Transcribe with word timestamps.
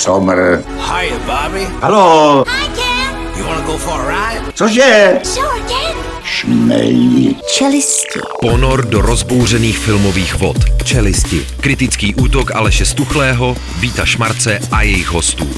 Somr. 0.00 0.64
Hiya, 0.80 1.18
Bobby. 1.26 1.66
Halo, 1.84 2.44
Hi, 2.48 2.68
Ken. 2.72 3.36
You 3.36 3.44
wanna 3.44 3.66
go 3.66 3.76
for 3.76 4.00
a 4.00 4.08
ride? 4.08 4.52
cože? 4.54 5.20
Sure, 5.24 5.60
Ken. 5.68 5.96
Šmelí. 6.24 7.36
Čelisti. 7.54 8.20
Ponor 8.40 8.84
do 8.88 9.00
rozbouřených 9.00 9.78
filmových 9.78 10.34
vod. 10.34 10.56
Čelisti. 10.84 11.46
Kritický 11.60 12.14
útok 12.14 12.50
Aleše 12.54 12.86
Stuchlého, 12.86 13.56
Víta 13.80 14.04
Šmarce 14.06 14.58
a 14.72 14.82
jejich 14.82 15.08
hostů. 15.08 15.50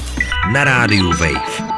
Na 0.53 0.63
rádiu 0.63 1.09
Wave. 1.11 1.72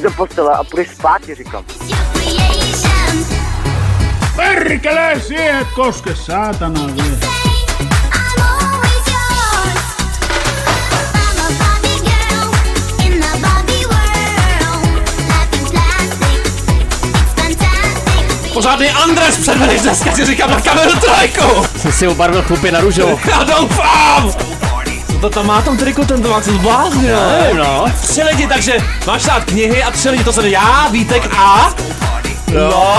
Do 0.00 0.10
postele 0.10 0.50
a 0.54 0.64
půjdeš 0.64 0.88
spát, 0.88 1.22
ti 1.22 1.34
říkám. 1.34 1.64
Perkele, 4.36 5.20
siihen 5.26 5.56
et 5.56 5.68
koske, 5.74 6.16
saatana 6.16 6.86
vielä. 6.86 7.16
Say 7.20 7.28
I'm 8.12 8.42
always 8.42 9.06
yours. 9.06 9.82
I'm 11.14 11.38
a 11.40 11.48
Barbie 11.58 12.00
girl 12.00 12.50
in 13.06 13.20
the 13.20 13.38
Barbie 13.40 13.86
world. 13.86 15.08
Life 15.18 15.56
in 15.58 15.64
plastic, 15.70 16.40
it's 17.14 17.32
fantastic. 17.34 18.52
Pořádný 18.52 18.88
Andres 18.90 19.36
předvedeš 19.36 19.80
dneska, 19.80 20.12
si 20.12 20.24
říkám 20.24 20.50
na 20.50 20.60
kameru 20.60 20.92
trojku. 21.00 21.66
Jsem 21.78 21.92
si 21.92 22.08
obarvil 22.08 22.42
chlupy 22.42 22.72
na 22.72 22.80
růžovo. 22.80 23.20
Já 23.30 23.44
doufám. 23.44 24.32
To 25.22 25.30
tam 25.30 25.46
má 25.46 25.62
tam 25.62 25.76
triku, 25.76 26.04
ten 26.04 26.28
má 26.28 26.40
co 26.40 26.50
zbláznil. 26.50 27.16
Nevím, 27.30 27.56
no. 27.56 27.84
Tři 28.00 28.22
lidi, 28.22 28.46
takže 28.46 28.76
máš 29.06 29.24
dát 29.24 29.44
knihy 29.44 29.82
a 29.82 29.90
tři 29.90 30.10
lidi, 30.10 30.24
to 30.24 30.32
jsem 30.32 30.46
já, 30.46 30.88
Vítek 30.88 31.34
a... 31.38 31.74
No, 32.52 32.60
jo. 32.60 32.94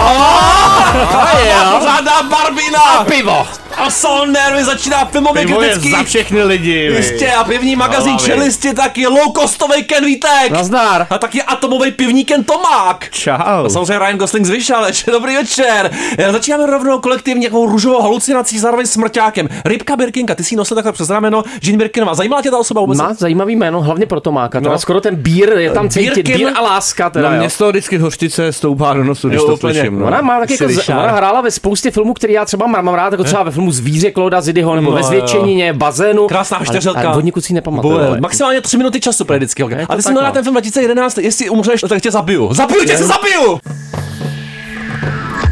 pořádná 1.79 2.23
Barbina. 2.23 3.03
Pivo. 3.03 3.47
A 3.83 3.89
Sol 3.89 4.27
Nervy 4.27 4.63
začíná 4.63 5.05
filmově 5.05 5.45
Pivo 5.45 5.61
je 5.61 5.67
kritický. 5.69 5.91
za 5.91 6.03
všechny 6.03 6.43
lidi. 6.43 6.91
Jistě, 6.97 7.31
a 7.31 7.43
pivní 7.43 7.75
magazín 7.75 8.11
hlavy. 8.13 8.25
Čelisti 8.25 8.73
taky 8.73 9.07
low-costový 9.07 9.83
Ken 9.85 10.05
Vítek. 10.05 10.51
Nazdar. 10.51 11.07
A 11.09 11.17
taky 11.17 11.41
atomový 11.43 11.91
pivní 11.91 12.25
Ken 12.25 12.43
Tomák. 12.43 13.09
Čau. 13.11 13.31
A 13.65 13.69
samozřejmě 13.69 13.99
Ryan 13.99 14.17
Gosling 14.17 14.45
z 14.45 14.49
Vyšaleč. 14.49 15.03
Dobrý 15.03 15.35
večer. 15.35 15.91
Eh, 16.17 16.31
Začínáme 16.31 16.65
rovnou 16.65 16.99
kolektivně 16.99 17.39
nějakou 17.39 17.65
růžovou 17.65 18.01
halucinací, 18.01 18.59
zároveň 18.59 18.85
smrťákem. 18.85 19.49
Rybka 19.65 19.95
Birkinka, 19.95 20.35
ty 20.35 20.43
si 20.43 20.55
nosil 20.55 20.75
takhle 20.75 20.91
přes 20.91 21.09
rameno. 21.09 21.43
Jean 21.63 21.77
Birkinová. 21.77 22.13
Zajímala 22.15 22.41
tě 22.41 22.51
ta 22.51 22.57
osoba 22.57 22.81
vůbec? 22.81 22.97
Má 22.99 23.13
zajímavý 23.13 23.55
jméno, 23.55 23.81
hlavně 23.81 24.05
pro 24.05 24.19
Tomáka. 24.19 24.59
Teda 24.59 24.71
No. 24.71 24.79
skoro 24.79 25.01
ten 25.01 25.15
bír 25.15 25.49
je 25.57 25.71
tam 25.71 25.89
cítit. 25.89 26.15
Birkin? 26.15 26.37
Bír 26.37 26.49
a 26.55 26.61
láska 26.61 27.09
teda, 27.09 27.29
Na 27.29 27.35
jo. 27.35 27.39
mě 27.39 27.49
z 27.49 27.57
toho 27.57 27.69
vždycky 27.69 27.97
hořčice 27.97 28.53
stoupá 28.53 28.93
do 28.93 29.03
nosu, 29.03 29.27
když 29.29 29.41
Jo, 29.41 29.47
to 29.47 29.57
slyším. 29.57 29.99
No. 29.99 30.05
Ona 30.05 30.21
má 30.21 30.39
taky 30.39 30.53
jako, 30.53 30.91
ona 30.91 31.11
hrála 31.11 31.41
ve 31.41 31.51
spoustě 31.51 31.91
filmů, 31.91 32.13
který 32.13 32.33
já 32.33 32.45
třeba 32.45 32.67
mám 32.67 32.87
rád, 32.87 33.11
jako 33.13 33.23
třeba 33.23 33.43
ve 33.43 33.51
filmu 33.51 33.71
Zvíře 33.73 34.11
Klauda 34.11 34.41
Zidyho, 34.41 34.75
nebo 34.75 34.89
No, 34.91 34.97
ve. 34.97 35.03
Zvětšenině, 35.03 35.73
bazénu. 35.73 36.27
Krásná 36.27 36.57
Ale- 36.57 36.65
čtyřelka. 36.65 36.99
Ale 37.01 37.15
hodně 37.15 37.31
si 37.39 37.53
nepamatuju. 37.53 37.97
Ale- 37.97 38.19
maximálně 38.21 38.61
tři 38.61 38.77
minuty 38.77 38.99
času 38.99 39.25
pro 39.25 39.35
vždycky. 39.35 39.63
A 39.89 39.95
ty 39.95 40.01
jsi 40.01 40.11
měl 40.11 40.23
na 40.23 40.31
ten 40.31 40.43
film 40.43 40.53
2011, 40.53 41.17
jestli 41.17 41.49
umřeš, 41.49 41.81
tak 41.89 42.01
tě 42.01 42.11
zabiju. 42.11 42.53
Zabiju 42.53 42.85
tě, 42.85 42.97
se 42.97 43.03
zabiju! 43.05 43.59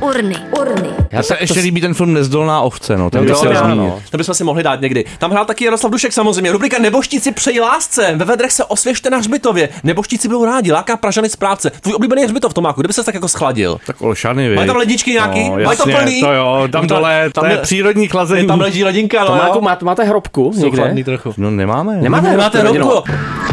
Urny, 0.02 0.36
urny. 0.60 0.90
Já 1.12 1.24
se 1.24 1.38
ještě 1.40 1.60
líbí 1.60 1.82
ten 1.82 1.94
film 1.94 2.14
Nezdolná 2.14 2.62
ovce, 2.62 2.98
no, 2.98 3.10
ten 3.10 3.22
No, 3.22 3.26
bych 3.26 3.34
to 3.34 3.56
zmínit. 3.60 3.78
no. 3.78 4.00
To 4.10 4.18
bychom 4.18 4.36
si 4.36 4.44
mohli 4.44 4.64
dát 4.64 4.82
někdy. 4.82 5.06
Tam 5.18 5.32
hrál 5.32 5.46
taky 5.46 5.66
Jaroslav 5.66 5.92
Dušek 5.92 6.14
samozřejmě. 6.14 6.52
Rubrika 6.52 6.80
Neboštíci 6.80 7.32
přejí 7.32 7.60
lásce. 7.60 8.14
Ve 8.16 8.26
vedrech 8.26 8.52
se 8.52 8.64
osvěžte 8.66 9.10
na 9.10 9.18
hřbitově. 9.18 9.70
Neboštíci 9.84 10.28
budou 10.28 10.46
rádi, 10.46 10.72
láká 10.72 10.98
Pražany 10.98 11.30
správce. 11.30 11.70
Tvůj 11.82 11.94
oblíbený 11.96 12.24
hřbitov, 12.24 12.54
Tomáku, 12.54 12.82
kdyby 12.82 12.94
se 12.94 13.04
tak 13.04 13.14
jako 13.16 13.28
schladil. 13.28 13.78
Tak 13.88 14.02
Olšany, 14.02 14.50
vy. 14.50 14.56
Mají 14.56 14.68
tam 14.68 14.76
ledničky 14.76 15.12
nějaký? 15.12 15.50
No, 15.50 15.56
Mají 15.56 15.66
to 15.66 15.72
jasně, 15.72 15.96
plný? 15.96 16.22
to 16.22 16.32
jo, 16.34 16.68
tam 16.72 16.88
dole, 16.88 17.30
to 17.34 17.42
tam 17.42 17.50
je 17.52 17.58
přírodní 17.58 18.08
chlazení. 18.08 18.48
Tam 18.48 18.60
leží 18.62 18.84
ledinka, 18.84 19.20
no 19.22 19.26
Tomáku, 19.28 19.58
jo. 19.58 19.62
má, 19.62 19.78
máte 19.84 20.04
hrobku 20.04 20.52
někde? 20.56 21.04
trochu. 21.04 21.34
No 21.38 21.52
nemáme. 21.52 21.98
Nemáte 22.02 22.30
Nemáte 22.30 22.60
hrobku? 22.60 23.04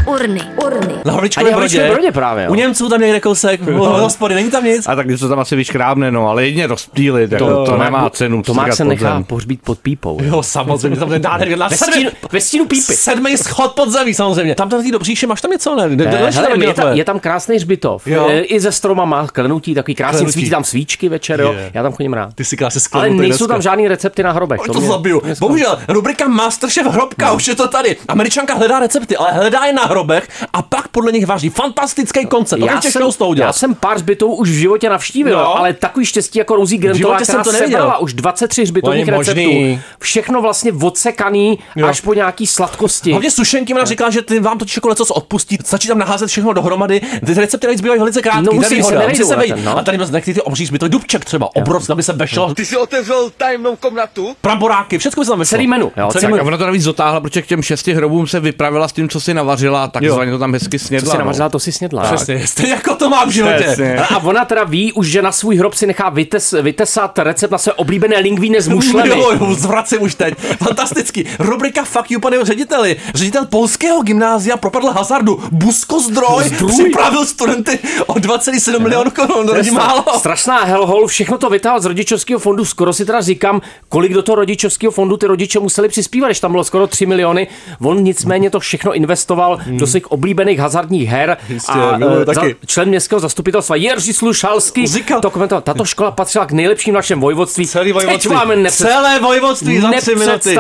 Urny, 0.06 0.41
urny. 0.67 0.94
Na 1.05 1.12
Havličkově 1.12 1.56
brodě. 1.56 1.91
Brodě 1.93 2.12
právě, 2.12 2.44
jo. 2.44 2.50
U 2.50 2.55
Němců 2.55 2.89
tam 2.89 3.00
někde 3.00 3.21
kousek, 3.21 3.61
hospody, 3.77 4.34
není 4.34 4.50
tam 4.50 4.65
nic. 4.65 4.89
A 4.89 4.94
tak 4.97 5.06
něco 5.06 5.28
tam 5.28 5.39
asi 5.39 5.56
vyškrábne, 5.56 6.11
no, 6.11 6.28
ale 6.28 6.38
jedině 6.41 6.66
rozptýlit, 6.66 7.32
jako, 7.32 7.47
to, 7.47 7.65
to 7.65 7.76
nemá 7.76 8.10
cenu. 8.10 8.43
Tomák 8.43 8.65
strkat 8.65 8.76
se 8.76 8.84
nechá 8.84 9.22
pohřbít 9.26 9.60
pod 9.65 9.78
pípou. 9.78 10.19
Jo, 10.22 10.43
samozřejmě, 10.43 10.97
tam 10.99 11.09
ten 11.09 11.22
nádherný, 11.22 11.56
na 11.56 11.69
Ve 11.69 11.76
sedmi, 11.76 11.93
stínu, 11.93 12.10
ve 12.32 12.41
stínu 12.41 12.65
pípy. 12.66 12.82
sedmý 12.82 13.37
schod 13.37 13.72
pod 13.72 13.91
zemí, 13.91 14.15
samozřejmě. 14.15 14.54
Tam 14.54 14.69
ten 14.69 14.82
tý 14.82 14.91
do 14.91 14.99
bříše, 14.99 15.26
máš 15.26 15.41
tam 15.41 15.50
něco, 15.50 15.76
ne? 15.76 15.88
Ne, 15.88 15.97
ne, 15.97 16.31
hele, 16.31 16.65
je, 16.66 16.75
tam, 16.75 16.93
je 16.97 17.04
tam 17.04 17.21
krásný 17.21 17.56
hřbitov. 17.56 18.06
Jo. 18.06 18.26
Eh, 18.31 18.41
I 18.41 18.60
ze 18.60 18.72
stromama, 18.72 19.26
klenutí, 19.26 19.75
takový 19.75 19.94
krásný, 19.94 20.19
Klenutí. 20.19 20.32
svítí 20.32 20.50
tam 20.50 20.65
svíčky 20.65 21.09
večer, 21.09 21.41
jo. 21.41 21.54
Já 21.75 21.82
tam 21.82 21.93
chodím 21.93 22.12
rád. 22.12 22.34
Ty 22.34 22.44
si 22.44 22.56
krásně 22.56 22.81
Ale 22.93 23.10
nejsou 23.10 23.47
tam 23.47 23.62
žádný 23.62 23.88
recepty 23.88 24.22
na 24.22 24.32
hrobech. 24.32 24.60
Oj, 24.60 24.66
to 24.75 24.81
zabiju. 24.81 25.22
Bohužel, 25.41 25.78
rubrika 25.88 26.28
Masterchef 26.28 26.87
hrobka, 26.87 27.32
už 27.32 27.49
je 27.49 27.55
to 27.55 27.69
tady. 27.69 27.97
Američanka 28.09 28.55
hledá 28.55 28.81
recepty, 28.81 29.16
ale 29.16 29.32
hledá 29.32 29.65
je 29.65 29.72
na 29.72 29.84
hrobech 29.84 30.28
a 30.53 30.62
pak 30.62 30.88
podle 30.88 31.12
nich 31.12 31.26
váží. 31.26 31.49
Fantastický 31.50 32.26
koncept. 32.26 32.60
Já 32.60 32.81
jsem, 32.81 32.93
jsem, 32.93 33.12
s 33.12 33.16
tou 33.16 33.34
já 33.34 33.53
jsem 33.53 33.75
pár 33.75 33.97
hřbitovů 33.97 34.34
už 34.34 34.50
v 34.50 34.53
životě 34.53 34.88
navštívil, 34.91 35.38
Jo. 35.38 35.55
ale 35.56 35.72
takový 35.72 36.06
štěstí 36.06 36.28
jako 36.37 36.56
Rosie 36.56 36.78
Grantová, 36.78 36.99
životě 36.99 37.25
jsem 37.25 37.43
to 37.43 37.53
neviděl. 37.53 37.78
sebrala 37.78 37.99
už 37.99 38.15
23 38.15 38.62
hřbitovních 38.62 39.09
receptů. 39.09 39.43
možný. 39.43 39.81
Všechno 40.00 40.43
vlastně 40.43 40.72
odsekaný 40.72 41.59
až 41.89 42.00
po 42.00 42.15
nějaký 42.15 42.47
sladkosti. 42.47 43.11
Hlavně 43.11 43.31
sušenky 43.31 43.75
ona 43.75 43.84
říkala, 43.84 44.11
že 44.11 44.22
ty 44.22 44.41
vám 44.41 44.59
to 44.59 44.65
jako 44.77 44.88
něco 44.88 45.05
odpustí, 45.05 45.59
stačí 45.65 45.88
tam 45.88 45.99
naházet 45.99 46.28
všechno 46.28 46.53
dohromady. 46.53 47.00
Ty 47.27 47.34
recepty 47.34 47.67
navíc 47.67 47.81
bývají 47.81 48.00
velice 48.00 48.22
krátké. 48.22 48.43
No, 48.43 48.53
musí 48.53 48.83
se 48.83 48.94
nevejdou 48.94 49.31
na 49.31 49.37
vejít. 49.37 49.55
ten, 49.55 49.65
no. 49.65 49.78
A 49.78 49.83
tady 49.83 49.99
nechci 50.11 50.34
ty 50.34 50.43
obří 50.43 50.67
zbytek, 50.67 50.88
dubček 50.93 51.25
třeba, 51.25 51.49
obrovský, 51.56 51.93
aby 51.93 52.03
se 52.03 52.12
vešel. 52.12 52.55
Ty 52.55 52.67
si 52.67 52.77
otevřel 52.77 53.31
tajemnou 53.37 53.77
komnatu? 53.77 54.37
Bramboráky, 54.43 54.99
všechno 54.99 55.21
by 55.21 55.25
se 55.25 55.31
tam 55.31 55.38
vešlo. 55.38 55.50
Celý 55.56 55.67
menu, 55.67 55.93
jo, 55.97 56.09
Celý 56.12 56.21
celý 56.21 56.33
menu. 56.33 56.43
A 56.44 56.47
ona 56.47 56.56
to 56.56 56.65
navíc 56.67 56.84
dotáhla, 56.84 57.21
protože 57.21 57.43
k 57.43 57.47
těm 57.47 57.62
šesti 57.62 57.94
hrobům 57.94 58.27
se 58.27 58.41
vypravila 58.41 58.88
s 58.88 58.93
tím, 58.93 59.09
co 59.09 59.21
si 59.21 59.34
navařila, 59.34 59.88
takzvaně 59.88 60.31
to 60.31 60.38
tam 60.38 60.53
hezky 60.53 60.78
Co 60.78 60.87
snědla. 60.87 61.11
si 61.11 61.17
no. 61.17 61.25
navařila, 61.25 61.49
to 61.49 61.59
si 61.59 61.72
snědla. 61.72 62.03
Přesně, 62.03 62.47
stejně 62.47 62.72
jako 62.72 62.94
to 62.94 63.11
má 63.11 63.25
v 63.25 63.28
životě. 63.31 63.97
A 64.11 64.17
ona 64.25 64.44
teda 64.44 64.65
ví 64.65 64.93
už, 64.93 65.06
že 65.06 65.22
na 65.22 65.33
svůj 65.33 65.56
hrob 65.56 65.75
si 65.75 65.87
nechá 65.87 66.09
vytes, 66.19 66.55
vytesat 66.62 67.19
recept 67.19 67.51
na 67.51 67.59
své 67.59 67.73
oblíbené 67.73 68.19
lingvíny 68.19 68.61
s 68.61 68.69
mušlemi. 68.79 69.09
Jo, 69.09 69.31
jo, 69.41 69.55
zvracím 69.55 70.03
už 70.03 70.15
teď. 70.15 70.34
Fantastický. 70.62 71.25
Rubrika 71.39 71.84
Fuck 71.84 72.11
you, 72.11 72.21
pane 72.21 72.45
řediteli. 72.45 72.97
Ředitel 73.15 73.45
polského 73.47 74.03
gymnázia 74.03 74.56
propadl 74.56 74.87
hazardu. 74.91 75.41
Busko 75.53 76.01
zdroj 76.01 76.45
Zdroj. 76.45 76.71
připravil 76.73 77.27
studenty 77.27 77.79
o 78.06 78.15
2,7 78.15 78.79
milionů 78.81 79.11
korun. 79.11 79.47
To 79.47 79.55
není 79.55 79.71
málo. 79.71 80.05
Strašná 80.19 80.65
hellhole, 80.65 81.06
všechno 81.06 81.39
to 81.39 81.51
vytáhl 81.51 81.81
z 81.81 81.84
rodičovského 81.84 82.41
fondu. 82.41 82.65
Skoro 82.65 82.93
si 82.93 83.05
teda 83.05 83.21
říkám, 83.21 83.61
kolik 83.89 84.15
do 84.15 84.23
toho 84.23 84.37
rodičovského 84.37 84.91
fondu 84.91 85.17
ty 85.17 85.27
rodiče 85.27 85.61
museli 85.61 85.89
přispívat, 85.89 86.29
když 86.29 86.41
tam 86.41 86.50
bylo 86.50 86.65
skoro 86.65 86.87
3 86.87 87.06
miliony. 87.06 87.47
On 87.83 88.03
nicméně 88.03 88.50
to 88.50 88.61
všechno 88.61 88.93
investoval 88.95 89.59
do 89.67 89.87
svých 89.87 90.12
oblíbených 90.12 90.59
hazardních 90.59 91.09
her. 91.09 91.37
Hmm. 91.41 91.55
Jistě, 91.55 91.73
a 91.73 91.99
eh, 92.23 92.25
taky. 92.25 92.56
člen 92.67 92.89
městského 92.89 93.21
zastupitelstva 93.21 93.77
Jerzy 93.77 94.12
Slušalský 94.12 94.87
Říkal- 94.87 95.21
to 95.21 95.31
komentoval. 95.31 95.62
Tato 95.62 95.85
škola 95.85 95.98
patřila 96.11 96.47
k 96.47 96.53
nejlepším 96.53 96.95
v 96.95 96.97
našem 96.97 97.21
vojvodství. 97.21 97.67
Celý 97.67 97.93
vojvodství. 97.93 98.29
Teď 98.29 98.39
máme 98.39 98.57
nepřed... 98.57 98.87
Celé 98.87 99.21
vojvodství 99.21 99.81
za 99.81 99.91
tři 100.01 100.15
minuty. 100.15 100.59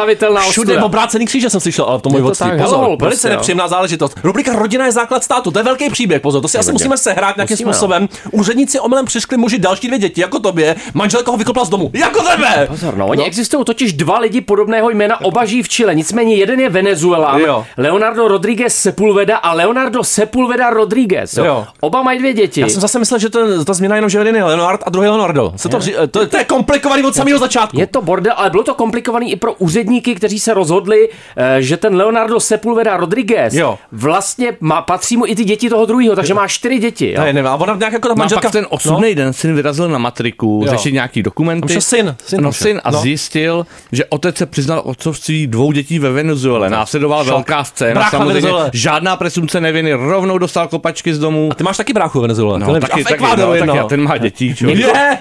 Všude 0.50 0.82
obrácený 0.82 1.26
kříže 1.26 1.50
jsem 1.50 1.60
slyšel, 1.60 1.84
ale 1.84 1.98
v 1.98 2.02
tom 2.02 2.12
to 2.12 2.18
vojvodství. 2.18 2.50
tak, 2.50 2.58
Pozor, 2.58 2.68
hellhole 2.78 2.96
velice 3.00 3.06
prostě, 3.06 3.28
jo. 3.28 3.32
nepříjemná 3.34 3.68
záležitost. 3.68 4.18
Rubrika 4.24 4.52
Rodina 4.52 4.86
je 4.86 4.92
základ 4.92 5.24
státu, 5.24 5.50
to 5.50 5.58
je 5.58 5.62
velký 5.62 5.90
příběh, 5.90 6.20
pozor, 6.22 6.42
to 6.42 6.48
si 6.48 6.58
asi 6.58 6.72
musíme 6.72 6.98
sehrát 6.98 7.36
nějakým 7.36 7.54
Musíme, 7.54 7.68
no. 7.68 7.74
způsobem. 7.74 8.08
Úředníci 8.30 8.80
omylem 8.80 9.04
přišli 9.04 9.36
muži 9.36 9.58
další 9.58 9.86
dvě 9.86 9.98
děti, 9.98 10.20
jako 10.20 10.38
tobě, 10.38 10.76
manželka 10.94 11.30
ho 11.30 11.36
vykopla 11.36 11.64
z 11.64 11.68
domu, 11.68 11.90
jako 11.94 12.22
tebe. 12.22 12.66
Pozor, 12.68 12.96
no, 12.96 13.06
oni 13.06 13.24
existují 13.24 13.64
totiž 13.64 13.92
dva 13.92 14.18
lidi 14.18 14.40
podobného 14.40 14.90
jména, 14.90 15.20
oba 15.24 15.44
žijí 15.44 15.62
v 15.62 15.68
Chile, 15.68 15.94
nicméně 15.94 16.34
jeden 16.34 16.60
je 16.60 16.68
Venezuelan, 16.68 17.40
Jo. 17.40 17.64
Leonardo 17.76 18.28
Rodriguez 18.28 18.76
Sepulveda 18.76 19.36
a 19.36 19.52
Leonardo 19.52 20.04
Sepulveda 20.04 20.70
Rodriguez. 20.70 21.36
Jo. 21.36 21.44
Jo. 21.44 21.66
Oba 21.80 22.02
mají 22.02 22.18
dvě 22.18 22.32
děti. 22.32 22.60
Já 22.60 22.68
jsem 22.68 22.80
zase 22.80 22.98
myslel, 22.98 23.20
že 23.20 23.30
to, 23.30 23.64
ta 23.64 23.74
změna 23.74 23.94
je 23.94 23.98
jenom, 23.98 24.10
že 24.10 24.18
jeden 24.18 24.36
je 24.36 24.44
Leonard 24.44 24.80
a 24.86 24.90
druhý 24.90 25.08
Leonardo. 25.08 25.27
Se 25.56 25.68
to, 25.68 25.78
vři- 25.78 26.08
to, 26.10 26.26
to, 26.26 26.36
je 26.36 26.44
komplikovaný 26.44 27.04
od 27.04 27.14
samého 27.14 27.38
začátku. 27.38 27.80
Je 27.80 27.86
to 27.86 28.02
bordel, 28.02 28.32
ale 28.36 28.50
bylo 28.50 28.62
to 28.62 28.74
komplikovaný 28.74 29.32
i 29.32 29.36
pro 29.36 29.54
úředníky, 29.54 30.14
kteří 30.14 30.38
se 30.38 30.54
rozhodli, 30.54 31.08
eh, 31.36 31.62
že 31.62 31.76
ten 31.76 31.94
Leonardo 31.96 32.40
Sepulveda 32.40 32.96
Rodriguez 32.96 33.54
Jo. 33.54 33.78
vlastně 33.92 34.56
má, 34.60 34.82
patří 34.82 35.16
mu 35.16 35.26
i 35.26 35.34
ty 35.34 35.44
děti 35.44 35.68
toho 35.70 35.86
druhého, 35.86 36.16
takže 36.16 36.34
má 36.34 36.48
čtyři 36.48 36.78
děti. 36.78 37.12
Jo. 37.12 37.20
Ne, 37.24 37.32
nevím, 37.32 37.46
a 37.50 37.54
ona 37.54 37.74
nějak 37.76 37.92
jako 37.92 38.08
ta 38.08 38.14
No 38.14 38.18
a 38.18 38.22
manželka... 38.22 38.42
pak 38.42 38.52
ten 38.52 38.66
osudný 38.70 39.14
den 39.14 39.32
syn 39.32 39.54
vyrazil 39.54 39.88
na 39.88 39.98
matriku, 39.98 40.62
Jo. 40.66 40.70
řešit 40.70 40.92
nějaký 40.92 41.22
dokumenty. 41.22 41.72
Je 41.72 41.80
syn, 41.80 42.16
syn 42.26 42.40
no 42.42 42.48
je. 42.48 42.52
syn 42.52 42.80
a 42.84 42.90
No. 42.90 42.98
zjistil, 43.00 43.66
že 43.92 44.04
otec 44.04 44.36
se 44.36 44.46
přiznal 44.46 44.82
otcovství 44.84 45.46
dvou 45.46 45.72
dětí 45.72 45.98
ve 45.98 46.10
Venezuele. 46.10 46.70
Následovala 46.70 47.24
Šok. 47.24 47.32
velká 47.32 47.64
scéna, 47.64 47.94
Brácha 47.94 48.10
samozřejmě 48.10 48.34
Venezuele. 48.34 48.70
žádná 48.74 49.16
presumce 49.16 49.60
neviny, 49.60 49.92
rovnou 49.92 50.38
dostal 50.38 50.68
kopačky 50.68 51.14
z 51.14 51.18
domu. 51.18 51.48
A 51.52 51.54
ty 51.54 51.64
máš 51.64 51.76
taky 51.76 51.92
bráchu 51.92 52.20
Venezuele. 52.20 52.58
No, 52.58 52.80
taky, 52.80 53.04
taky, 53.04 53.22
no, 53.22 53.66
taky, 53.66 53.88
ten 53.88 54.02
má 54.02 54.16
dětí, 54.16 54.54
čo? 54.54 54.66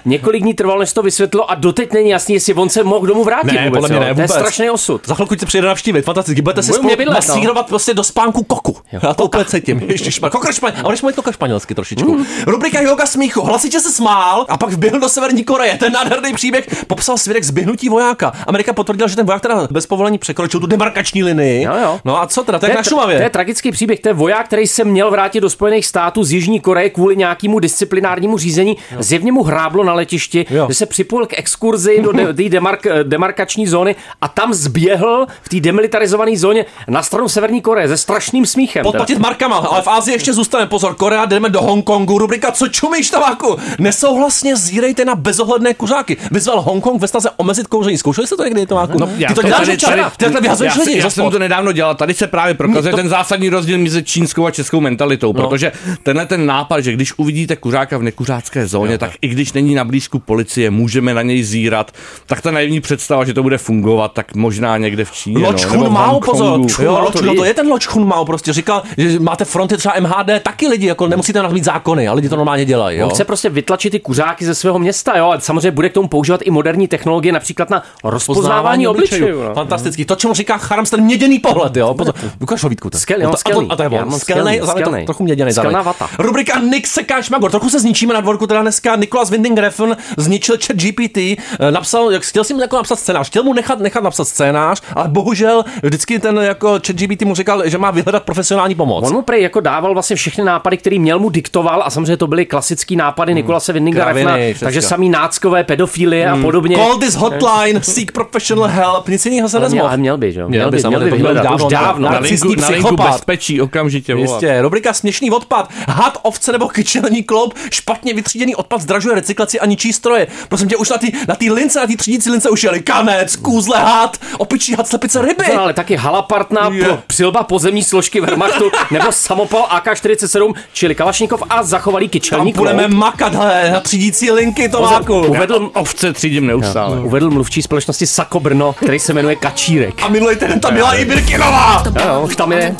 Několik 0.05 0.41
dní 0.43 0.53
trvalo, 0.53 0.79
než 0.79 0.93
to 0.93 1.01
vysvětlo 1.03 1.51
a 1.51 1.55
doteď 1.55 1.93
není 1.93 2.09
jasný, 2.09 2.33
jestli 2.35 2.53
on 2.53 2.69
se 2.69 2.83
mohl 2.83 3.05
domů 3.07 3.23
vrátit 3.23 3.51
Ne, 3.53 3.65
vůbec. 3.65 3.81
podle 3.81 3.89
mě 3.89 3.99
ne, 3.99 4.05
To 4.05 4.07
je 4.07 4.13
vůbec. 4.27 4.31
strašný 4.31 4.69
osud. 4.69 5.07
Za 5.07 5.15
chvilku 5.15 5.35
tě 5.35 5.45
přijede 5.45 5.67
navštívit, 5.67 6.01
fantasticky. 6.01 6.41
Budete 6.41 6.63
si 6.63 6.67
Budu 6.71 6.79
spolu 6.79 6.95
bydlet, 6.97 7.27
no. 7.27 7.35
masírovat 7.35 7.67
prostě 7.67 7.93
do 7.93 8.03
spánku 8.03 8.43
koku. 8.43 8.77
Já 9.03 9.13
to 9.13 9.25
úplně 9.25 9.45
cítím. 9.45 9.79
Ježišmar, 9.87 10.31
kokr 10.31 10.53
špaň, 10.53 10.73
a 10.79 10.83
budeš 10.83 11.01
mluvit 11.01 11.15
kokr 11.15 11.31
španělsky 11.31 11.75
trošičku. 11.75 12.13
Mm. 12.13 12.25
Rubrika 12.47 12.81
Yoga 12.81 13.05
smíchu. 13.05 13.41
Hlasitě 13.41 13.79
se 13.79 13.91
smál 13.91 14.45
a 14.49 14.57
pak 14.57 14.69
vběhl 14.69 14.99
do 14.99 15.09
Severní 15.09 15.43
Koreje. 15.43 15.77
Ten 15.77 15.93
nádherný 15.93 16.33
příběh 16.33 16.85
popsal 16.87 17.17
svědek 17.17 17.43
zběhnutí 17.43 17.89
vojáka. 17.89 18.33
Amerika 18.47 18.73
potvrdila, 18.73 19.07
že 19.07 19.15
ten 19.15 19.25
voják 19.25 19.41
teda 19.41 19.67
bez 19.71 19.85
povolení 19.85 20.17
překročil 20.17 20.59
tu 20.59 20.67
demarkační 20.67 21.23
linii. 21.23 21.63
Jo, 21.63 21.73
jo. 21.83 21.99
No 22.05 22.21
a 22.21 22.27
co 22.27 22.43
teda, 22.43 22.59
to 22.59 22.65
je 22.65 22.69
na 22.73 22.81
tra- 22.81 22.83
to 22.83 22.89
Šumavě. 22.89 23.21
je 23.21 23.29
tragický 23.29 23.71
příběh. 23.71 23.99
To 23.99 24.09
je 24.09 24.13
voják, 24.13 24.45
který 24.45 24.67
se 24.67 24.83
měl 24.83 25.11
vrátit 25.11 25.39
do 25.41 25.49
Spojených 25.49 25.85
států 25.85 26.23
z 26.23 26.31
Jižní 26.31 26.59
Koreje 26.59 26.89
kvůli 26.89 27.15
nějakému 27.15 27.59
disciplinárnímu 27.59 28.37
řízení. 28.37 28.77
Zjevně 28.99 29.31
mu 29.31 29.43
hráblo 29.43 29.83
na 29.87 29.93
letišti, 29.93 30.45
Jo. 30.49 30.65
že 30.69 30.73
se 30.75 30.85
připojil 30.85 31.25
k 31.25 31.39
exkurzi 31.39 32.01
do 32.01 32.11
de- 32.11 32.33
té 32.33 32.49
demark, 32.49 32.87
demarkační 33.03 33.67
zóny 33.67 33.95
a 34.21 34.27
tam 34.27 34.53
zběhl 34.53 35.27
v 35.41 35.49
té 35.49 35.59
demilitarizované 35.59 36.37
zóně 36.37 36.65
na 36.87 37.03
stranu 37.03 37.29
Severní 37.29 37.61
Koreje 37.61 37.87
se 37.87 37.97
strašným 37.97 38.45
smíchem. 38.45 38.83
Podplatit 38.83 39.19
markama, 39.19 39.55
ale 39.57 39.81
v 39.81 39.87
Ázii 39.87 40.15
ještě 40.15 40.33
zůstane 40.33 40.65
pozor. 40.67 40.95
Korea, 40.95 41.25
jdeme 41.25 41.49
do 41.49 41.61
Hongkongu. 41.61 42.17
Rubrika 42.17 42.51
Co 42.51 42.67
čumíš, 42.67 43.09
taváku? 43.09 43.57
Nesouhlasně 43.79 44.55
zírejte 44.55 45.05
na 45.05 45.15
bezohledné 45.15 45.73
kuřáky. 45.73 46.17
Vyzval 46.31 46.61
Hongkong 46.61 47.01
ve 47.01 47.07
snaze 47.07 47.29
omezit 47.37 47.67
kouření. 47.67 47.97
Zkoušeli 47.97 48.27
jste 48.27 48.35
to 48.35 48.43
někdy, 48.43 48.65
taváku? 48.65 48.99
No, 48.99 49.07
Ty 49.27 49.33
to 49.33 49.41
děláš 49.43 49.67
včera. 49.69 50.09
Ty 50.09 50.17
takhle 50.25 50.41
vyhazuješ 50.41 50.75
já, 50.75 50.83
lidi. 50.83 50.99
já 50.99 51.09
jsem 51.09 51.31
to 51.31 51.39
nedávno 51.39 51.71
dělal, 51.71 51.95
tady 51.95 52.13
se 52.13 52.27
právě 52.27 52.53
prokazuje 52.53 52.91
To- 52.91 52.97
ten 52.97 53.09
zásadní 53.09 53.49
rozdíl 53.49 53.77
mezi 53.77 54.03
čínskou 54.03 54.45
a 54.45 54.51
českou 54.51 54.79
mentalitou, 54.81 55.33
No. 55.33 55.41
protože 55.41 55.71
tenhle 56.03 56.25
ten 56.25 56.45
nápad, 56.45 56.79
že 56.81 56.91
když 56.93 57.13
uvidíte 57.17 57.55
kuřáka 57.55 57.97
v 57.97 58.03
nekuřácké 58.03 58.67
zóně, 58.67 58.97
tak 58.97 59.11
i 59.21 59.27
když 59.27 59.53
není 59.53 59.75
na 59.77 59.83
blízku 59.83 60.19
policie, 60.19 60.71
můžeme 60.71 61.13
na 61.13 61.21
něj 61.21 61.43
zírat, 61.43 61.91
tak 62.25 62.41
ta 62.41 62.51
naivní 62.51 62.81
představa, 62.81 63.25
že 63.25 63.33
to 63.33 63.43
bude 63.43 63.57
fungovat, 63.57 64.13
tak 64.13 64.35
možná 64.35 64.77
někde 64.77 65.05
v 65.05 65.11
Číně. 65.11 65.45
Loč 65.45 65.65
no, 65.65 65.69
Chun 65.69 65.91
Mao, 65.91 66.19
pozor. 66.19 66.59
Jo, 66.81 66.99
Loč, 66.99 67.13
to 67.13 67.21
no, 67.21 67.35
to 67.35 67.45
je 67.45 67.53
ten 67.53 67.67
Loč 67.67 67.87
Chun 67.87 68.07
Mao, 68.07 68.25
prostě 68.25 68.53
říkal, 68.53 68.83
že 68.97 69.19
máte 69.19 69.45
fronty 69.45 69.77
třeba 69.77 69.95
MHD, 69.99 70.43
taky 70.43 70.67
lidi, 70.67 70.87
jako 70.87 71.07
nemusíte 71.07 71.43
na 71.43 71.49
mít 71.49 71.63
zákony, 71.63 72.07
a 72.07 72.13
lidi 72.13 72.29
to 72.29 72.35
normálně 72.35 72.65
dělají. 72.65 72.97
Jo. 72.99 73.05
On 73.05 73.11
chce 73.11 73.25
prostě 73.25 73.49
vytlačit 73.49 73.91
ty 73.91 73.99
kuřáky 73.99 74.45
ze 74.45 74.55
svého 74.55 74.79
města, 74.79 75.17
jo, 75.17 75.29
a 75.29 75.39
samozřejmě 75.39 75.71
bude 75.71 75.89
k 75.89 75.93
tomu 75.93 76.07
používat 76.07 76.41
i 76.43 76.51
moderní 76.51 76.87
technologie, 76.87 77.31
například 77.31 77.69
na 77.69 77.83
rozpoznávání 78.03 78.87
obličejů. 78.87 79.43
no. 79.43 79.53
Fantastický. 79.53 80.05
To, 80.05 80.15
čemu 80.15 80.33
říká 80.33 80.57
Charms, 80.57 80.89
ten 80.89 81.01
měděný 81.01 81.39
pohled, 81.39 81.77
jo. 81.77 81.93
Pozor, 81.93 82.13
ukaž 82.41 82.63
ho 82.63 82.69
Vítku. 82.69 82.89
Skel- 82.89 83.19
a, 83.19 83.23
jo, 83.23 83.33
skelný. 83.35 83.67
to, 83.67 83.73
a 83.73 83.75
to 83.75 83.83
je 83.83 83.89
on. 83.89 84.19
Skelnej, 84.19 84.61
skelný, 84.65 85.05
trochu 85.05 85.23
měděný. 85.23 85.53
Skelná 85.53 85.81
vata. 85.81 86.09
Rubrika 86.19 86.59
Nick 86.59 86.87
Sekáč 86.87 87.29
Magor. 87.29 87.51
Trochu 87.51 87.69
se 87.69 87.79
zničíme 87.79 88.13
na 88.13 88.21
dvorku, 88.21 88.47
teda 88.47 88.61
dneska 88.61 88.95
Nikolas 88.95 89.29
Winding 89.29 89.59
Refn 89.67 89.91
zničil 90.17 90.55
chat 90.67 90.75
GPT, 90.77 91.17
eh, 91.17 91.71
napsal, 91.71 92.11
jak 92.11 92.23
chtěl 92.23 92.43
si 92.43 92.53
mu 92.53 92.59
jako 92.61 92.75
napsat 92.75 92.99
scénář, 92.99 93.27
chtěl 93.27 93.43
mu 93.43 93.53
nechat, 93.53 93.79
nechat 93.79 94.03
napsat 94.03 94.25
scénář, 94.27 94.81
ale 94.93 95.07
bohužel 95.07 95.65
vždycky 95.83 96.19
ten 96.19 96.37
jako 96.37 96.69
chat 96.87 96.95
GPT 96.95 97.21
mu 97.25 97.35
říkal, 97.35 97.69
že 97.69 97.77
má 97.77 97.91
vyhledat 97.91 98.23
profesionální 98.23 98.75
pomoc. 98.75 99.05
On 99.07 99.13
mu 99.13 99.21
prej 99.21 99.41
jako 99.41 99.59
dával 99.59 99.93
vlastně 99.93 100.15
všechny 100.15 100.43
nápady, 100.43 100.77
který 100.77 100.99
měl 100.99 101.19
mu 101.19 101.29
diktoval 101.29 101.83
a 101.85 101.89
samozřejmě 101.89 102.17
to 102.17 102.27
byly 102.27 102.45
klasický 102.45 102.95
nápady 102.95 103.33
Nikolase 103.33 103.73
Windinga 103.73 104.05
Refna, 104.05 104.37
takže 104.59 104.81
samý 104.81 105.09
náckové 105.09 105.63
pedofilie 105.63 106.29
a 106.29 106.37
podobně. 106.37 106.75
Call 106.75 106.97
this 106.97 107.15
hotline, 107.15 107.81
seek 107.83 108.11
professional 108.11 108.67
help, 108.67 109.07
nic 109.07 109.25
jiného 109.25 109.49
se 109.49 109.57
Ale 109.57 109.69
měl, 109.69 109.75
nezmohl. 109.75 109.87
ale 109.89 109.97
měl 109.97 110.17
by, 110.17 110.31
že 110.31 110.39
jo? 110.39 110.49
Měl 110.49 110.59
Měl 110.61 110.71
by 110.71 110.77
by, 110.77 110.87
měl 110.87 110.99
by 110.99 111.05
měl 111.05 111.15
vyhledat. 111.17 111.43
dávno, 111.43 111.65
Už 111.65 111.71
dávno. 111.71 112.09
na 112.11 112.19
linku, 112.19 112.55
na 112.61 112.67
linku 112.69 112.95
bezpečí 112.95 113.61
okamžitě 113.61 114.15
volat. 114.15 114.29
Jistě, 114.29 114.61
rubrika 114.61 114.93
Směšný 114.93 115.31
odpad. 115.31 115.69
Had, 115.89 116.17
ovce 116.21 116.51
nebo 116.51 116.67
kyčelní 116.67 117.23
kloup, 117.23 117.53
špatně 117.71 118.13
vytříděný 118.13 118.55
odpad 118.55 118.81
zdražuje 118.81 119.15
recyklaci 119.15 119.56
a 119.59 119.65
ničí 119.65 119.93
stroje. 119.93 120.27
Prosím 120.49 120.67
tě, 120.69 120.75
už 120.77 120.89
na 120.89 120.97
té 120.97 121.07
na 121.27 121.35
tý 121.35 121.51
lince, 121.51 121.79
na 121.79 121.87
té 121.87 121.95
třídící 121.97 122.29
lince 122.31 122.49
už 122.49 122.63
jeli 122.63 122.81
kanec, 122.81 123.35
kůzle, 123.35 123.77
had, 123.77 124.17
opičí 124.37 124.73
had, 124.75 124.87
slepice, 124.87 125.21
ryby. 125.21 125.43
No, 125.55 125.61
ale 125.61 125.73
taky 125.73 125.95
halapartná 125.95 126.69
pro 126.83 126.99
přilba 127.07 127.43
pozemní 127.43 127.83
složky 127.83 128.21
Wehrmachtu 128.21 128.71
nebo 128.91 129.11
samopal 129.11 129.67
AK-47, 129.69 130.53
čili 130.73 130.95
Kalašnikov 130.95 131.43
a 131.49 131.63
zachovalý 131.63 132.05
Tam 132.07 132.11
kyčelní 132.11 132.53
budeme 132.53 132.83
kloup. 132.83 132.97
makat, 132.97 133.35
hele, 133.35 133.69
na 133.73 133.79
třídící 133.79 134.31
linky, 134.31 134.69
to 134.69 134.81
máku. 134.81 135.19
Uvedl, 135.21 135.69
Ovce 135.73 136.13
třídím 136.13 136.47
neustále. 136.47 136.99
uvedl 136.99 137.29
mluvčí 137.29 137.61
společnosti 137.61 138.07
Sako 138.07 138.39
Brno, 138.39 138.73
který 138.73 138.99
se 138.99 139.13
jmenuje 139.13 139.35
Kačírek. 139.35 140.03
A 140.03 140.07
minulý 140.07 140.35
týden 140.35 140.59
tam 140.59 140.73
byla 140.73 140.93
i 140.93 141.05
Birkinová. 141.05 141.83
Jo, 142.05 142.21
už 142.25 142.35
tam 142.35 142.51
je. 142.51 142.75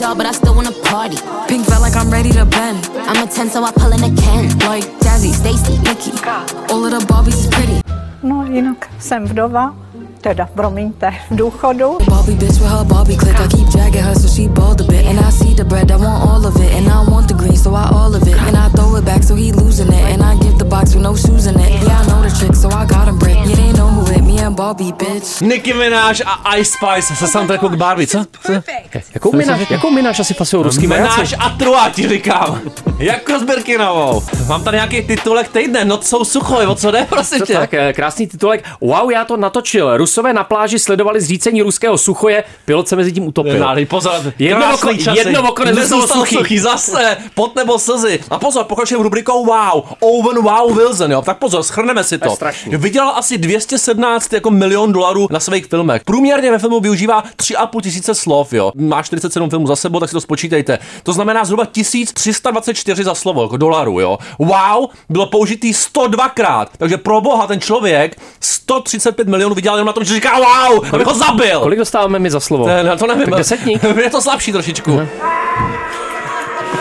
Pink 1.47 1.65
felt 1.65 1.83
like 1.85 1.97
I'm 1.99 2.11
ready 2.11 2.29
to 2.29 2.45
bend. 2.45 2.91
I'm 3.07 3.23
a 3.23 3.25
10, 3.25 3.49
so 3.51 3.69
I 3.69 3.71
pull 3.71 3.93
in 3.93 4.03
a 4.03 4.21
can. 4.21 4.71
Like 4.73 4.87
Jazzy, 5.03 5.33
Stacy, 5.33 5.71
Nikki. 5.71 6.11
No 8.23 8.45
jinak 8.51 8.89
jsem 8.99 9.25
vdova, 9.25 9.73
teda 10.21 10.49
promiňte, 10.55 11.11
v 11.31 11.35
důchodu. 11.35 11.97
Barbie 20.99 21.66
Barbie, 24.67 24.93
bitch. 24.93 25.41
Nicki 25.41 25.73
Minaj 25.73 26.15
a 26.25 26.55
Ice 26.57 26.71
Spice 26.77 27.15
se 27.15 27.27
soundtracku 27.27 27.69
k 27.69 27.75
Barbie, 27.75 28.07
co? 28.07 28.25
co? 28.45 28.53
Jakou 29.13 29.31
mináš, 29.35 29.69
jakou 29.69 29.91
mináš 29.91 30.19
asi 30.19 30.33
fasují 30.33 30.63
ruský 30.63 30.87
vojáci? 30.87 31.35
a 31.35 31.49
trua, 31.49 31.89
ti 31.89 32.07
říkám. 32.09 32.61
jako 32.99 33.39
s 33.39 33.43
Birkinovou. 33.43 34.23
Mám 34.47 34.63
tady 34.63 34.77
nějaký 34.77 35.01
titulek 35.01 35.47
týdne, 35.47 35.85
noc 35.85 36.07
jsou 36.07 36.25
suchoj, 36.25 36.65
o 36.65 36.75
co 36.75 36.91
jde, 36.91 37.05
prosím 37.09 37.41
tě. 37.45 37.53
tak, 37.53 37.73
eh, 37.73 37.93
krásný 37.93 38.27
titulek. 38.27 38.65
Wow, 38.81 39.11
já 39.11 39.25
to 39.25 39.37
natočil. 39.37 39.97
Rusové 39.97 40.33
na 40.33 40.43
pláži 40.43 40.79
sledovali 40.79 41.21
zřícení 41.21 41.61
ruského 41.61 41.97
suchoje, 41.97 42.43
pilot 42.65 42.87
se 42.87 42.95
mezi 42.95 43.11
tím 43.11 43.27
utopil. 43.27 43.59
Nádej, 43.59 43.85
pozor, 43.85 44.33
Jedno 44.39 44.73
oko- 44.73 45.15
jedno 45.15 45.49
oko 45.49 45.65
nezůstalo 45.65 46.07
suchý. 46.07 46.35
suchý. 46.35 46.59
Zase, 46.59 47.17
pot 47.35 47.55
nebo 47.55 47.79
slzy. 47.79 48.19
A 48.29 48.39
pozor, 48.39 48.63
pokračujeme 48.65 49.03
rubrikou 49.03 49.45
Wow. 49.45 49.83
Owen 49.99 50.37
Wow 50.43 50.77
Wilson, 50.77 51.11
jo. 51.11 51.21
Tak 51.21 51.37
pozor, 51.37 51.63
schrneme 51.63 52.03
si 52.03 52.17
to. 52.17 52.35
Vydělal 52.77 53.13
asi 53.15 53.37
217 53.37 54.33
jako 54.33 54.51
milion 54.57 54.93
dolarů 54.93 55.27
na 55.31 55.39
svých 55.39 55.65
filmech. 55.65 56.03
Průměrně 56.03 56.51
ve 56.51 56.59
filmu 56.59 56.79
využívá 56.79 57.23
3,5 57.23 57.81
tisíce 57.81 58.15
slov, 58.15 58.53
jo. 58.53 58.71
Má 58.75 59.03
47 59.03 59.49
filmů 59.49 59.67
za 59.67 59.75
sebou, 59.75 59.99
tak 59.99 60.09
si 60.09 60.13
to 60.13 60.21
spočítejte. 60.21 60.79
To 61.03 61.13
znamená 61.13 61.45
zhruba 61.45 61.65
1324 61.65 63.03
za 63.03 63.15
slovo, 63.15 63.43
jako 63.43 63.57
dolarů, 63.57 63.99
jo. 63.99 64.17
Wow 64.39 64.87
bylo 65.09 65.25
použitý 65.25 65.73
102 65.73 66.29
krát. 66.29 66.69
Takže 66.77 66.97
pro 66.97 67.21
boha 67.21 67.47
ten 67.47 67.59
člověk 67.61 68.17
135 68.39 69.27
milionů 69.27 69.55
vydělal 69.55 69.77
jenom 69.77 69.87
na 69.87 69.93
tom, 69.93 70.03
že 70.03 70.13
říká 70.13 70.39
wow, 70.39 70.85
aby 70.93 71.03
ho 71.03 71.13
zabil. 71.13 71.59
Kolik 71.59 71.79
dostáváme 71.79 72.19
my 72.19 72.31
za 72.31 72.39
slovo? 72.39 72.67
Ne, 72.67 72.97
to 72.97 73.07
nevím. 73.07 73.25
Tak 73.25 73.35
desetník. 73.35 73.83
Je 74.03 74.09
to 74.09 74.21
slabší 74.21 74.51
trošičku. 74.51 75.01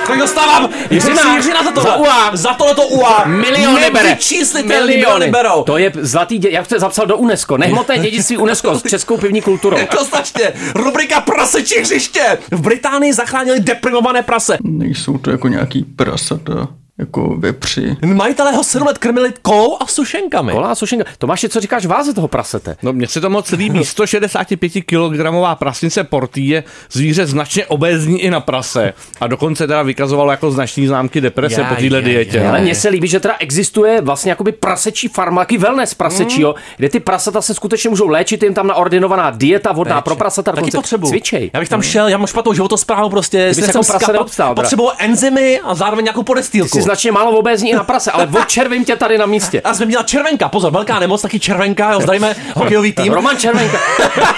Kolik 0.07 0.21
dostávám? 0.21 0.69
Jiřina, 0.91 1.37
Jiřina, 1.37 1.63
za 1.65 1.71
tohle. 1.71 1.91
za 1.91 1.97
UA. 1.97 2.31
Za 2.37 2.55
tohle 2.55 2.75
to 2.75 2.87
UA. 2.89 3.25
Miliony 3.27 3.91
bere. 3.91 4.09
Nevyčíslitelný 4.09 4.95
miliony 4.95 5.31
berou. 5.31 5.63
To 5.63 5.79
je 5.79 5.93
zlatý 6.01 6.39
dě... 6.39 6.51
Já 6.51 6.61
bych 6.61 6.69
to 6.69 6.79
zapsal 6.79 7.07
do 7.07 7.17
UNESCO. 7.17 7.57
Nehmotné 7.57 7.99
dědictví 8.07 8.37
UNESCO 8.37 8.75
s 8.79 8.83
českou 8.83 9.17
pivní 9.17 9.43
kulturou. 9.43 9.77
Jednoznačně. 9.79 10.53
Rubrika 10.75 11.21
prasečí 11.21 11.79
hřiště. 11.81 12.39
V 12.51 12.61
Británii 12.61 13.13
zachránili 13.13 13.61
deprimované 13.61 14.23
prase. 14.23 14.59
Nejsou 14.63 15.19
to 15.19 15.31
jako 15.31 15.49
nějaký 15.49 15.85
prasata, 15.85 16.69
jako 16.99 17.35
vepři. 17.39 17.97
Majitelé 18.15 18.53
ho 18.53 18.65
7 18.65 18.87
let 18.87 18.99
krmili 18.99 19.33
kolou 19.43 19.77
a 19.81 19.87
sušenkami. 19.87 20.53
Kola 20.53 20.69
a 20.69 20.75
sušenka. 20.75 21.05
Tomáši, 21.19 21.49
co 21.49 21.61
říkáš 21.61 21.87
váze 21.87 22.15
toho 22.15 22.29
prasete? 22.29 22.77
No 22.83 22.93
mně 22.93 23.09
se 23.09 23.21
to 23.21 23.31
moc 23.31 23.51
líbí. 23.51 23.85
165 23.85 24.69
kg 24.69 25.27
prasnice 25.59 26.05
portý 26.05 26.49
je 26.49 26.65
zvíře 26.93 27.27
značně 27.27 27.67
obézní 27.67 28.21
i 28.23 28.31
na 28.31 28.41
prase. 28.41 28.93
A 29.21 29.27
dokonce 29.27 29.67
teda 29.67 29.83
vykazovalo 29.83 30.31
jako 30.31 30.51
značný 30.51 30.87
známky 30.87 31.21
deprese 31.21 31.61
Já, 31.61 31.69
po 31.69 31.75
téhle 31.75 32.03
dietě. 32.03 32.39
já. 32.39 32.49
Ale 32.49 32.61
mně 32.61 32.75
se 32.75 32.89
líbí, 32.89 33.09
že 33.09 33.21
teda 33.21 33.35
existuje 33.39 34.01
vlastně 34.01 34.31
jakoby 34.31 34.53
prasečí 34.53 35.09
farmaky, 35.09 35.59
wellness 35.59 35.95
prasečího, 35.95 36.55
kde 36.77 36.89
ty 36.89 37.01
prasata 37.01 37.43
se 37.43 37.55
skutečně 37.55 37.91
můžou 37.91 38.09
léčit, 38.09 38.43
jim 38.43 38.55
tam 38.55 38.67
naordinovaná 38.67 39.31
dieta 39.31 39.73
vodná 39.73 40.01
pro 40.01 40.17
prasata, 40.17 40.53
Taky 40.53 40.71
potřebuju. 40.71 41.11
cvičej. 41.11 41.51
Já 41.55 41.61
bych 41.61 41.69
tam 41.69 41.83
šel, 41.83 42.09
já 42.09 42.19
mám 42.19 42.27
špatnou 42.27 42.53
životosprávu 42.53 43.11
prostě. 43.11 43.55
jsem 43.55 43.67
jako 43.67 43.85
prase. 43.85 44.13
Potřeboval 44.55 44.95
enzymy 44.99 45.61
a 45.65 45.75
zároveň 45.75 46.05
nějakou 46.05 46.23
podestýlku. 46.23 46.86
Značně 46.87 47.13
málo 47.13 47.31
obézní 47.31 47.71
i 47.71 47.75
na 47.75 47.85
prase, 47.85 48.11
ale 48.11 48.29
odčervím 48.41 48.85
tě 48.85 48.97
tady 48.97 49.19
na 49.19 49.27
místě. 49.27 49.61
A 49.61 49.75
jsme 49.75 49.87
měla 49.87 50.03
červenka, 50.03 50.49
pozor, 50.49 50.73
velká 50.73 50.99
nemoc, 50.99 51.23
taky 51.23 51.41
červenka, 51.41 51.93
jo, 51.93 52.01
zdajme 52.01 52.37
hokejový 52.55 52.93
tým. 52.93 53.13
Roman 53.13 53.37
Červenka. 53.37 53.79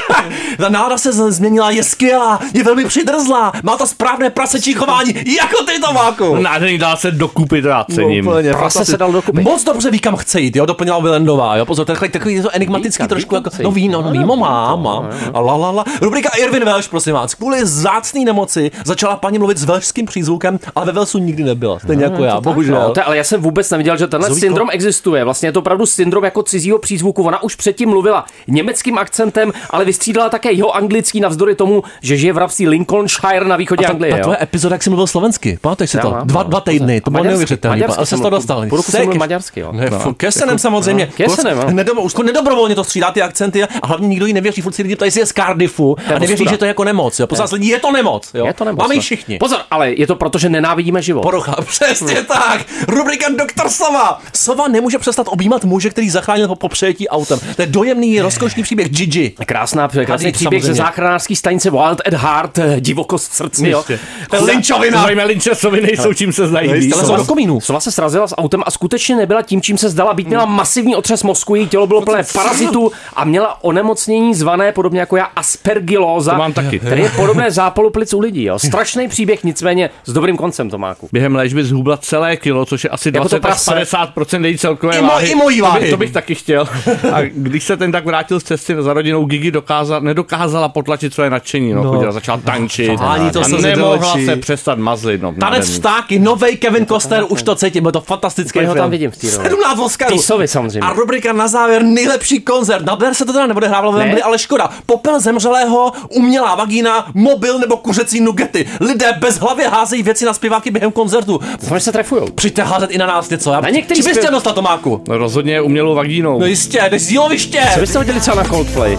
Ta 0.59 0.69
nálada 0.69 0.99
se 0.99 1.33
změnila, 1.33 1.71
je 1.71 1.83
skvělá, 1.83 2.41
je 2.55 2.65
velmi 2.65 2.85
přidrzlá, 2.85 3.53
má 3.63 3.77
to 3.77 3.87
správné 3.87 4.31
prasečí 4.31 4.75
chování, 4.75 5.15
jako 5.15 5.65
ty 5.65 5.81
Tomáku. 5.81 6.37
Nádherný 6.37 6.79
dá 6.79 6.97
se 6.97 7.11
dokupy, 7.11 7.63
to 7.63 7.69
já 7.69 7.85
cením. 7.95 8.25
No, 8.25 8.31
úplně, 8.31 8.53
Prase 8.53 8.85
se 8.85 8.97
dal 8.97 9.13
dokupy. 9.13 9.41
Moc 9.43 9.65
dobře 9.65 9.91
ví, 9.91 9.99
kam 9.99 10.17
chce 10.17 10.41
jít, 10.41 10.57
jo, 10.57 10.67
doplnila 10.67 10.99
Vilendová, 10.99 11.57
jo, 11.57 11.67
pozor, 11.67 11.87
takový, 11.87 12.11
takový 12.11 12.43
to 12.43 12.49
enigmatický 12.53 13.03
Ví, 13.03 13.09
trošku, 13.09 13.35
jako, 13.35 13.51
no 13.63 13.69
jít. 13.69 13.75
víno, 13.75 14.03
no 14.03 14.09
Ano, 14.09 14.21
vímo 14.21 14.35
ví 14.37 14.41
má, 14.41 14.71
to, 14.71 14.77
má, 14.77 15.09
a 15.35 15.41
la, 15.41 15.57
la, 15.57 15.71
la. 15.71 15.85
Rubrika 16.01 16.29
Irvin 16.39 16.65
Welsh, 16.65 16.89
prosím 16.89 17.15
vás, 17.15 17.35
kvůli 17.35 17.67
zácný 17.67 18.25
nemoci 18.25 18.71
začala 18.85 19.17
paní 19.17 19.39
mluvit 19.39 19.59
s 19.59 19.65
velšským 19.65 20.07
přízvukem, 20.07 20.59
ale 20.75 20.87
ve 20.87 20.93
Velsu 20.93 21.19
nikdy 21.19 21.45
nebyla, 21.45 21.79
stejně 21.79 22.05
jako 22.05 22.25
já, 22.25 22.38
bohužel. 22.41 22.75
No, 22.75 22.91
to, 22.95 23.07
ale 23.07 23.17
já 23.17 23.25
jsem 23.25 23.41
vůbec 23.41 23.71
neviděl, 23.71 23.97
že 23.97 24.07
tenhle 24.07 24.29
Zovíko. 24.29 24.47
syndrom 24.47 24.69
existuje. 24.73 25.25
Vlastně 25.25 25.49
je 25.49 25.53
to 25.53 25.61
opravdu 25.61 25.87
syndrom 25.87 26.25
jako 26.25 26.43
cizího 26.43 26.79
přízvuku. 26.79 27.23
Ona 27.23 27.43
už 27.43 27.55
předtím 27.55 27.89
mluvila 27.89 28.25
německým 28.47 28.99
akcentem, 28.99 29.53
ale 29.71 29.85
vystřídala 29.85 30.29
také 30.29 30.53
jeho 30.53 30.77
anglický 30.77 31.21
navzdory 31.21 31.55
tomu, 31.55 31.83
že 32.03 32.17
žije 32.17 32.33
v 32.33 32.39
rabství 32.39 32.69
Lincolnshire 32.69 33.45
na 33.45 33.57
východě 33.57 33.85
ta, 33.87 33.93
Anglie. 33.93 34.11
ta 34.13 34.19
jo? 34.19 34.23
tvoje 34.23 34.39
epizoda, 34.43 34.75
jak 34.75 34.83
jsi 34.83 34.91
mluvil 34.91 35.07
slovensky, 35.07 35.59
pamatuješ 35.61 35.91
si 35.91 35.99
to? 35.99 36.11
mám, 36.11 36.27
Dva, 36.27 36.43
no. 36.43 36.49
dva 36.49 36.61
týdny, 36.61 37.01
to 37.01 37.11
bylo 37.11 37.25
neuvěřitelné, 37.25 37.87
ale 37.87 37.95
se 37.97 38.07
jsem 38.07 38.21
to 38.23 38.31
dostal. 38.31 38.67
Po 38.69 38.77
roku 38.77 38.91
jsem 38.93 39.03
mluvil 39.03 39.19
maďarsky, 39.19 39.61
jo. 39.61 39.73
Ne, 39.73 39.91
No. 39.91 40.15
Kesenem 40.15 40.59
samozřejmě. 40.59 41.07
Kesenem. 41.07 41.59
Nedobo, 41.77 42.03
už 42.03 42.15
to 42.15 42.23
nedobrovolně 42.23 42.75
to 42.75 42.85
střídá 42.85 43.11
ty 43.11 43.23
akcenty 43.23 43.65
a 43.65 43.87
hlavně 43.87 44.09
nikdo 44.09 44.27
jí 44.27 44.33
nevěří. 44.33 44.63
Furt 44.63 44.73
si 44.73 44.83
lidi 44.83 44.97
ptají, 44.97 45.07
jestli 45.07 45.21
je 45.21 45.27
z 45.27 45.33
Cardiffu 45.33 45.97
a 46.15 46.19
nevěří, 46.19 46.47
že 46.51 46.57
to 46.59 46.65
je 46.65 46.69
jako 46.69 46.85
nemoc. 46.85 47.19
Jo. 47.21 47.27
Je 47.61 47.79
to 47.81 47.93
nemoc. 47.93 48.31
Jo. 48.35 48.47
Je 48.47 48.53
to 48.55 48.65
nemoc, 48.65 48.79
Máme 48.83 48.95
ji 48.95 48.99
no. 48.99 49.03
všichni. 49.03 49.39
Pozor, 49.39 49.59
ale 49.71 49.93
je 49.93 50.07
to 50.07 50.17
proto, 50.17 50.39
že 50.39 50.49
nenávidíme 50.49 51.03
život. 51.03 51.21
Porocha, 51.23 51.57
přesně 51.67 52.15
tak. 52.29 52.67
Rubrika 52.89 53.27
Doktor 53.39 53.69
Sova. 53.69 54.21
Sova 54.35 54.69
nemůže 54.69 54.99
přestat 54.99 55.27
objímat 55.31 55.65
muže, 55.65 55.91
který 55.91 56.11
zachránil 56.11 56.49
po, 56.49 56.57
po 56.57 56.69
přejetí 56.69 57.09
autem. 57.09 57.39
To 57.57 57.63
je 57.63 57.67
dojemný, 57.67 58.21
rozkošný 58.21 58.63
příběh 58.63 58.89
Gigi. 58.89 59.35
Krásná, 59.47 59.89
krásný 59.89 60.11
Hadid, 60.11 60.35
příběh 60.35 60.63
ze 60.63 60.67
samozřejmě. 60.67 60.83
záchranářské 60.85 61.37
stanice 61.37 61.71
Wild 61.71 62.01
at 62.07 62.15
Heart, 62.15 62.59
eh, 62.59 62.77
divokost 62.81 63.31
v 63.31 63.35
srdci, 63.35 63.69
jo. 63.69 63.85
To 64.31 64.37
je 64.37 64.43
linčovina. 64.43 65.03
Zajímavé 65.03 65.29
linčesoviny 65.29 65.87
nejsou, 65.87 66.13
čím 66.13 66.33
se 66.33 66.47
znají. 66.47 66.73
víš 66.73 66.93
Ale 66.93 67.05
jsou 67.07 67.17
do 67.17 67.25
komínu. 67.25 67.61
Sova 67.61 67.81
se 67.81 67.93
srazila 67.93 68.27
s 68.29 68.37
autem 68.37 68.63
a 68.67 68.71
skutečně 68.71 69.17
nebyla 69.17 69.43
tím, 69.43 69.63
čím 69.63 69.79
se 69.79 69.89
zdala. 69.89 70.15
Být 70.15 70.29
měla 70.29 70.45
masivní 70.45 70.97
otřes 70.97 71.23
mozku, 71.23 71.55
její 71.55 71.69
tělo 71.69 71.87
bylo 71.87 72.03
plné 72.03 72.23
parazitů 72.33 72.93
a 73.17 73.25
měla 73.25 73.65
onemocnění 73.65 74.35
zvané 74.35 74.73
podobně 74.73 75.01
jako 75.01 75.17
já 75.17 75.25
aspergilóza, 75.25 76.33
To 76.33 76.39
mám 76.39 76.53
taky. 76.53 76.79
který 76.79 77.03
je 77.03 77.11
podobné 77.11 77.51
zápalu 77.51 77.91
plic 77.91 78.15
u 78.15 78.21
lidí. 78.21 78.45
Jo. 78.45 78.59
Strašný 78.59 79.09
příběh, 79.09 79.45
nicméně 79.45 79.91
s 80.05 80.13
dobrým 80.13 80.37
koncem, 80.37 80.71
Tomáku. 80.71 81.09
Během 81.13 81.35
léčby 81.35 81.65
zhubla 81.65 81.97
celé 82.19 82.37
kilo, 82.37 82.67
což 82.67 82.85
je 82.85 82.91
asi 82.91 83.11
Jako 83.15 83.29
to 83.29 83.39
20 83.39 83.71
až 83.71 83.85
prase. 83.85 84.11
50% 84.15 84.45
její 84.45 84.59
celkové 84.59 84.97
I 84.99 85.03
mo- 85.03 85.09
váhy. 85.09 85.29
i 85.29 85.35
mojí 85.35 85.59
To 85.59 85.65
by- 85.65 85.69
váhy. 85.71 85.91
To 85.91 85.97
bych 85.97 86.13
taky 86.13 86.35
chtěl. 86.35 86.69
A 87.13 87.23
když 87.23 87.65
se 87.65 87.77
ten 87.77 87.93
tak 87.93 88.05
vrátil 88.05 88.41
z 88.41 88.45
cesty 88.45 88.75
za 88.81 88.93
rodinou, 88.93 89.25
Gigi 89.25 89.51
dokázala, 89.51 90.01
nedokázala 90.01 90.69
potlačit 90.69 91.15
své 91.15 91.31
nadšení. 91.31 91.73
No, 91.73 91.83
chodila, 91.93 92.13
začala 92.13 92.39
tančit 92.45 93.01
Ani 93.01 93.31
to 93.31 93.41
a 93.45 93.49
do 93.49 93.59
nemohla 93.59 94.17
se 94.25 94.37
přestat 94.37 94.79
mazlit. 94.79 95.23
No, 95.23 95.35
Tanec 95.41 95.71
vstáky, 95.71 96.19
nový 96.19 96.57
Kevin 96.57 96.87
Costner, 96.87 97.25
už 97.29 97.43
to 97.43 97.55
cítím, 97.55 97.87
je 97.87 97.93
to 97.93 98.01
fantastický 98.01 98.59
Úplně 98.59 98.69
ho 98.69 98.75
tam 98.75 98.91
vidím 98.91 99.11
v 99.11 99.17
té 99.17 99.27
roli. 99.37 99.49
17 99.49 99.79
Oscarů. 99.79 100.17
Tisovi 100.17 100.49
samozřejmě. 100.49 100.81
A 100.89 100.93
rubrika 100.93 101.33
na 101.33 101.49
závěr, 101.49 101.83
nejlepší 101.83 102.41
koncert. 102.41 102.85
Na 102.87 102.99
se 103.13 103.25
to 103.25 103.33
teda 103.33 103.47
nebude 103.47 103.69
hrávat 103.69 103.93
ve 103.95 103.99
Ne? 103.99 104.05
Wembley, 104.05 104.23
ale 104.23 104.39
škoda. 104.39 104.71
Popel 104.87 105.21
zemřelého, 105.21 105.93
umělá 106.15 106.55
vagína, 106.55 107.07
mobil 107.15 107.59
nebo 107.59 107.77
kuřecí 107.77 108.21
nugety. 108.21 108.67
Lidé 108.81 109.13
bez 109.19 109.39
hlavy 109.39 109.65
házejí 109.65 110.03
věci 110.03 110.25
na 110.25 110.35
zpěváky 110.35 110.71
během 110.71 110.93
koncertu. 110.93 111.41
Že 111.75 111.81
se 111.81 111.93
trefujou. 112.09 112.33
Přijďte 112.35 112.63
házet 112.63 112.91
i 112.91 112.99
na 112.99 113.07
nás 113.07 113.31
něco. 113.31 113.53
Já... 113.53 113.61
Na 113.61 113.71
některý 113.71 114.01
Či 114.03 114.09
bys 114.09 114.17
zpěv- 114.17 114.21
chtěl 114.21 114.31
dostat 114.33 114.55
Tomáku? 114.55 115.03
No, 115.09 115.19
rozhodně 115.19 115.61
umělou 115.61 115.95
vagínou. 115.95 116.39
No 116.39 116.47
jistě, 116.47 116.81
jdeš 116.91 117.03
z 117.03 117.11
jíloviště. 117.11 117.63
Co 117.75 117.81
byste 117.81 117.99
hodili 117.99 118.21
třeba 118.21 118.37
na 118.37 118.45
Coldplay? 118.45 118.97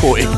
Fuj. 0.00 0.28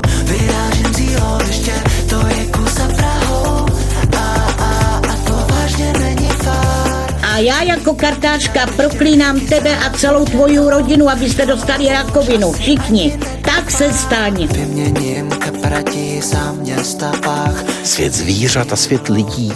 Já 7.42 7.62
jako 7.62 7.94
kartářka 7.94 8.66
proklínám 8.76 9.40
tebe 9.40 9.76
a 9.76 9.90
celou 9.90 10.24
tvoji 10.24 10.58
rodinu, 10.58 11.08
abyste 11.10 11.46
dostali 11.46 11.88
rakovinu. 11.88 12.52
Všichni. 12.52 13.18
Tak 13.42 13.70
se 13.70 13.92
staň. 13.92 14.46
Vyměním 14.46 15.30
k 15.30 15.50
prati 15.60 16.20
za 16.22 16.52
města 16.52 17.12
pách. 17.24 17.64
Svět 17.84 18.14
zvířat 18.14 18.72
a 18.72 18.76
svět 18.76 19.08
lidí 19.08 19.52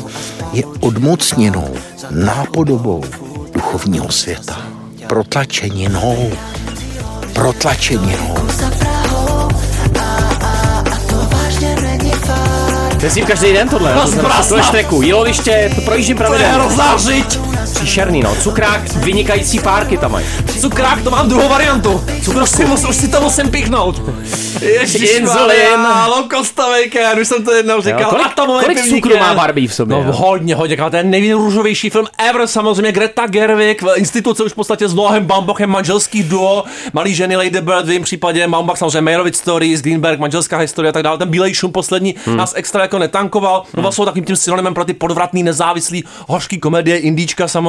je 0.53 0.63
odmocněnou, 0.81 1.75
nápodobou 2.11 3.05
duchovního 3.55 4.13
světa. 4.13 4.63
Protlačeninou. 5.07 6.31
Protlačeninou. 7.33 8.35
Jezdím 13.03 13.27
každý 13.27 13.53
den 13.53 13.69
tohle. 13.69 13.95
No, 13.95 14.11
to 14.11 14.29
tohle 14.49 14.63
štreku, 14.63 15.03
jíloviště, 15.03 15.73
to 15.75 15.81
projíždím 15.81 16.17
To 16.17 16.23
je 16.23 16.29
pravidelně. 16.29 16.55
hrozná 16.59 16.97
žiť. 16.97 17.46
Příšerný, 17.81 18.21
no. 18.21 18.35
Cukrák, 18.43 18.89
vynikající 18.97 19.59
párky 19.59 19.99
tam 19.99 20.13
mají. 20.13 20.27
Cukrák, 20.61 21.03
to 21.03 21.11
mám 21.11 21.29
druhou 21.29 21.49
variantu. 21.49 22.05
Cukr, 22.25 22.43
už 22.43 22.85
už 22.89 22.97
si 22.97 23.09
to 23.09 23.21
musím 23.21 23.51
pichnout. 23.51 24.03
Ježiš, 24.63 25.11
Inzulin. 25.17 25.87
Lokostovejken, 26.17 27.19
už 27.21 27.29
jsem 27.29 27.45
to 27.45 27.53
jednou 27.55 27.81
říkal. 27.81 28.01
Jo, 28.01 28.07
kolik- 28.11 28.27
Atomový 28.27 28.65
kolik 28.65 28.83
pivník 28.83 29.05
cukru 29.05 29.19
má 29.19 29.35
Barbie 29.35 29.69
v 29.69 29.75
sobě, 29.75 29.97
No 29.97 30.03
jo? 30.03 30.13
hodně, 30.13 30.55
hodně, 30.55 30.77
ale 30.77 30.91
to 30.91 30.97
je 30.97 31.05
nejrůžovější 31.05 31.91
film 31.91 32.07
ever, 32.31 32.47
samozřejmě 32.47 32.93
Greta 32.93 33.27
Gerwig, 33.27 33.83
v 33.83 33.87
instituce 33.97 34.43
už 34.45 34.53
v 34.53 34.55
podstatě 34.55 34.89
s 34.89 34.95
Noahem 34.95 35.25
Baumbachem, 35.25 35.71
manželský 35.71 36.23
duo, 36.23 36.65
malý 36.93 37.15
ženy 37.15 37.37
Lady 37.37 37.61
Bird 37.61 37.85
v 37.87 37.89
jejím 37.89 38.03
případě, 38.03 38.49
Baumbach 38.49 38.77
samozřejmě 38.79 39.01
Meyerowitz 39.01 39.39
Stories, 39.39 39.83
Greenberg, 39.83 40.19
manželská 40.21 40.59
historie 40.59 40.89
a 40.89 40.93
tak 40.93 41.03
dále, 41.03 41.19
ten 41.19 41.29
bílej 41.29 41.55
šum 41.55 41.73
poslední 41.73 42.15
Hmm. 42.27 42.37
nás 42.37 42.53
extra 42.57 42.83
jako 42.83 42.99
netankoval, 42.99 43.63
no 43.77 43.83
vlastně 43.83 43.97
jsou 43.97 44.05
takovým 44.05 44.25
tím 44.25 44.37
synonymem 44.37 44.75
pro 44.75 44.85
ty 44.85 44.95
podvratný, 44.95 45.43
nezávislý, 45.43 46.05
hořký 46.29 46.59
komedie, 46.59 46.99
indíčka 46.99 47.49
samozřejmě, 47.49 47.66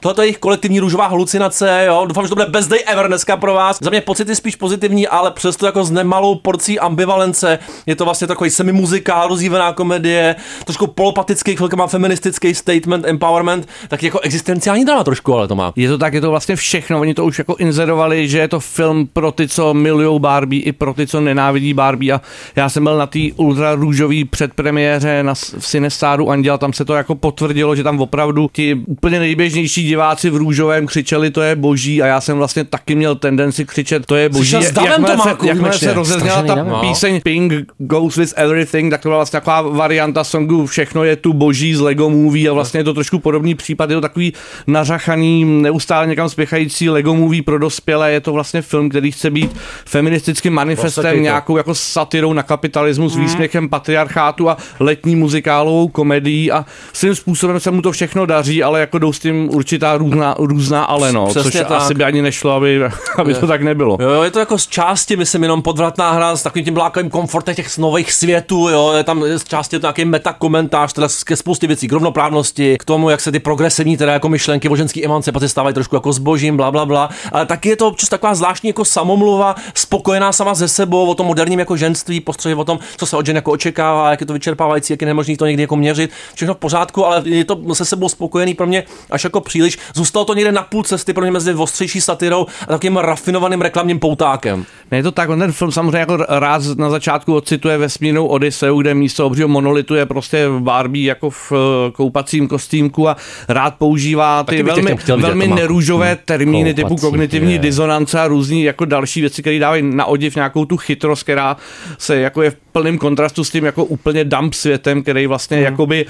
tohle 0.00 0.24
je 0.24 0.26
jejich 0.26 0.38
kolektivní 0.38 0.80
růžová 0.80 1.06
halucinace, 1.06 1.84
jo, 1.86 2.04
doufám, 2.08 2.24
že 2.24 2.28
to 2.28 2.34
bude 2.34 2.46
best 2.46 2.70
day 2.70 2.80
ever 2.86 3.08
dneska 3.08 3.36
pro 3.36 3.54
vás, 3.54 3.78
za 3.80 3.90
mě 3.90 4.00
pocity 4.00 4.36
spíš 4.36 4.56
pozitivní, 4.56 5.08
ale 5.08 5.30
přesto 5.30 5.66
jako 5.66 5.84
s 5.84 5.90
nemalou 5.90 6.34
porcí 6.34 6.78
ambivalence, 6.78 7.58
je 7.86 7.96
to 7.96 8.04
vlastně 8.04 8.26
takový 8.26 8.50
semimuzikál, 8.50 9.28
rozjívená 9.28 9.72
komedie, 9.72 10.36
trošku 10.64 10.86
polopatický, 10.86 11.56
chvilkama 11.56 11.86
feministický 11.86 12.54
statement, 12.54 13.06
empowerment, 13.06 13.68
tak 13.88 14.02
jako 14.02 14.20
existenciální 14.20 14.84
drama 14.84 15.04
trošku, 15.04 15.34
ale 15.34 15.48
to 15.48 15.54
má. 15.54 15.72
Je 15.76 15.88
to 15.88 15.98
tak, 15.98 16.14
je 16.14 16.20
to 16.20 16.30
vlastně 16.30 16.56
všechno. 16.56 17.00
Oni 17.00 17.14
to 17.14 17.24
už 17.24 17.38
jako 17.38 17.56
inzerovali, 17.58 18.28
že 18.28 18.38
je 18.38 18.48
to 18.48 18.60
film 18.60 19.06
pro 19.12 19.32
ty, 19.32 19.48
co 19.48 19.74
milují 19.74 20.20
Barbie, 20.20 20.62
i 20.62 20.72
pro 20.72 20.94
ty, 20.94 21.06
co 21.06 21.20
nenávidí 21.20 21.74
Barbie. 21.74 22.12
A 22.12 22.20
já 22.56 22.68
jsem 22.68 22.84
byl 22.84 22.98
na 22.98 23.06
té 23.06 23.18
ultra 23.36 23.74
růžový 23.74 24.24
předpremiéře 24.24 25.22
na, 25.22 25.34
v 25.34 25.66
Sinestáru 25.66 26.30
Anděl, 26.30 26.58
tam 26.58 26.72
se 26.72 26.84
to 26.84 26.94
jako 26.94 27.14
potvrdilo, 27.14 27.76
že 27.76 27.82
tam 27.82 28.00
opravdu 28.00 28.50
ti 28.52 28.74
úplně 28.86 29.18
nejběžnější 29.30 29.82
diváci 29.82 30.30
v 30.30 30.36
růžovém 30.36 30.86
křičeli, 30.86 31.30
to 31.30 31.42
je 31.42 31.56
boží 31.56 32.02
a 32.02 32.06
já 32.06 32.20
jsem 32.20 32.36
vlastně 32.36 32.64
taky 32.64 32.94
měl 32.94 33.14
tendenci 33.14 33.64
křičet, 33.64 34.06
to 34.06 34.16
je 34.16 34.28
boží. 34.28 34.52
Davem, 34.72 34.90
Jakmile 34.90 35.16
Tomáku, 35.16 35.42
se, 35.42 35.48
jakmile 35.48 35.72
se 35.72 35.92
rozezněla 35.92 36.42
ta 36.42 36.54
dav. 36.54 36.80
píseň 36.80 37.20
Pink 37.20 37.52
Goes 37.78 38.16
with 38.16 38.32
Everything, 38.36 38.90
tak 38.90 39.00
to 39.00 39.08
byla 39.08 39.18
vlastně 39.18 39.40
taková 39.40 39.62
varianta 39.62 40.24
songu 40.24 40.66
Všechno 40.66 41.04
je 41.04 41.16
tu 41.16 41.32
boží 41.32 41.74
z 41.74 41.80
Lego 41.80 42.10
Movie 42.10 42.50
a 42.50 42.52
vlastně 42.52 42.80
je 42.80 42.84
to 42.84 42.94
trošku 42.94 43.18
podobný 43.18 43.54
případ, 43.54 43.90
je 43.90 43.96
to 43.96 44.00
takový 44.00 44.32
nařachaný, 44.66 45.62
neustále 45.62 46.06
někam 46.06 46.28
spěchající 46.28 46.90
Lego 46.90 47.14
Movie 47.14 47.42
pro 47.42 47.58
dospělé, 47.58 48.12
je 48.12 48.20
to 48.20 48.32
vlastně 48.32 48.62
film, 48.62 48.88
který 48.88 49.12
chce 49.12 49.30
být 49.30 49.56
feministickým 49.84 50.52
manifestem, 50.52 51.16
to. 51.16 51.22
nějakou 51.22 51.56
jako 51.56 51.74
satirou 51.74 52.32
na 52.32 52.42
kapitalismus, 52.42 53.16
mm. 53.16 53.22
výsměchem 53.22 53.68
patriarchátu 53.68 54.48
a 54.48 54.56
letní 54.80 55.16
muzikálovou 55.16 55.88
komedií 55.88 56.52
a 56.52 56.66
svým 56.92 57.14
způsobem 57.14 57.60
se 57.60 57.70
mu 57.70 57.82
to 57.82 57.92
všechno 57.92 58.26
daří, 58.26 58.62
ale 58.62 58.80
jako 58.80 58.98
jdou 58.98 59.12
tím 59.20 59.54
určitá 59.54 59.96
různá, 59.96 60.34
různá 60.38 60.84
ale 60.84 61.12
no, 61.12 61.26
Přesně 61.26 61.50
což 61.50 61.60
tak. 61.60 61.70
asi 61.70 61.94
by 61.94 62.04
ani 62.04 62.22
nešlo, 62.22 62.52
aby, 62.52 62.80
aby 63.18 63.34
to 63.34 63.46
tak 63.46 63.62
nebylo. 63.62 63.98
Jo, 64.00 64.08
jo, 64.08 64.22
je 64.22 64.30
to 64.30 64.38
jako 64.38 64.58
z 64.58 64.66
části, 64.66 65.16
myslím, 65.16 65.42
jenom 65.42 65.62
podvratná 65.62 66.12
hra 66.12 66.36
s 66.36 66.42
takovým 66.42 66.64
tím 66.64 66.74
blákovým 66.74 67.10
komfortem 67.10 67.54
těch 67.54 67.78
nových 67.78 68.12
světů, 68.12 68.68
jo, 68.68 68.92
je 68.96 69.04
tam 69.04 69.24
z 69.36 69.44
části 69.44 69.78
to 69.78 69.86
nějaký 69.86 70.04
metakomentář, 70.04 70.92
teda 70.92 71.08
ke 71.24 71.36
spoustě 71.36 71.66
věcí, 71.66 71.88
k 71.88 71.92
rovnoprávnosti, 71.92 72.76
k 72.78 72.84
tomu, 72.84 73.10
jak 73.10 73.20
se 73.20 73.32
ty 73.32 73.38
progresivní 73.38 73.96
teda 73.96 74.12
jako 74.12 74.28
myšlenky 74.28 74.68
o 74.68 74.76
ženský 74.76 75.04
emancipaci 75.04 75.48
stávají 75.48 75.74
trošku 75.74 75.96
jako 75.96 76.12
zbožím, 76.12 76.56
bla, 76.56 76.70
bla, 76.70 76.86
bla. 76.86 77.10
Ale 77.32 77.46
taky 77.46 77.68
je 77.68 77.76
to 77.76 77.86
občas 77.86 78.08
taková 78.08 78.34
zvláštní 78.34 78.68
jako 78.68 78.84
samomluva, 78.84 79.54
spokojená 79.74 80.32
sama 80.32 80.54
ze 80.54 80.68
sebou, 80.68 81.06
o 81.06 81.14
tom 81.14 81.26
moderním 81.26 81.58
jako 81.58 81.76
ženství, 81.76 82.20
postřehy 82.20 82.54
o 82.54 82.64
tom, 82.64 82.78
co 82.96 83.06
se 83.06 83.16
od 83.16 83.26
žen 83.26 83.36
jako 83.36 83.52
očekává, 83.52 84.10
jak 84.10 84.20
je 84.20 84.26
to 84.26 84.32
vyčerpávající, 84.32 84.92
jak 84.92 85.00
je 85.02 85.06
nemožný 85.06 85.36
to 85.36 85.46
někdy 85.46 85.62
jako 85.62 85.76
měřit. 85.76 86.10
Všechno 86.34 86.54
v 86.54 86.58
pořádku, 86.58 87.06
ale 87.06 87.22
je 87.24 87.44
to 87.44 87.74
se 87.74 87.84
sebou 87.84 88.08
spokojený 88.08 88.54
pro 88.54 88.66
mě 88.66 88.84
až 89.10 89.24
jako 89.24 89.40
příliš. 89.40 89.78
Zůstalo 89.94 90.24
to 90.24 90.34
někde 90.34 90.52
na 90.52 90.62
půl 90.62 90.82
cesty 90.82 91.12
pro 91.12 91.22
mě 91.22 91.30
mezi 91.30 91.54
ostřejší 91.54 92.00
satirou 92.00 92.46
a 92.62 92.66
takovým 92.66 92.96
rafinovaným 92.96 93.60
reklamním 93.60 93.98
poutákem. 93.98 94.64
Ne, 94.90 94.98
je 94.98 95.02
to 95.02 95.12
tak, 95.12 95.28
on 95.30 95.38
ten 95.38 95.52
film 95.52 95.72
samozřejmě 95.72 95.98
jako 95.98 96.16
rád 96.28 96.62
na 96.76 96.90
začátku 96.90 97.34
ocituje 97.36 97.78
vesmírnou 97.78 98.26
Odiseu, 98.26 98.80
kde 98.80 98.94
místo 98.94 99.26
obřího 99.26 99.48
monolitu 99.48 99.94
je 99.94 100.06
prostě 100.06 100.46
Barbie 100.58 101.08
jako 101.08 101.30
v 101.30 101.52
eh, 101.52 101.90
koupacím 101.92 102.48
kostýmku 102.48 103.08
a 103.08 103.16
rád 103.48 103.74
používá 103.78 104.44
ty 104.44 104.62
velmi, 104.62 104.94
velmi 105.16 105.44
Tomáku. 105.44 105.60
nerůžové 105.60 106.08
Hmm. 106.08 106.18
termíny 106.24 106.74
typu 106.74 106.88
Koupací, 106.88 107.06
kognitivní 107.06 107.52
je. 107.52 107.58
disonance 107.58 108.20
a 108.20 108.26
různý 108.28 108.62
jako 108.62 108.84
další 108.84 109.20
věci, 109.20 109.42
které 109.42 109.58
dávají 109.58 109.82
na 109.82 110.04
odiv 110.04 110.34
nějakou 110.36 110.64
tu 110.64 110.76
chytrost, 110.76 111.22
která 111.22 111.56
se 111.98 112.16
jako 112.16 112.42
je 112.42 112.50
v 112.50 112.56
plném 112.72 112.98
kontrastu 112.98 113.44
s 113.44 113.50
tím 113.50 113.64
jako 113.64 113.84
úplně 113.84 114.24
dump 114.24 114.54
světem, 114.54 115.02
který 115.02 115.26
vlastně 115.26 115.56
Hmm. 115.56 115.64
jakoby 115.64 116.06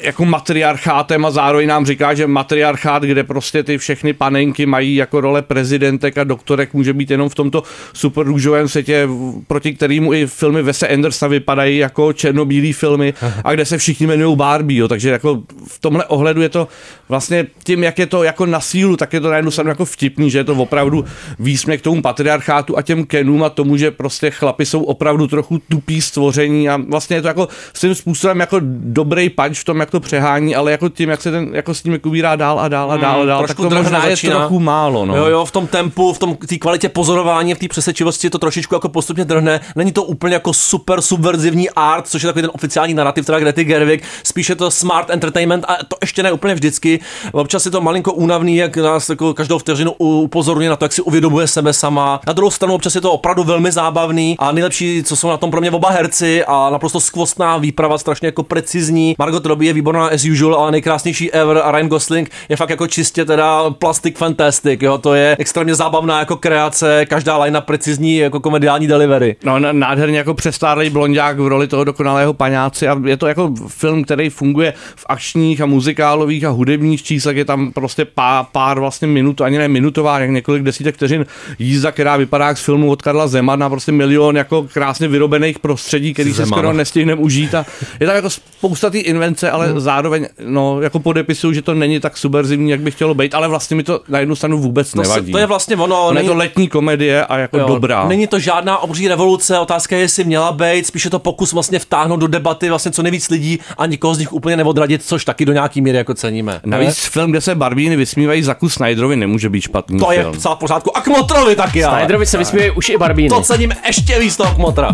jako 0.00 0.24
matriarchátem 0.24 1.24
a 1.24 1.30
zároveň 1.30 1.68
nám 1.68 1.86
říká, 1.86 2.14
že 2.14 2.26
matriarchát, 2.26 3.02
kde 3.02 3.24
prostě 3.24 3.62
ty 3.62 3.78
všechny 3.78 4.12
panenky 4.12 4.66
mají 4.66 4.94
jako 4.94 5.20
role 5.20 5.42
prezidentek 5.42 6.18
a 6.18 6.24
doktorek, 6.24 6.74
může 6.74 6.92
být 6.92 7.10
jenom 7.10 7.28
v 7.28 7.34
tomto 7.34 7.62
super 7.92 8.26
růžovém 8.26 8.68
světě, 8.68 9.08
proti 9.46 9.74
kterému 9.74 10.12
i 10.12 10.26
filmy 10.26 10.62
Wese 10.62 10.88
Andersona 10.88 11.28
vypadají 11.28 11.78
jako 11.78 12.12
černobílý 12.12 12.72
filmy 12.72 13.14
a 13.44 13.54
kde 13.54 13.64
se 13.64 13.78
všichni 13.78 14.06
jmenují 14.06 14.36
Barbie, 14.36 14.80
jo. 14.80 14.88
takže 14.88 15.10
jako 15.10 15.42
v 15.66 15.78
tomhle 15.78 16.04
ohledu 16.04 16.42
je 16.42 16.48
to 16.48 16.68
vlastně 17.08 17.46
tím, 17.64 17.84
jak 17.84 17.98
je 17.98 18.06
to 18.06 18.22
jako 18.22 18.46
na 18.46 18.60
sílu, 18.60 18.96
tak 18.96 19.12
je 19.12 19.20
to 19.20 19.30
na 19.30 19.36
jednu 19.36 19.50
jako 19.66 19.84
vtipný, 19.84 20.30
že 20.30 20.38
je 20.38 20.44
to 20.44 20.54
opravdu 20.54 21.04
výsměch 21.38 21.82
tomu 21.82 22.02
patriarchátu 22.02 22.78
a 22.78 22.82
těm 22.82 23.04
kenům 23.04 23.42
a 23.42 23.50
tomu, 23.50 23.76
že 23.76 23.90
prostě 23.90 24.30
chlapi 24.30 24.66
jsou 24.66 24.82
opravdu 24.82 25.26
trochu 25.26 25.58
tupý 25.68 26.00
stvoření 26.00 26.68
a 26.68 26.76
vlastně 26.76 27.16
je 27.16 27.22
to 27.22 27.28
jako 27.28 27.48
svým 27.74 27.94
způsobem 27.94 28.40
jako 28.40 28.60
dobrý 28.62 29.30
punch 29.30 29.58
v 29.58 29.64
tom, 29.64 29.77
jak 29.80 29.90
to 29.90 30.00
přehání, 30.00 30.56
ale 30.56 30.70
jako 30.72 30.88
tím, 30.88 31.10
jak 31.10 31.22
se 31.22 31.30
ten 31.30 31.50
jako 31.52 31.74
s 31.74 31.82
tím 31.82 32.00
kubírá 32.00 32.36
dál 32.36 32.60
a 32.60 32.68
dál 32.68 32.92
a 32.92 32.96
dál 32.96 33.22
a 33.22 33.24
dál, 33.24 33.38
tak 33.38 33.46
trošku 33.46 33.68
to 33.68 33.82
možná 33.82 34.04
je 34.04 34.10
začíná. 34.10 34.38
trochu 34.38 34.60
málo. 34.60 35.06
No. 35.06 35.16
Jo, 35.16 35.26
jo, 35.26 35.44
v 35.44 35.50
tom 35.50 35.66
tempu, 35.66 36.12
v 36.12 36.18
tom 36.18 36.36
té 36.36 36.58
kvalitě 36.58 36.88
pozorování, 36.88 37.54
v 37.54 37.58
té 37.58 37.68
přesvědčivosti 37.68 38.30
to 38.30 38.38
trošičku 38.38 38.74
jako 38.74 38.88
postupně 38.88 39.24
drhne. 39.24 39.60
Není 39.76 39.92
to 39.92 40.02
úplně 40.02 40.34
jako 40.34 40.52
super 40.52 41.00
subverzivní 41.00 41.70
art, 41.70 42.08
což 42.08 42.22
je 42.22 42.26
takový 42.26 42.42
ten 42.42 42.50
oficiální 42.54 42.94
narrativ, 42.94 43.26
teda 43.26 43.38
Grety 43.40 43.64
Gerwig, 43.64 44.02
spíše 44.24 44.54
to 44.54 44.70
smart 44.70 45.10
entertainment 45.10 45.64
a 45.68 45.76
to 45.88 45.96
ještě 46.00 46.22
ne 46.22 46.32
úplně 46.32 46.54
vždycky. 46.54 47.00
Občas 47.32 47.64
je 47.64 47.70
to 47.70 47.80
malinko 47.80 48.12
únavný, 48.12 48.56
jak 48.56 48.76
nás 48.76 49.08
jako 49.08 49.34
každou 49.34 49.58
vteřinu 49.58 49.92
upozorňuje 49.98 50.70
na 50.70 50.76
to, 50.76 50.84
jak 50.84 50.92
si 50.92 51.02
uvědomuje 51.02 51.46
sebe 51.46 51.72
sama. 51.72 52.20
Na 52.26 52.32
druhou 52.32 52.50
stranu 52.50 52.74
občas 52.74 52.94
je 52.94 53.00
to 53.00 53.12
opravdu 53.12 53.44
velmi 53.44 53.72
zábavný 53.72 54.36
a 54.38 54.52
nejlepší, 54.52 55.02
co 55.02 55.16
jsou 55.16 55.28
na 55.28 55.36
tom 55.36 55.50
pro 55.50 55.60
mě 55.60 55.70
oba 55.70 55.90
herci 55.90 56.44
a 56.44 56.70
naprosto 56.70 57.00
skvostná 57.00 57.56
výprava, 57.56 57.98
strašně 57.98 58.28
jako 58.28 58.42
precizní. 58.42 59.14
Margot 59.18 59.46
Robbie 59.46 59.67
je 59.68 59.74
výborná 59.74 60.06
as 60.06 60.24
usual, 60.24 60.54
ale 60.54 60.70
nejkrásnější 60.70 61.32
ever 61.32 61.60
a 61.64 61.72
Ryan 61.72 61.88
Gosling 61.88 62.30
je 62.48 62.56
fakt 62.56 62.70
jako 62.70 62.86
čistě 62.86 63.24
teda 63.24 63.70
plastic 63.70 64.16
fantastic, 64.16 64.82
jo, 64.82 64.98
to 64.98 65.14
je 65.14 65.36
extrémně 65.38 65.74
zábavná 65.74 66.18
jako 66.18 66.36
kreace, 66.36 67.06
každá 67.06 67.36
lajna 67.36 67.60
precizní 67.60 68.16
jako 68.16 68.40
komediální 68.40 68.86
delivery. 68.86 69.36
No, 69.44 69.58
nádherně 69.72 70.18
jako 70.18 70.34
přestárlej 70.34 70.90
blondák 70.90 71.38
v 71.38 71.46
roli 71.46 71.68
toho 71.68 71.84
dokonalého 71.84 72.34
paňáci 72.34 72.88
a 72.88 73.00
je 73.04 73.16
to 73.16 73.26
jako 73.26 73.54
film, 73.68 74.04
který 74.04 74.30
funguje 74.30 74.72
v 74.96 75.06
akčních 75.08 75.60
a 75.60 75.66
muzikálových 75.66 76.44
a 76.44 76.50
hudebních 76.50 77.02
číslech, 77.02 77.36
je 77.36 77.44
tam 77.44 77.72
prostě 77.72 78.04
pár, 78.04 78.44
pár 78.52 78.80
vlastně 78.80 79.08
minut, 79.08 79.40
ani 79.40 79.58
ne 79.58 79.68
minutová, 79.68 80.18
jak 80.18 80.30
několik 80.30 80.62
desítek 80.62 80.94
vteřin 80.94 81.26
jízda, 81.58 81.92
která 81.92 82.16
vypadá 82.16 82.46
jak 82.46 82.58
z 82.58 82.64
filmu 82.64 82.90
od 82.90 83.02
Karla 83.02 83.28
Zemana, 83.28 83.70
prostě 83.70 83.92
milion 83.92 84.36
jako 84.36 84.66
krásně 84.72 85.08
vyrobených 85.08 85.58
prostředí, 85.58 86.14
který 86.14 86.30
se 86.30 86.36
Zeman. 86.36 86.58
skoro 86.58 86.72
nestihneme 86.72 87.20
užít 87.20 87.54
a 87.54 87.66
je 88.00 88.06
tam 88.06 88.16
jako 88.16 88.30
spousta 88.30 88.90
té 88.90 88.98
invence, 88.98 89.50
ale 89.60 89.80
zároveň 89.80 90.26
no, 90.46 90.80
jako 90.80 90.98
podepisuju, 91.00 91.52
že 91.52 91.62
to 91.62 91.74
není 91.74 92.00
tak 92.00 92.16
subverzivní, 92.16 92.70
jak 92.70 92.80
by 92.80 92.90
chtělo 92.90 93.14
být, 93.14 93.34
ale 93.34 93.48
vlastně 93.48 93.76
mi 93.76 93.82
to 93.82 94.00
na 94.08 94.18
jednu 94.18 94.34
stranu 94.36 94.58
vůbec 94.58 94.92
To, 94.92 95.02
se, 95.04 95.08
nevadí. 95.08 95.32
to 95.32 95.38
je 95.38 95.46
vlastně 95.46 95.76
ono. 95.76 96.00
Ono 96.02 96.10
je 96.10 96.14
není- 96.14 96.28
to 96.28 96.34
letní 96.34 96.68
komedie 96.68 97.24
a 97.26 97.38
jako 97.38 97.58
dobrá. 97.58 98.08
Není 98.08 98.26
to 98.26 98.38
žádná 98.38 98.78
obří 98.78 99.08
revoluce, 99.08 99.58
otázka 99.58 99.96
je, 99.96 100.02
jestli 100.02 100.24
měla 100.24 100.52
být, 100.52 100.86
spíše 100.86 101.10
to 101.10 101.18
pokus 101.18 101.52
vlastně 101.52 101.78
vtáhnout 101.78 102.20
do 102.20 102.26
debaty 102.26 102.68
vlastně 102.68 102.90
co 102.92 103.02
nejvíc 103.02 103.30
lidí 103.30 103.58
a 103.78 103.86
nikoho 103.86 104.14
z 104.14 104.18
nich 104.18 104.32
úplně 104.32 104.56
neodradit, 104.56 105.02
což 105.04 105.24
taky 105.24 105.44
do 105.44 105.52
nějaký 105.52 105.80
míry 105.80 105.98
jako 105.98 106.14
ceníme. 106.14 106.60
Navíc 106.64 107.04
film, 107.06 107.30
kde 107.30 107.40
se 107.40 107.54
Barbíny 107.54 107.96
vysmívají 107.96 108.42
Zaku 108.42 108.68
Snyderovi, 108.68 109.16
nemůže 109.16 109.48
být 109.50 109.60
špatný 109.60 109.98
to 110.00 110.12
je 110.12 110.22
film. 110.22 110.36
celá 110.38 110.54
v 110.54 110.58
pořádku. 110.58 110.96
A 110.96 111.00
Kmotrovi 111.00 111.56
taky. 111.56 111.82
Snyderovi 111.82 112.26
se 112.26 112.38
vysmívají 112.38 112.70
už 112.70 112.88
i 112.88 112.96
Barbíny. 112.98 113.28
To 113.28 113.40
cením 113.40 113.72
ještě 113.86 114.18
víc 114.20 114.36
toho 114.36 114.54
Kmotra. 114.54 114.88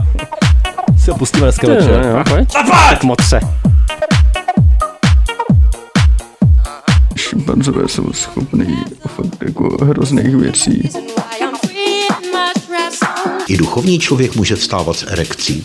Si 1.04 1.11
ho 1.11 1.16
pustíme 1.16 1.42
dneska 1.47 1.66
Jo, 1.66 1.73
jo, 1.73 1.78
večer. 1.80 2.25
pojď. 2.28 2.52
Tak 2.90 3.04
Motře. 3.04 3.40
Šimpanzové 7.34 7.88
jsou 7.88 8.12
schopný 8.12 8.76
fakt 9.08 9.42
jako 9.42 9.84
hrozných 9.84 10.36
věcí. 10.36 10.90
I 13.48 13.56
duchovní 13.56 13.98
člověk 13.98 14.36
může 14.36 14.56
vstávat 14.56 14.96
s 14.96 15.02
erekcí. 15.02 15.64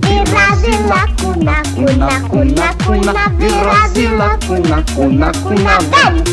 Vyrazila 0.00 1.06
kuna, 1.22 1.62
kuna, 1.74 2.28
kuna, 2.28 2.74
kuna, 2.86 3.28
vyrazila 3.36 4.38
kuna, 4.46 4.84
kuna, 4.94 5.32
kuna, 5.32 5.78
ven! 5.78 6.24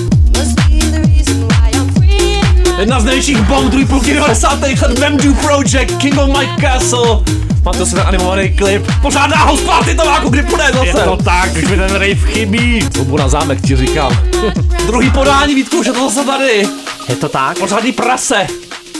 Jedna 2.79 3.00
z 3.00 3.03
největších 3.03 3.41
bomb 3.41 3.72
druhý 3.72 3.86
půlky 3.86 4.13
90. 4.13 4.62
let 4.62 5.00
Vemdu 5.00 5.34
Project, 5.34 5.98
King 5.98 6.18
of 6.18 6.27
My 6.27 6.48
Castle. 6.62 7.39
Má 7.66 7.74
to 7.74 7.86
ten 7.86 8.00
animovaný 8.00 8.50
klip. 8.50 8.88
Pořádná 9.01 9.38
house 9.38 9.63
party 9.66 9.96
to 9.96 10.06
jako 10.06 10.30
kdy 10.30 10.44
půjde 10.44 10.63
zase. 10.74 10.86
Je 10.88 10.94
to 10.94 11.18
tak, 11.18 11.51
už 11.56 11.63
mi 11.63 11.78
ten 11.78 11.92
rave 11.92 12.16
chybí. 12.16 12.82
Zlobu 12.93 13.17
na 13.17 13.28
zámek 13.30 13.62
ti 13.62 13.76
říkám. 13.76 14.17
Druhý 14.88 15.12
podání, 15.12 15.56
Vítku, 15.56 15.78
už 15.80 15.88
je 15.88 15.93
to 15.93 16.10
zase 16.10 16.28
tady. 16.28 16.67
Je 17.10 17.15
to 17.15 17.30
tak? 17.30 17.60
Pořádný 17.60 17.91
prase. 17.91 18.48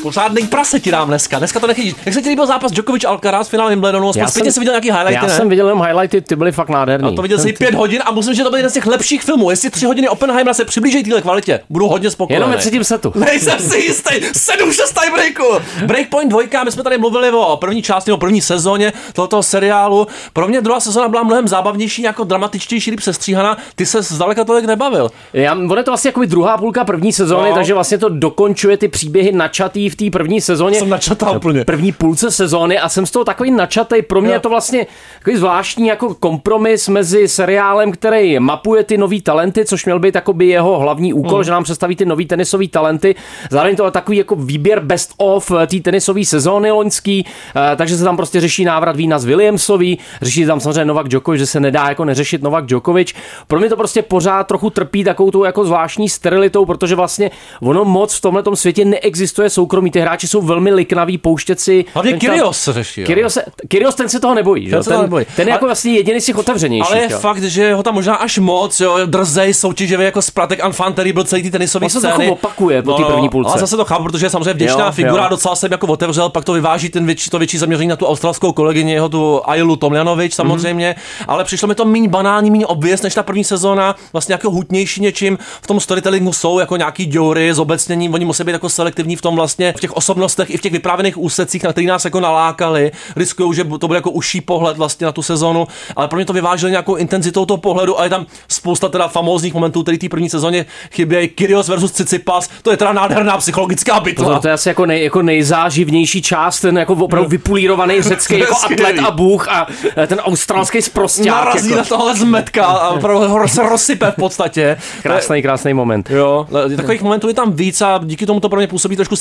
Pořádný 0.04 0.48
prase 0.48 0.80
ti 0.80 0.92
dám 0.92 1.08
dneska. 1.08 1.38
Dneska 1.40 1.60
to 1.60 1.68
nechytíš. 1.68 1.96
Jak 2.06 2.14
se 2.16 2.22
ti 2.22 2.30
líbil 2.30 2.46
zápas 2.48 2.72
Djokovic 2.72 3.04
Alcaraz 3.06 3.48
v 3.48 3.50
finále 3.52 3.70
Wimbledonu? 3.70 4.12
Já 4.16 4.28
Zpětně 4.28 4.52
jsem- 4.52 4.54
jsi 4.54 4.60
viděl 4.60 4.72
nějaký 4.74 4.92
highlighty, 4.92 5.14
Já 5.14 5.22
ne? 5.22 5.30
jsem 5.30 5.50
viděl 5.50 5.68
jenom 5.68 5.82
highlighty, 5.84 6.22
ty 6.22 6.36
byly 6.36 6.52
fakt 6.52 6.70
nádherný. 6.70 7.08
A 7.14 7.16
to 7.16 7.22
viděl 7.22 7.40
jsi 7.40 7.54
pět 7.54 7.74
hodin 7.76 8.02
a 8.06 8.12
musím, 8.12 8.34
že 8.34 8.44
to 8.44 8.50
byl 8.50 8.58
jeden 8.58 8.70
z 8.70 8.74
těch 8.74 8.86
lepších 8.88 9.22
filmů. 9.24 9.50
Jestli 9.50 9.70
tři 9.70 9.86
hodiny 9.86 10.10
Oppenheimera 10.10 10.54
se 10.54 10.66
přiblíží 10.66 11.04
téhle 11.04 11.22
kvalitě, 11.22 11.60
budu 11.70 11.88
hodně 11.88 12.12
spokojený. 12.12 12.36
Jenom 12.42 12.52
ve 12.52 12.58
třetím 12.58 12.84
setu. 12.84 13.12
Nejsem 13.16 13.60
si 13.60 13.78
jistý. 13.78 14.16
7-6 14.16 15.14
breaku. 15.14 15.44
Breakpoint 15.86 16.30
2, 16.32 16.64
my 16.66 16.72
jsme 16.72 16.84
tady 16.84 16.98
mluvili 16.98 17.32
o 17.32 17.58
první 17.58 17.82
části, 17.82 18.12
o 18.12 18.18
první 18.18 18.42
sezóně 18.42 18.94
tohoto 19.14 19.44
seriálu. 19.44 20.08
Pro 20.34 20.48
mě 20.48 20.62
druhá 20.62 20.80
sezóna 20.80 21.08
byla 21.08 21.24
mnohem 21.24 21.48
zábavnější, 21.48 22.02
jako 22.02 22.24
dramatičtější, 22.24 22.92
líp 22.92 23.00
sestříhaná. 23.00 23.58
Ty 23.76 23.86
se 23.86 24.02
zdaleka 24.02 24.44
tolik 24.44 24.66
nebavil. 24.66 25.10
Já, 25.34 25.54
on 25.56 25.78
je 25.78 25.84
to 25.84 25.92
vlastně 25.92 26.08
jako 26.08 26.26
druhá 26.26 26.58
půlka 26.58 26.84
první 26.86 27.14
sezóny, 27.14 27.50
No. 27.50 27.56
takže 27.56 27.74
vlastně 27.74 27.98
to 27.98 28.10
dokončuje 28.10 28.78
ty 28.78 28.88
příběhy 28.88 29.32
načatý 29.32 29.89
v 29.90 29.96
té 29.96 30.10
první 30.12 30.42
sezóně. 30.42 30.80
Jsem 30.80 30.90
načatá 30.90 31.32
úplně. 31.32 31.66
První 31.66 31.92
půlce 31.92 32.32
sezóny 32.32 32.80
a 32.80 32.90
jsem 32.90 33.06
z 33.06 33.12
toho 33.12 33.26
takový 33.26 33.52
načatý. 33.52 34.02
Pro 34.02 34.22
mě 34.22 34.30
Jo. 34.30 34.34
je 34.34 34.40
to 34.40 34.50
vlastně 34.50 34.88
takový 35.20 35.38
zvláštní 35.38 35.88
jako 35.88 36.14
kompromis 36.14 36.88
mezi 36.88 37.28
seriálem, 37.28 37.92
který 37.92 38.40
mapuje 38.40 38.84
ty 38.84 38.98
nový 38.98 39.22
talenty, 39.22 39.66
což 39.66 39.86
měl 39.86 40.00
být 40.00 40.16
jakoby 40.16 40.48
jeho 40.48 40.80
hlavní 40.80 41.14
úkol, 41.14 41.38
Mm. 41.38 41.44
že 41.44 41.52
nám 41.52 41.64
představí 41.64 41.96
ty 41.96 42.06
nový 42.06 42.26
tenisový 42.26 42.68
talenty. 42.68 43.16
Zároveň 43.50 43.76
to 43.76 43.86
je 43.86 43.92
takový 43.92 44.18
jako 44.18 44.36
výběr 44.36 44.80
best 44.80 45.14
of 45.18 45.52
eh, 45.52 45.68
té 45.68 45.80
tenisové 45.80 46.26
sezóny 46.26 46.72
loňský, 46.72 47.26
eh, 47.56 47.76
takže 47.76 47.98
se 47.98 48.04
tam 48.04 48.18
prostě 48.18 48.42
řeší 48.42 48.66
návrat 48.66 48.96
vína 48.96 49.20
z 49.20 49.26
Williamsový, 49.26 50.00
řeší 50.22 50.42
se 50.42 50.48
tam 50.48 50.60
samozřejmě 50.60 50.86
Novak 50.86 51.08
Djokovic, 51.10 51.40
že 51.40 51.46
se 51.46 51.60
nedá 51.60 51.90
jako 51.90 52.06
neřešit 52.06 52.42
Novak 52.44 52.66
Djokovic. 52.66 53.14
Pro 53.48 53.60
mě 53.60 53.70
to 53.70 53.76
prostě 53.76 54.02
pořád 54.02 54.44
trochu 54.48 54.70
trpí 54.70 55.04
takovou 55.04 55.32
tou 55.32 55.44
jako 55.44 55.66
zvláštní 55.66 56.10
sterilitou, 56.10 56.66
protože 56.66 56.96
vlastně 56.96 57.32
ono 57.62 57.86
moc 57.86 58.16
v 58.18 58.22
tomhle 58.22 58.44
světě 58.54 58.86
neexistuje 58.86 59.50
soukromí. 59.50 59.79
Ty 59.92 60.00
hráči 60.00 60.28
jsou 60.28 60.42
velmi 60.42 60.72
liknaví, 60.72 61.18
pouštět 61.18 61.60
si. 61.60 61.86
Hlavně 61.94 62.12
ten 62.18 62.20
tam- 62.20 62.54
řeší. 62.74 63.04
Kyrios, 63.04 63.38
Kyrios 63.68 63.96
ten 63.96 64.10
se 64.10 64.20
toho 64.20 64.36
nebojí, 64.36 64.66
že? 64.66 64.72
Ten 64.76 64.84
toho 64.84 65.02
nebojí. 65.02 65.26
ten 65.36 65.48
je 65.48 65.54
Ale- 65.54 65.56
jako 65.58 65.66
vlastně 65.66 65.92
jediný 65.94 66.22
z 66.22 66.26
těch 66.26 66.38
otevřenějších. 66.38 66.92
Ale 66.92 67.02
je 67.02 67.12
jo. 67.12 67.20
fakt, 67.20 67.44
že 67.44 67.74
ho 67.74 67.84
tam 67.84 67.94
možná 67.94 68.16
až 68.16 68.38
moc, 68.38 68.80
jo, 68.80 68.98
drzej, 69.06 69.54
soutěživý 69.54 70.04
jako 70.04 70.22
Spratek 70.22 70.64
Anfan, 70.64 70.94
který 70.94 71.14
byl 71.14 71.24
celý 71.24 71.44
ty 71.44 71.52
tenisový 71.52 71.84
On 71.84 71.90
se 71.90 72.00
scény. 72.00 72.14
trochu 72.16 72.32
opakuje 72.32 72.82
po 72.82 72.94
té 72.94 73.04
první 73.04 73.30
půlce. 73.30 73.52
Ale 73.52 73.60
zase 73.60 73.78
to 73.78 73.86
chápu, 73.86 74.04
protože 74.04 74.26
je 74.26 74.30
samozřejmě 74.30 74.54
vděčná 74.54 74.86
Jo, 74.86 74.92
figura, 74.92 75.24
jo. 75.24 75.30
docela 75.30 75.56
jsem 75.56 75.72
jako 75.72 75.88
otevřel, 75.88 76.30
pak 76.30 76.46
to 76.46 76.54
vyváží 76.54 76.90
ten 76.90 77.06
větší, 77.06 77.30
to 77.30 77.40
větší 77.40 77.58
zaměření 77.58 77.88
na 77.90 77.96
tu 77.96 78.06
australskou 78.08 78.52
kolegyni, 78.52 78.92
jeho 78.94 79.10
tu 79.10 79.42
Ailu 79.46 79.76
Tomljanovič 79.76 80.34
samozřejmě, 80.34 80.96
ale 81.28 81.44
přišlo 81.44 81.68
mi 81.68 81.76
to 81.76 81.86
méně 81.86 82.08
banální, 82.10 82.52
méně 82.52 82.66
obvěz 82.68 83.02
než 83.02 83.14
ta 83.14 83.24
první 83.24 83.44
sezóna, 83.44 83.96
vlastně 84.14 84.34
jako 84.34 84.50
hutnější 84.52 85.02
něčím. 85.02 85.38
V 85.62 85.68
tom 85.68 85.80
storytellingu 85.80 86.34
jsou 86.34 86.60
jako 86.60 86.78
nějaký 86.78 87.06
děury, 87.06 87.54
zobecnění, 87.54 88.10
oni 88.10 88.26
musí 88.26 88.44
být 88.44 88.52
jako 88.52 88.70
selektivní 88.70 89.16
v 89.16 89.22
tom 89.22 89.36
vlastně, 89.36 89.69
v 89.78 89.80
těch 89.80 89.92
osobnostech 89.92 90.50
i 90.50 90.58
v 90.58 90.62
těch 90.62 90.72
vyprávěných 90.72 91.18
úsecích, 91.18 91.64
na 91.64 91.72
který 91.72 91.88
nás 91.88 92.06
jako 92.06 92.20
nalákali, 92.20 92.92
riskují, 93.16 93.56
že 93.56 93.64
to 93.64 93.88
bude 93.88 93.98
jako 93.98 94.12
užší 94.12 94.42
pohled 94.42 94.78
vlastně 94.78 95.06
na 95.06 95.12
tu 95.12 95.22
sezonu, 95.22 95.68
ale 95.96 96.08
pro 96.08 96.18
mě 96.18 96.26
to 96.26 96.34
vyvážili 96.34 96.72
nějakou 96.72 96.96
intenzitou 96.96 97.46
toho 97.46 97.58
pohledu 97.58 98.00
a 98.00 98.04
je 98.04 98.10
tam 98.10 98.26
spousta 98.48 98.90
teda 98.90 99.08
famózních 99.08 99.54
momentů, 99.54 99.84
který 99.84 99.98
té 99.98 100.10
první 100.10 100.30
sezóně 100.30 100.66
chybějí. 100.92 101.28
Kyrios 101.28 101.68
versus 101.68 101.92
Cicipas, 101.92 102.50
to 102.62 102.72
je 102.72 102.78
teda 102.78 102.94
nádherná 102.94 103.38
psychologická 103.38 104.00
bitva. 104.00 104.34
To, 104.34 104.40
to 104.40 104.48
je 104.48 104.54
asi 104.54 104.70
jako, 104.70 104.86
nej, 104.86 105.04
jako 105.04 105.22
nejzáživnější 105.22 106.22
část, 106.22 106.60
ten 106.60 106.78
jako 106.78 106.94
opravdu 106.94 107.30
vypulírovaný 107.30 108.02
řecký 108.10 108.40
jako 108.40 108.56
atlet 108.66 109.00
a 109.00 109.12
bůh 109.12 109.48
a 109.48 109.68
eh, 109.98 110.08
ten 110.08 110.20
australský 110.20 110.82
zprosták. 110.82 111.26
Narazí 111.28 111.70
jako. 111.70 111.78
na 111.78 111.84
tohle 111.84 112.16
zmetka 112.16 112.66
a 112.66 112.90
opravdu 112.96 113.28
ho 113.28 113.48
se 113.48 113.64
rozsype 113.64 114.12
v 114.12 114.16
podstatě. 114.16 114.78
Krásný, 115.02 115.42
krásný 115.42 115.74
moment. 115.74 116.10
Jo, 116.10 116.48
takových 116.76 117.02
momentů 117.02 117.28
je 117.28 117.34
tam 117.34 117.54
víc 117.54 117.82
a 117.82 118.00
díky 118.04 118.26
tomu 118.26 118.40
to 118.40 118.50
pro 118.50 118.58
mě 118.58 118.68
působí 118.68 118.96
trošku 118.96 119.16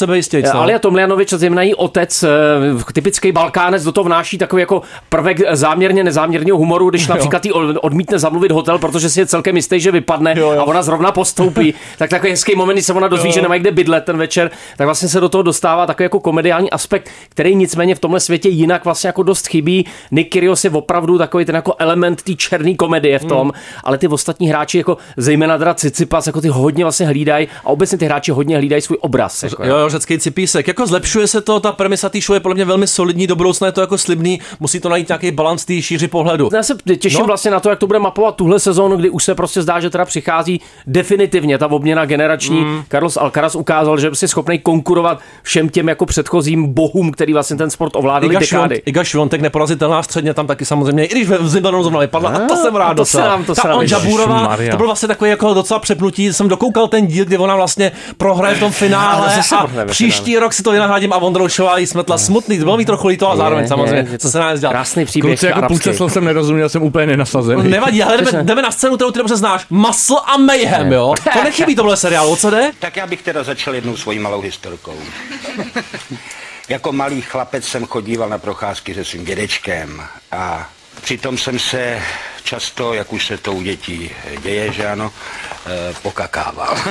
Eh, 0.47 0.51
Alia 0.51 0.79
Tomljanovič, 0.79 1.31
zejména 1.33 1.63
její 1.63 1.75
otec, 1.75 2.23
eh, 2.23 2.29
typický 2.93 3.33
Balkánec, 3.33 3.85
do 3.85 3.93
toho 3.93 4.05
vnáší 4.05 4.39
takový 4.39 4.61
jako 4.63 4.83
prvek 5.09 5.39
záměrně 5.53 6.05
nezáměrného 6.05 6.59
humoru, 6.59 6.91
když 6.91 7.07
například 7.07 7.45
jí 7.47 7.53
odmítne 7.53 8.19
zamluvit 8.19 8.53
hotel, 8.53 8.79
protože 8.79 9.11
si 9.11 9.21
je 9.21 9.27
celkem 9.27 9.57
jistý, 9.57 9.81
že 9.81 9.91
vypadne 9.91 10.35
Jo, 10.37 10.53
jo. 10.53 10.61
a 10.61 10.65
ona 10.65 10.83
zrovna 10.83 11.13
postoupí. 11.13 11.75
tak 11.99 12.11
takový 12.11 12.31
hezký 12.33 12.55
moment, 12.57 12.75
kdy 12.75 12.83
se 12.83 12.93
ona 12.93 13.09
dozví, 13.09 13.29
Jo. 13.29 13.33
že 13.33 13.43
nemají 13.43 13.61
kde 13.61 13.71
bydlet 13.71 14.05
ten 14.05 14.17
večer, 14.17 14.51
tak 14.77 14.85
vlastně 14.87 15.09
se 15.09 15.21
do 15.21 15.29
toho 15.29 15.43
dostává 15.43 15.87
takový 15.87 16.05
jako 16.05 16.21
komediální 16.21 16.71
aspekt, 16.71 17.11
který 17.29 17.55
nicméně 17.55 17.95
v 17.95 17.99
tomhle 17.99 18.21
světě 18.21 18.49
jinak 18.49 18.85
vlastně 18.85 19.09
jako 19.09 19.23
dost 19.23 19.47
chybí. 19.49 19.87
Nick 20.11 20.31
Kyrgios 20.33 20.65
je 20.65 20.71
opravdu 20.71 21.19
takový 21.19 21.45
ten 21.45 21.55
jako 21.55 21.75
element 21.79 22.23
té 22.23 22.35
černé 22.35 22.75
komedie 22.75 23.19
v 23.19 23.25
tom, 23.25 23.39
Hmm. 23.49 23.53
ale 23.85 23.99
ty 23.99 24.09
ostatní 24.09 24.49
hráči 24.49 24.79
jako 24.79 24.97
zejména 25.17 25.59
teda 25.59 25.75
Cicipas, 25.75 26.27
jako 26.27 26.41
ty 26.41 26.49
hodně 26.49 26.85
vlastně 26.85 27.07
hlídají 27.07 27.49
a 27.65 27.67
obecně 27.69 27.99
ty 27.99 28.05
hráči 28.05 28.31
hodně 28.33 28.57
hlídají 28.57 28.83
svůj 28.83 28.99
obraz. 29.01 29.43
Jako, 29.43 29.65
Jo, 29.65 29.77
jo, 29.77 29.89
řecký 29.89 30.19
cipísek. 30.29 30.69
Jako 30.69 30.87
zlepšuje 30.87 31.27
se 31.27 31.41
to, 31.41 31.61
ta 31.61 31.73
premisa 31.73 32.09
té 32.09 32.21
show 32.21 32.35
je 32.35 32.41
podle 32.41 32.55
mě 32.55 32.65
velmi 32.65 32.87
solidní, 32.87 33.27
do 33.27 33.37
budoucna 33.37 33.67
je 33.67 33.73
to 33.73 33.81
jako 33.81 33.99
slibný, 33.99 34.41
musí 34.61 34.81
to 34.81 34.89
najít 34.89 35.09
nějaký 35.09 35.31
balans 35.31 35.65
té 35.65 35.83
šíři 35.83 36.09
pohledu. 36.09 36.49
Já 36.55 36.63
se 36.63 36.75
těším 36.99 37.21
No. 37.21 37.27
vlastně 37.27 37.51
na 37.51 37.61
to, 37.61 37.71
jak 37.71 37.79
to 37.79 37.87
bude 37.87 37.99
mapovat 37.99 38.37
tuhle 38.37 38.61
sezónu, 38.61 38.97
kdy 38.97 39.11
už 39.11 39.25
se 39.25 39.35
prostě 39.35 39.63
zdá, 39.63 39.81
že 39.81 39.91
teda 39.91 40.05
přichází 40.05 40.61
definitivně 40.87 41.59
ta 41.59 41.71
obměna 41.71 42.05
generační. 42.05 42.61
Mm. 42.61 42.83
Carlos 42.91 43.17
Alcaraz 43.17 43.55
ukázal, 43.55 43.99
že 43.99 44.11
je 44.23 44.29
schopný 44.29 44.59
konkurovat 44.59 45.21
všem 45.43 45.69
těm 45.69 45.89
jako 45.89 46.07
předchozím 46.07 46.73
bohům, 46.73 47.11
který 47.11 47.33
vlastně 47.33 47.57
ten 47.57 47.71
sport 47.71 47.97
ovládali 47.97 48.33
Iga, 48.33 48.41
dekády. 48.41 48.75
Švont, 48.75 48.89
Iga 48.89 49.05
Švontek 49.05 49.41
neporazitelná 49.41 50.03
středně 50.03 50.35
tam 50.35 50.47
taky 50.47 50.65
samozřejmě, 50.65 51.05
i 51.05 51.09
když 51.09 51.29
ve 51.29 51.49
Zimbabwe 51.49 51.83
zrovna 51.83 52.01
vypadla, 52.01 52.31
a 52.31 52.39
to 52.49 52.57
jsem 52.57 52.77
rád 52.77 52.89
to 52.89 52.95
docela. 52.95 53.25
se 53.25 53.29
nám- 53.29 53.45
to 53.45 53.55
ta 53.55 53.63
se 53.63 53.69
nám 53.69 53.79
to 54.71 54.77
byl 54.77 54.87
vlastně 54.87 55.09
takový 55.09 55.31
jako 55.31 55.55
docela 55.55 55.81
přepnutí, 55.81 56.33
jsem 56.33 56.49
dokoukal 56.49 56.89
ten 56.89 57.07
díl, 57.07 57.25
kdy 57.25 57.39
ona 57.39 57.57
vlastně 57.57 57.93
prohraje 58.17 58.55
v 58.55 58.61
tom 58.61 58.73
finále 58.73 59.27
a 59.27 59.57
prohraje 59.67 59.87
ve 59.87 59.95
příští 60.21 60.39
rok 60.39 60.53
si 60.53 60.63
to 60.63 60.71
vynahradím 60.71 61.13
a 61.13 61.19
Vondroušová 61.19 61.79
jí 61.79 61.87
smetla 61.87 62.19
smutný, 62.19 62.59
to 62.59 62.65
bylo 62.65 62.77
mi 62.77 62.85
trochu 62.85 63.09
líto 63.09 63.31
a 63.31 63.37
zároveň 63.37 63.63
Je, 63.63 63.69
samozřejmě, 63.69 64.09
je, 64.13 64.19
co 64.19 64.31
se 64.31 64.39
nás 64.39 64.61
dělá. 64.61 64.73
Krásný 64.73 65.05
příběh 65.05 65.41
Kluci, 65.41 65.47
jako 65.47 65.63
půlce 65.63 65.95
slov 65.95 66.13
jsem 66.13 66.25
nerozuměl, 66.25 66.69
jsem 66.69 66.83
úplně 66.83 67.07
nenasazený. 67.07 67.71
Nevadí, 67.71 68.03
ale 68.03 68.17
jdeme, 68.17 68.45
jdeme 68.45 68.63
na 68.63 68.71
scénu, 68.71 68.97
kterou 68.97 69.11
ty 69.11 69.19
dobře 69.19 69.37
znáš. 69.37 69.67
Muscle 69.71 70.21
a 70.27 70.37
Mayhem, 70.37 70.93
jo? 70.93 71.15
To 71.33 71.45
nechybí 71.45 71.77
tohle 71.77 71.97
seriálu, 71.97 72.31
o 72.31 72.37
co 72.37 72.51
jde? 72.51 72.71
Tak 72.79 72.97
já 72.97 73.07
bych 73.07 73.23
teda 73.23 73.43
začal 73.43 73.75
jednou 73.75 73.97
svojí 73.97 74.19
malou 74.19 74.41
historkou. 74.41 74.95
jako 76.69 76.93
malý 76.93 77.23
chlapec 77.23 77.65
jsem 77.65 77.87
chodíval 77.87 78.29
na 78.29 78.39
procházky 78.39 78.95
se 78.95 79.05
svým 79.05 79.25
dědečkem 79.25 80.03
a 80.33 80.69
přitom 81.03 81.39
jsem 81.39 81.59
se 81.59 82.03
často, 82.45 82.95
jak 82.95 83.13
už 83.13 83.27
se 83.27 83.39
to 83.39 83.53
u 83.53 83.63
dětí 83.63 84.11
děje, 84.43 84.73
že 84.73 84.87
ano, 84.89 85.13
eh, 85.67 85.95
pokakával. 86.03 86.77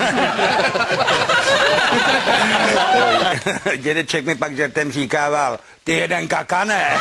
Dědeček 3.78 4.26
mi 4.26 4.36
pak 4.36 4.56
žertem 4.56 4.92
říkával, 4.92 5.60
ty 5.84 5.94
jeden 5.94 6.28
kakane. 6.28 6.98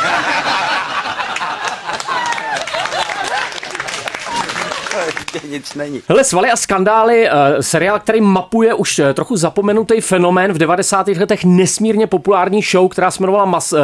Ještě 5.37 5.49
nic 5.49 5.75
není. 5.75 6.01
Hele, 6.09 6.25
Svaly 6.25 6.51
a 6.51 6.57
skandály, 6.57 7.29
uh, 7.31 7.61
seriál, 7.61 8.01
který 8.01 8.21
mapuje 8.21 8.75
už 8.75 8.99
uh, 8.99 9.05
trochu 9.15 9.37
zapomenutý 9.37 10.01
fenomén 10.01 10.53
v 10.53 10.59
90. 10.59 11.09
letech 11.09 11.45
nesmírně 11.45 12.07
populární 12.07 12.63
show, 12.63 12.89
která 12.89 13.11
se 13.11 13.23
jmenovala 13.23 13.45
Mas, 13.45 13.73
uh, 13.73 13.79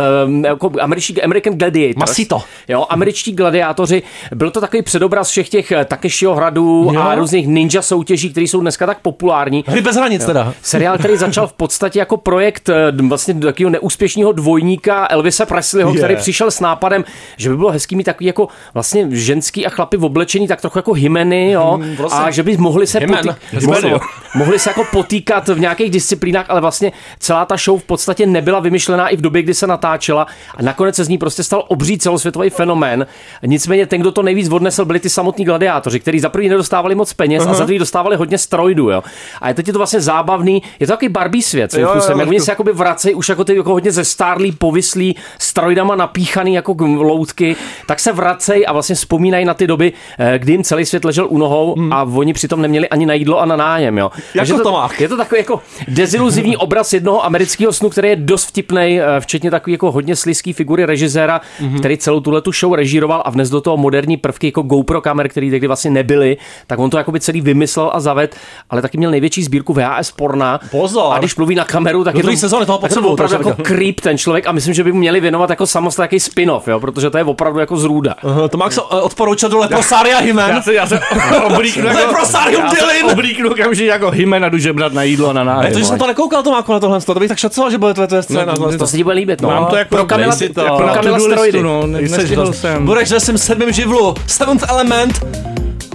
jako 0.45 0.71
američtí, 0.81 1.23
American 1.23 1.55
Gladiators. 1.55 1.97
Masito. 1.97 2.43
Jo, 2.69 2.87
američtí 2.89 3.33
gladiátoři. 3.33 4.03
Byl 4.35 4.51
to 4.51 4.61
takový 4.61 4.83
předobraz 4.83 5.29
všech 5.29 5.49
těch 5.49 5.73
eh, 5.73 5.85
Takeshiho 5.85 6.35
hradů 6.35 6.91
Jo. 6.95 7.01
a 7.01 7.15
různých 7.15 7.47
ninja 7.47 7.83
soutěží, 7.83 8.31
které 8.31 8.45
jsou 8.45 8.61
dneska 8.61 8.87
tak 8.87 8.99
populární. 9.01 9.65
Hry 9.67 9.81
bez 9.81 9.97
hranic 9.97 10.25
teda. 10.25 10.55
Seriál, 10.63 10.99
který 10.99 11.17
začal 11.17 11.47
v 11.47 11.53
podstatě 11.53 11.99
jako 11.99 12.17
projekt 12.17 12.69
eh, 12.69 12.93
vlastně 13.09 13.35
takového 13.35 13.71
neúspěšného 13.71 14.33
dvojníka 14.33 15.07
Elvisa 15.11 15.47
Presleyho, 15.47 15.91
Je. 15.91 15.97
který 15.99 16.17
přišel 16.17 16.51
s 16.51 16.61
nápadem, 16.61 17.05
že 17.37 17.49
by 17.49 17.57
bylo 17.57 17.71
hezký 17.71 17.97
mít 17.97 18.05
takový 18.05 18.27
jako 18.27 18.49
vlastně 18.75 19.07
ženský 19.11 19.67
a 19.67 19.71
chlapy 19.71 19.97
v 19.97 20.05
oblečení, 20.05 20.49
tak 20.49 20.61
trochu 20.61 20.79
jako 20.79 20.93
hymeny, 20.93 21.42
jo, 21.51 21.79
Hmm, 21.83 21.97
prosím. 21.97 22.19
a 22.19 22.31
že 22.31 22.43
by 22.43 22.57
mohli 22.57 22.87
se, 22.87 22.99
Hymen. 22.99 23.19
potý... 23.19 23.29
Hymen, 23.51 23.85
jo. 23.85 23.91
mohli, 23.91 24.01
mohli 24.35 24.59
se 24.59 24.71
jako 24.71 24.85
potýkat 24.93 25.49
v 25.49 25.61
nějakých 25.61 25.91
disciplínách, 25.91 26.47
ale 26.49 26.61
vlastně 26.61 26.93
celá 27.19 27.45
ta 27.45 27.57
show 27.57 27.81
v 27.81 27.85
podstatě 27.85 28.27
nebyla 28.27 28.61
vymyšlená 28.61 29.09
i 29.09 29.17
v 29.17 29.21
době, 29.21 29.43
kdy 29.43 29.55
se 29.55 29.67
natáčela 29.67 30.27
a 30.57 30.63
nakonec 30.63 30.97
se 30.97 31.05
z 31.05 31.09
ní 31.09 31.19
prostě 31.19 31.43
stal 31.45 31.65
obří 31.69 31.99
celosvětový 31.99 32.51
fenomén. 32.51 33.07
Nicméně 33.47 33.87
ten, 33.87 34.01
kdo 34.01 34.13
to 34.13 34.23
nejvíc 34.23 34.51
odnesl, 34.53 34.85
byli 34.85 35.01
ty 35.01 35.09
samotní 35.11 35.45
gladiátoři, 35.45 36.01
kteří 36.01 36.21
za 36.21 36.29
první 36.29 36.49
nedostávali 36.49 36.95
moc 36.95 37.13
peněz 37.13 37.47
a 37.47 37.55
za 37.55 37.65
druhý 37.65 37.79
dostávali 37.79 38.17
hodně 38.17 38.39
steroidů, 38.39 38.91
jo. 38.91 39.03
A 39.43 39.53
teď 39.55 39.67
je 39.67 39.73
to 39.73 39.79
vlastně 39.79 40.01
zábavný, 40.01 40.63
je 40.81 40.87
to 40.87 40.93
takový 40.93 41.09
Barbie 41.09 41.43
svět, 41.43 41.75
Jo, 41.75 41.81
jo, 41.81 41.89
způsobem, 41.89 42.09
jak 42.11 42.17
trošku. 42.17 42.31
oni 42.31 42.41
se 42.41 42.51
jakoby 42.53 42.73
vracejí 42.73 43.15
už 43.15 43.29
jako 43.29 43.45
ty 43.45 43.57
jako 43.57 43.71
hodně 43.73 43.93
zestárlý, 43.93 44.53
povyslí, 44.53 45.17
steroidama 45.39 45.97
napíchaný 45.97 46.55
jako 46.55 46.75
k- 46.75 46.81
loutky, 46.81 47.57
tak 47.87 48.01
se 48.01 48.13
vracejí 48.13 48.67
a 48.67 48.73
vlastně 48.73 48.95
vzpomínají 48.95 49.45
na 49.45 49.55
ty 49.55 49.67
doby, 49.67 49.93
eh, 50.19 50.39
kdy 50.39 50.53
jim 50.53 50.65
celý 50.65 50.87
svět 50.87 51.05
ležel 51.05 51.27
u 51.33 51.39
nohou 51.39 51.77
a 51.91 52.03
oni 52.03 52.33
přitom 52.33 52.63
neměli 52.63 52.89
ani 52.89 53.07
na 53.07 53.15
jídlo 53.15 53.41
a 53.41 53.45
na 53.45 53.57
nájem, 53.57 53.99
jo. 53.99 54.11
Jako 54.35 54.57
to, 54.57 54.63
Tomák. 54.63 55.01
je 55.01 55.09
to 55.09 55.17
takový 55.17 55.39
jako 55.39 55.61
deziluzivní 55.89 56.57
obraz 56.57 56.93
jednoho 56.93 57.25
amerického 57.25 57.73
snu, 57.73 57.91
který 57.91 58.09
je 58.09 58.17
dost 58.17 58.45
vtipný, 58.45 59.01
včetně 59.21 59.51
takový 59.51 59.73
jako 59.73 59.93
hodně 59.93 60.17
slizký 60.17 60.53
figury 60.53 60.85
režiséra, 60.85 61.41
mm-hmm. 61.61 61.79
který 61.79 61.99
celou 61.99 62.21
tuhle 62.21 62.41
tu 62.41 62.53
show 62.53 62.75
režíroval 62.75 63.23
a 63.25 63.31
vnes 63.31 63.51
do 63.51 63.61
toho 63.61 63.77
moderní 63.77 64.17
prvky 64.17 64.47
jako 64.47 64.63
GoPro 64.63 65.01
kamer, 65.01 65.29
které 65.29 65.51
tehdy 65.51 65.67
vlastně 65.67 65.91
nebyly, 65.91 66.37
tak 66.67 66.79
on 66.79 66.91
to 66.91 66.99
jakoby 66.99 67.21
celý 67.21 67.41
vymyslel 67.41 67.91
a 67.95 68.01
zaved, 68.01 68.37
ale 68.71 68.83
taky 68.83 68.99
měl 68.99 69.11
největší 69.11 69.43
sbírku 69.43 69.73
VHS 69.73 70.13
porna. 70.13 70.61
Pozor. 70.71 71.13
A 71.15 71.19
když 71.19 71.37
mluví 71.37 71.55
na 71.55 71.65
kameru, 71.65 72.05
tak 72.05 72.15
Do 72.15 72.19
je 72.19 72.25
to, 72.25 72.41
sezóny 72.41 72.67
toho 72.67 72.81
je 72.83 72.89
to 72.89 73.09
opravdu 73.09 73.35
jako 73.35 73.55
jsem 73.55 73.65
creep 73.65 74.01
ten 74.01 74.19
člověk 74.19 74.47
a 74.47 74.53
myslím, 74.53 74.75
že 74.75 74.85
by 74.85 74.93
mu 74.93 74.99
měli 74.99 75.21
věnovat 75.21 75.51
jako 75.51 75.67
samostatný 75.67 76.21
spin-off, 76.21 76.69
jo, 76.69 76.81
protože 76.81 77.11
to 77.11 77.19
je 77.19 77.25
opravdu 77.25 77.59
jako 77.59 77.77
zrůda. 77.77 78.15
Uh, 78.23 78.49
to 78.49 78.59
Max 78.59 78.79
odporučil 78.79 79.49
do 79.49 79.59
Leprosaria 79.59 80.19
Hymen. 80.19 80.51
Já 80.51 80.63
se, 80.63 80.75
já 80.75 80.87
se 80.87 81.01
oblíknu 81.55 81.87
jako, 81.87 82.27
se 82.27 82.39
Dylan. 82.51 83.13
oblíknu 83.13 83.51
okamžitě 83.51 83.87
jako 83.89 84.11
hymen 84.11 84.45
a 84.45 84.49
jdu 84.49 84.59
žebrat 84.59 84.93
na 84.93 85.03
jídlo 85.03 85.29
a 85.31 85.33
na 85.33 85.45
Ne, 85.45 85.51
nájem. 85.53 85.73
to, 85.73 85.79
že 85.79 85.85
jsem 85.85 85.99
to 85.99 86.07
nekoukal, 86.07 86.43
Tomáku, 86.43 86.73
na 86.73 86.81
tohle, 86.81 87.01
to 87.01 87.15
bych 87.15 87.29
tak 87.29 87.39
šacoval, 87.39 87.71
že 87.71 87.79
bude 87.79 87.95
tvoje, 87.95 88.07
tvoje 88.07 88.23
scéna. 88.23 88.55
No, 88.61 88.79
To 88.79 88.87
se 88.87 88.97
ti 88.97 89.05
bude 89.05 89.15
líbit, 89.15 89.41
no. 89.41 89.49
Mám 89.49 89.67
to 89.67 89.77
jako 89.77 89.95
pro 89.97 90.07
Kamila, 90.07 90.37
to, 90.37 90.53
pro 90.55 90.63
jako 90.65 90.83
na 90.87 90.95
Kamila 90.95 91.19
steroidy. 91.21 91.63
no, 91.63 91.87
ne, 91.87 92.01
nestihl 92.01 92.53
jsem. 92.53 92.87
Budeš 92.87 93.11
ve 93.13 93.21
svém 93.21 93.39
sedmém 93.39 93.73
živlu, 93.73 94.15
Seventh 94.27 94.65
Element. 94.69 95.27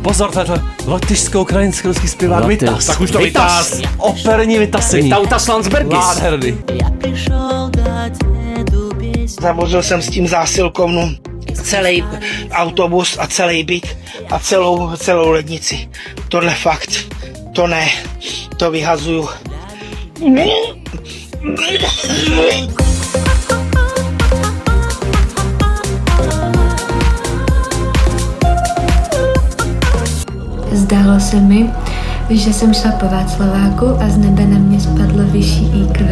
Pozor, 0.01 0.31
to 0.31 0.39
je 0.39 0.45
to 0.45 0.53
lotyšsko-ukrajinský 0.85 1.87
ruský 1.87 2.07
zpěvák. 2.07 2.45
Vitas. 2.45 2.85
Tak 2.85 3.01
už 3.01 3.11
to 3.11 3.17
Vitas. 3.19 3.81
Operní 3.97 4.59
vytasení. 4.59 5.09
Tautas 5.09 5.47
Landsbergis. 5.47 5.93
Nádherný. 5.93 6.57
Zavozil 9.41 9.83
jsem 9.83 10.01
s 10.01 10.09
tím 10.09 10.27
zásilkovnu 10.27 11.15
celý 11.67 12.03
autobus 12.51 13.17
a 13.19 13.27
celý 13.27 13.63
byt 13.63 13.97
a 14.29 14.39
celou, 14.39 14.95
celou 14.95 15.29
lednici. 15.29 15.89
Tohle 16.29 16.55
fakt, 16.55 16.89
to 17.53 17.67
ne, 17.67 17.89
to 18.57 18.71
vyhazuju. 18.71 19.29
Zdálo 30.71 31.19
se 31.19 31.35
mi, 31.35 31.69
že 32.29 32.53
jsem 32.53 32.73
šla 32.73 32.91
po 32.91 33.05
Václaváku 33.05 33.85
a 33.85 34.09
z 34.09 34.17
nebe 34.17 34.45
na 34.45 34.57
mě 34.57 34.79
spadlo 34.79 35.23
vyšší 35.23 35.65
IQ 35.65 36.05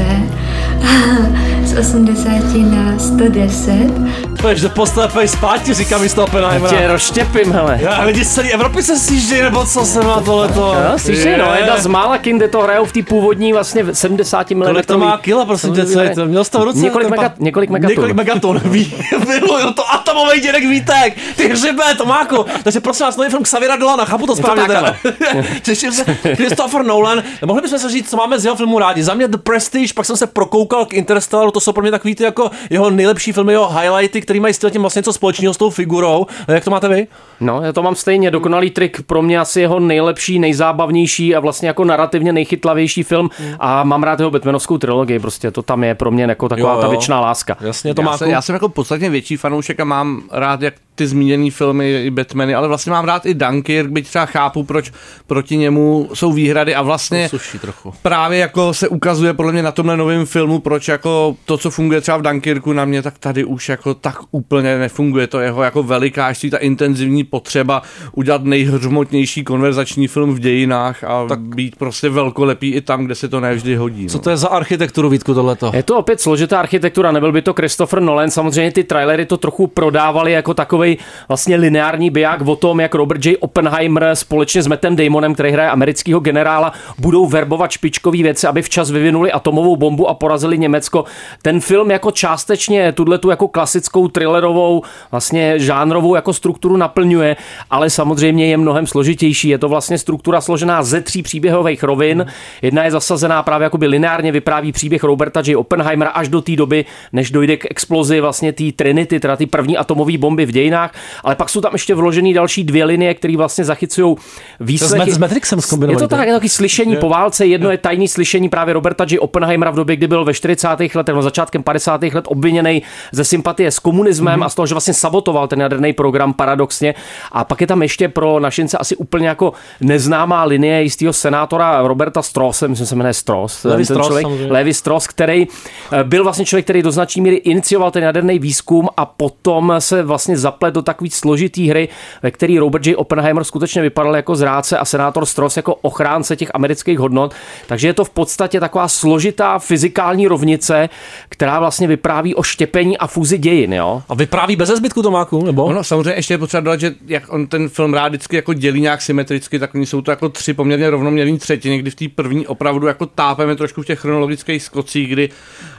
z 1.64 1.78
80 1.78 2.30
na 2.72 3.00
110. 3.00 4.35
Pojď 4.46 4.60
do 4.60 4.70
postele, 4.70 5.08
pojď 5.08 5.30
spát, 5.30 5.64
ti 5.64 5.74
říkám 5.74 6.02
místo 6.02 6.24
Oppenheimera. 6.24 6.78
Tě 6.78 6.88
rozštěpím, 6.88 7.52
hele. 7.52 7.80
Já, 7.82 8.02
lidi 8.04 8.26
z 8.26 8.34
celé 8.34 8.50
Evropy 8.50 8.84
se 8.84 9.00
sjíždějí, 9.00 9.42
nebo 9.42 9.66
co 9.66 9.86
se 9.86 10.02
má 10.02 10.22
tohleto. 10.22 10.76
No, 10.92 11.00
slyšej, 11.00 11.38
no, 11.38 11.54
jedna 11.58 11.78
z 11.78 11.88
mála 11.88 12.18
kin, 12.18 12.38
kde 12.38 12.48
to 12.48 12.62
hrajou 12.62 12.86
v 12.86 12.92
té 12.92 13.04
původní 13.04 13.54
vlastně 13.54 13.86
70 13.94 14.52
mm. 14.52 14.64
Kolik 14.64 14.86
to 14.86 14.98
má 14.98 15.18
kila, 15.18 15.46
prosím 15.46 15.76
tě, 15.76 15.86
co 15.86 16.00
je 16.00 16.16
to? 16.16 16.26
Měl 16.26 16.44
jsi 16.44 16.52
to 16.52 16.60
v 16.60 16.64
ruce? 16.64 16.80
Několik, 16.80 17.10
mega, 17.10 17.30
pa- 17.30 17.36
několik 17.40 17.70
megaton. 17.70 17.90
Několik 17.92 18.16
megaton, 18.16 18.60
ví, 18.66 18.94
miluju 19.28 19.74
to 19.74 19.94
atomový 19.94 20.40
dědek 20.42 20.64
Vítek, 20.64 21.18
ty 21.36 21.48
hřibe, 21.48 21.84
Tomáku. 21.98 22.46
Takže 22.64 22.80
prosím 22.80 23.06
vás, 23.06 23.18
nový 23.18 23.30
film 23.30 23.44
Xaviera 23.44 23.76
Dolana, 23.76 24.06
chápu 24.06 24.28
to 24.28 24.36
správně. 24.36 24.68
teda. 24.68 24.96
Těším 25.62 25.92
se, 25.92 26.04
Christopher 26.36 26.86
Nolan. 26.86 27.24
Mohli 27.46 27.62
bychom 27.62 27.80
se 27.80 27.90
říct, 27.90 28.10
co 28.10 28.18
máme 28.18 28.40
z 28.40 28.46
jeho 28.46 28.56
filmu 28.56 28.80
rádi. 28.80 29.04
Za 29.04 29.14
mě 29.14 29.28
The 29.28 29.38
Prestige, 29.38 29.94
pak 29.96 30.06
jsem 30.06 30.18
se 30.18 30.28
prokoukal 30.28 30.86
k 30.86 30.94
Interstellaru, 30.94 31.52
to 31.52 31.60
jsou 31.60 31.72
pro 31.72 31.82
mě 31.82 31.92
takový 31.92 32.16
ty 32.16 32.24
jako 32.24 32.52
jeho 32.70 32.90
nejlepší 32.90 33.32
filmy, 33.32 33.54
jeho 33.54 33.70
highlighty, 33.70 34.22
který 34.36 34.42
mají 34.42 34.54
s 34.54 34.72
tím 34.72 34.82
vlastně 34.82 35.00
něco 35.00 35.14
společného 35.14 35.54
s 35.54 35.58
tou 35.58 35.70
figurou. 35.70 36.26
Jak 36.48 36.64
to 36.64 36.72
máte 36.72 36.88
vy? 36.90 37.08
No, 37.40 37.62
já 37.62 37.74
to 37.74 37.84
mám 37.84 37.96
stejně. 37.96 38.32
Dokonalý 38.32 38.70
trik 38.70 39.02
pro 39.02 39.22
mě 39.22 39.40
asi 39.40 39.62
jeho 39.62 39.80
nejlepší, 39.80 40.40
nejzábavnější 40.40 41.36
a 41.36 41.40
vlastně 41.40 41.68
jako 41.68 41.84
narrativně 41.84 42.34
nejchytlavější 42.34 43.04
film. 43.04 43.30
A 43.60 43.84
mám 43.84 44.04
rád 44.04 44.20
jeho 44.20 44.32
Batmanovskou 44.32 44.78
trilogii, 44.78 45.20
prostě 45.20 45.52
to 45.52 45.62
tam 45.62 45.84
je 45.84 45.96
pro 45.96 46.12
mě 46.12 46.24
jako 46.24 46.50
taková 46.50 46.74
Jo, 46.74 46.80
ta 46.80 46.86
jo. 46.86 46.92
věčná 46.92 47.20
láska. 47.20 47.58
Jasně, 47.62 47.94
já, 48.02 48.18
jsem, 48.18 48.30
já 48.30 48.42
jsem 48.42 48.54
jako 48.54 48.70
podstatně 48.70 49.10
větší 49.10 49.38
fanoušek 49.38 49.80
a 49.80 49.84
mám 49.84 50.22
rád 50.32 50.62
jak 50.62 50.74
ty 50.96 51.08
zmíněné 51.08 51.52
filmy 51.52 52.04
i 52.06 52.12
Batmany, 52.12 52.56
ale 52.56 52.68
vlastně 52.68 52.92
mám 52.92 53.06
rád 53.06 53.26
i 53.26 53.34
Dunkirk, 53.34 53.90
byť 53.90 54.08
třeba 54.08 54.26
chápu, 54.26 54.64
proč 54.64 54.92
proti 55.28 55.58
němu 55.58 56.10
jsou 56.14 56.34
výhrady 56.34 56.76
a 56.76 56.82
vlastně 56.82 57.30
Suší 57.30 57.60
trochu. 57.60 57.94
právě 58.02 58.40
jako 58.40 58.74
se 58.74 58.88
ukazuje 58.88 59.34
podle 59.34 59.52
mě 59.52 59.64
na 59.64 59.72
tomhle 59.72 59.98
novém 59.98 60.26
filmu, 60.26 60.60
proč 60.60 60.88
jako 60.88 61.36
to, 61.46 61.58
co 61.58 61.72
funguje 61.72 62.02
třeba 62.02 62.18
v 62.18 62.22
Dunkirku 62.22 62.74
na 62.74 62.86
mě, 62.86 63.02
tak 63.02 63.18
tady 63.18 63.44
už 63.44 63.70
jako 63.70 63.94
tak 63.94 64.18
úplně 64.32 64.78
nefunguje. 64.78 65.28
To 65.28 65.40
jeho 65.40 65.64
jako 65.64 65.84
velikářství, 65.84 66.50
ta 66.50 66.58
intenzivní 66.58 67.24
potřeba 67.24 67.82
udělat 68.12 68.44
nejhřmotnější 68.44 69.44
konverzační 69.44 70.08
film 70.08 70.36
v 70.36 70.40
dějinách 70.40 71.04
a 71.04 71.26
tak. 71.28 71.40
být 71.40 71.76
prostě 71.76 72.10
velkolepý 72.10 72.74
i 72.74 72.82
tam, 72.82 73.06
kde 73.06 73.16
se 73.16 73.28
to 73.28 73.40
nevždy 73.40 73.76
hodí. 73.76 74.08
Co 74.08 74.18
no. 74.18 74.24
to 74.24 74.30
je 74.30 74.38
za 74.38 74.48
architekturu, 74.48 75.10
Vítku, 75.10 75.34
tohleto? 75.34 75.72
Je 75.74 75.84
to 75.84 75.98
opět 75.98 76.22
složitá 76.22 76.60
architektura, 76.60 77.12
nebyl 77.12 77.32
by 77.32 77.42
to 77.42 77.54
Christopher 77.54 78.02
Nolan, 78.02 78.30
samozřejmě 78.30 78.72
ty 78.72 78.84
trailery 78.84 79.26
to 79.26 79.38
trochu 79.38 79.68
prodávali 79.68 80.32
jako 80.32 80.54
takový 80.86 80.98
vlastně 81.28 81.56
lineární 81.56 82.10
biják 82.10 82.42
o 82.48 82.56
tom, 82.56 82.80
jak 82.80 82.96
Robert 82.96 83.26
J. 83.26 83.38
Oppenheimer 83.40 84.10
společně 84.14 84.64
s 84.64 84.68
Mattem 84.68 84.96
Damonem, 84.96 85.34
který 85.34 85.52
hraje 85.52 85.70
amerického 85.70 86.20
generála, 86.20 86.74
budou 86.98 87.26
verbovat 87.26 87.72
špičkové 87.72 88.18
věci, 88.18 88.48
aby 88.48 88.62
včas 88.62 88.92
vyvinuli 88.92 89.32
atomovou 89.32 89.76
bombu 89.76 90.10
a 90.10 90.14
porazili 90.14 90.58
Německo. 90.58 91.06
Ten 91.42 91.60
film 91.60 91.92
jako 91.92 92.12
částečně 92.12 92.92
tuhle 92.92 93.18
tu 93.18 93.30
jako 93.30 93.48
klasickou 93.48 94.08
thrillerovou, 94.08 94.82
vlastně 95.12 95.60
žánrovou 95.60 96.16
jako 96.16 96.34
strukturu 96.34 96.78
naplňuje, 96.78 97.36
ale 97.72 97.90
samozřejmě 97.90 98.48
je 98.48 98.58
mnohem 98.58 98.88
složitější. 98.88 99.50
Je 99.50 99.58
to 99.58 99.70
vlastně 99.70 99.98
struktura 99.98 100.42
složená 100.42 100.84
ze 100.84 101.02
tří 101.02 101.24
příběhových 101.24 101.84
rovin. 101.84 102.26
Jedna 102.62 102.84
je 102.84 102.92
zasazená 102.92 103.44
právě 103.44 103.64
jakoby 103.64 103.88
lineárně 103.88 104.32
vypráví 104.32 104.72
příběh 104.72 105.04
Roberta 105.04 105.42
J. 105.46 105.56
Oppenheimera 105.56 106.10
až 106.10 106.28
do 106.28 106.42
té 106.42 106.56
doby, 106.56 106.86
než 107.14 107.32
dojde 107.32 107.58
k 107.58 107.72
explozi 107.72 108.22
vlastně 108.22 108.54
té 108.54 108.64
Trinity, 108.76 109.20
teda 109.20 109.36
ty 109.36 109.46
první 109.46 109.78
atomové 109.78 110.18
bomby 110.18 110.46
v 110.46 110.52
dějinách, 110.52 110.75
ale 111.24 111.36
pak 111.36 111.50
jsou 111.50 111.62
tam 111.62 111.74
ještě 111.74 111.96
vložený 111.96 112.34
další 112.34 112.64
dvě 112.64 112.86
linie, 112.86 113.14
které 113.14 113.38
vlastně 113.38 113.66
zachycují 113.66 114.16
výslechy. 114.60 115.12
s 115.12 115.18
Matrixem 115.18 115.60
Je 115.90 115.98
to 115.98 116.08
tak, 116.08 116.28
je 116.28 116.34
taky 116.34 116.50
slyšení 116.50 116.94
Je. 116.94 117.00
po 117.00 117.10
válce. 117.10 117.46
Jedno 117.46 117.72
je 117.72 117.78
tajný 117.78 118.08
slyšení 118.08 118.50
právě 118.50 118.74
Roberta 118.74 119.06
J. 119.10 119.20
Oppenheimera 119.20 119.72
v 119.72 119.76
době, 119.76 119.96
kdy 119.96 120.08
byl 120.08 120.26
ve 120.26 120.34
40. 120.34 120.68
letech, 120.96 121.16
no 121.16 121.22
začátkem 121.22 121.64
50. 121.64 122.04
let 122.04 122.26
obviněný 122.28 122.82
ze 123.12 123.24
sympatie 123.24 123.72
s 123.72 123.80
komunismem 123.80 124.44
a 124.44 124.50
z 124.50 124.56
toho, 124.56 124.66
že 124.66 124.74
vlastně 124.74 124.94
sabotoval 124.94 125.48
ten 125.48 125.62
jaderný 125.62 125.94
program 125.94 126.34
paradoxně. 126.34 126.96
A 127.32 127.44
pak 127.44 127.62
je 127.62 127.68
tam 127.68 127.82
ještě 127.82 128.10
pro 128.10 128.40
našince 128.40 128.78
asi 128.78 128.96
úplně 128.96 129.28
jako 129.28 129.54
neznámá 129.82 130.44
linie 130.44 130.84
jistého 130.84 131.14
senátora 131.14 131.82
Roberta 131.88 132.22
Strose, 132.22 132.68
myslím, 132.68 132.86
že 132.86 132.90
se 132.90 132.96
jmenuje 132.96 133.14
Stross. 133.14 133.64
Levi 133.64 133.86
ten 133.86 133.96
Strauss, 133.96 134.08
člověk. 134.08 134.52
Levi 134.52 134.74
Strauss, 134.74 135.08
který 135.08 135.48
eh, 135.92 136.04
byl 136.04 136.24
vlastně 136.24 136.46
člověk, 136.46 136.66
který 136.66 136.82
do 136.82 136.92
značné 136.92 137.22
míry 137.24 137.36
inicioval 137.36 137.92
ten 137.92 138.04
jaderný 138.04 138.40
výzkum 138.40 138.90
a 138.98 139.06
potom 139.06 139.74
se 139.80 140.04
vlastně 140.04 140.38
zaplet 140.66 140.74
do 140.74 140.82
takový 140.82 141.10
složitý 141.10 141.70
hry, 141.70 141.90
ve 142.24 142.32
který 142.32 142.60
Robert 142.60 142.88
J. 142.88 142.96
Oppenheimer 142.96 143.44
skutečně 143.44 143.82
vypadal 143.82 144.16
jako 144.16 144.36
zrádce 144.36 144.78
a 144.78 144.86
senátor 144.86 145.26
Strauss 145.26 145.58
jako 145.58 145.76
ochránce 145.76 146.36
těch 146.36 146.52
amerických 146.54 147.00
hodnot. 147.00 147.34
Takže 147.68 147.88
je 147.88 147.94
to 147.94 148.06
v 148.06 148.10
podstatě 148.10 148.60
taková 148.60 148.88
složitá 148.88 149.60
fyzikální 149.60 150.28
rovnice, 150.28 150.90
která 151.30 151.60
vlastně 151.60 151.88
vypráví 151.88 152.36
o 152.36 152.44
štěpení 152.44 152.98
a 152.98 153.08
fúzi 153.08 153.38
dějin. 153.38 153.74
Jo? 153.74 154.04
A 154.10 154.16
vypráví 154.16 154.56
bez 154.56 154.70
zbytku 154.70 155.02
Tomáku, 155.02 155.46
nebo? 155.46 155.66
Ono 155.66 155.84
samozřejmě 155.84 156.12
ještě 156.12 156.34
je 156.34 156.38
potřeba 156.38 156.62
dodat, 156.62 156.80
že 156.80 156.94
jak 157.08 157.34
on 157.34 157.48
ten 157.48 157.70
film 157.70 157.94
rád 157.94 158.08
vždycky 158.08 158.36
jako 158.36 158.54
dělí 158.54 158.82
nějak 158.82 159.02
symetricky, 159.02 159.60
tak 159.60 159.76
oni 159.76 159.86
jsou 159.86 160.02
to 160.02 160.12
jako 160.12 160.30
tři 160.30 160.54
poměrně 160.54 160.90
rovnoměrné 160.90 161.38
třetiny, 161.38 161.78
kdy 161.78 161.92
v 161.92 161.96
té 161.96 162.06
první 162.16 162.48
opravdu 162.48 162.88
jako 162.88 163.06
tápeme 163.06 163.56
trošku 163.56 163.82
v 163.82 163.86
těch 163.86 164.00
chronologických 164.00 164.64
skocích, 164.64 165.10
kdy 165.10 165.30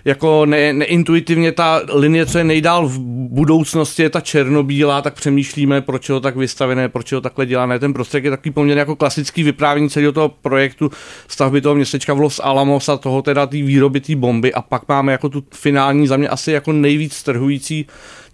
jako 0.07 0.47
ne, 0.47 0.73
neintuitivně 0.73 1.53
ta 1.53 1.83
linie, 1.93 2.27
co 2.27 2.39
je 2.39 2.45
nejdál 2.45 2.89
v 2.89 2.99
budoucnosti, 3.31 4.03
je 4.03 4.11
ta 4.11 4.21
černobílá, 4.21 5.03
tak 5.03 5.15
přemýšlíme, 5.15 5.81
proč 5.81 6.09
je 6.09 6.13
to 6.13 6.21
tak 6.21 6.37
vystavené, 6.37 6.89
proč 6.89 7.13
je 7.13 7.17
to 7.17 7.21
takhle 7.21 7.47
dělané. 7.47 7.79
Ten 7.79 7.93
prostředek 7.93 8.25
je 8.25 8.31
takový 8.31 8.51
poměrně 8.51 8.79
jako 8.79 8.97
klasický 8.97 9.43
vyprávění 9.43 9.91
celého 9.91 10.13
toho 10.13 10.29
projektu 10.29 10.91
stavby 11.29 11.61
toho 11.61 11.75
městečka 11.75 12.15
v 12.15 12.21
Los 12.21 12.41
Alamos 12.45 12.89
a 12.89 12.97
toho 12.97 13.23
teda 13.23 13.47
té 13.47 13.57
výroby 13.57 14.01
té 14.01 14.17
bomby 14.17 14.55
a 14.55 14.63
pak 14.63 14.89
máme 14.89 15.13
jako 15.13 15.29
tu 15.29 15.45
finální 15.55 16.07
za 16.07 16.17
mě 16.17 16.29
asi 16.29 16.53
jako 16.53 16.73
nejvíc 16.73 17.15
strhující 17.15 17.87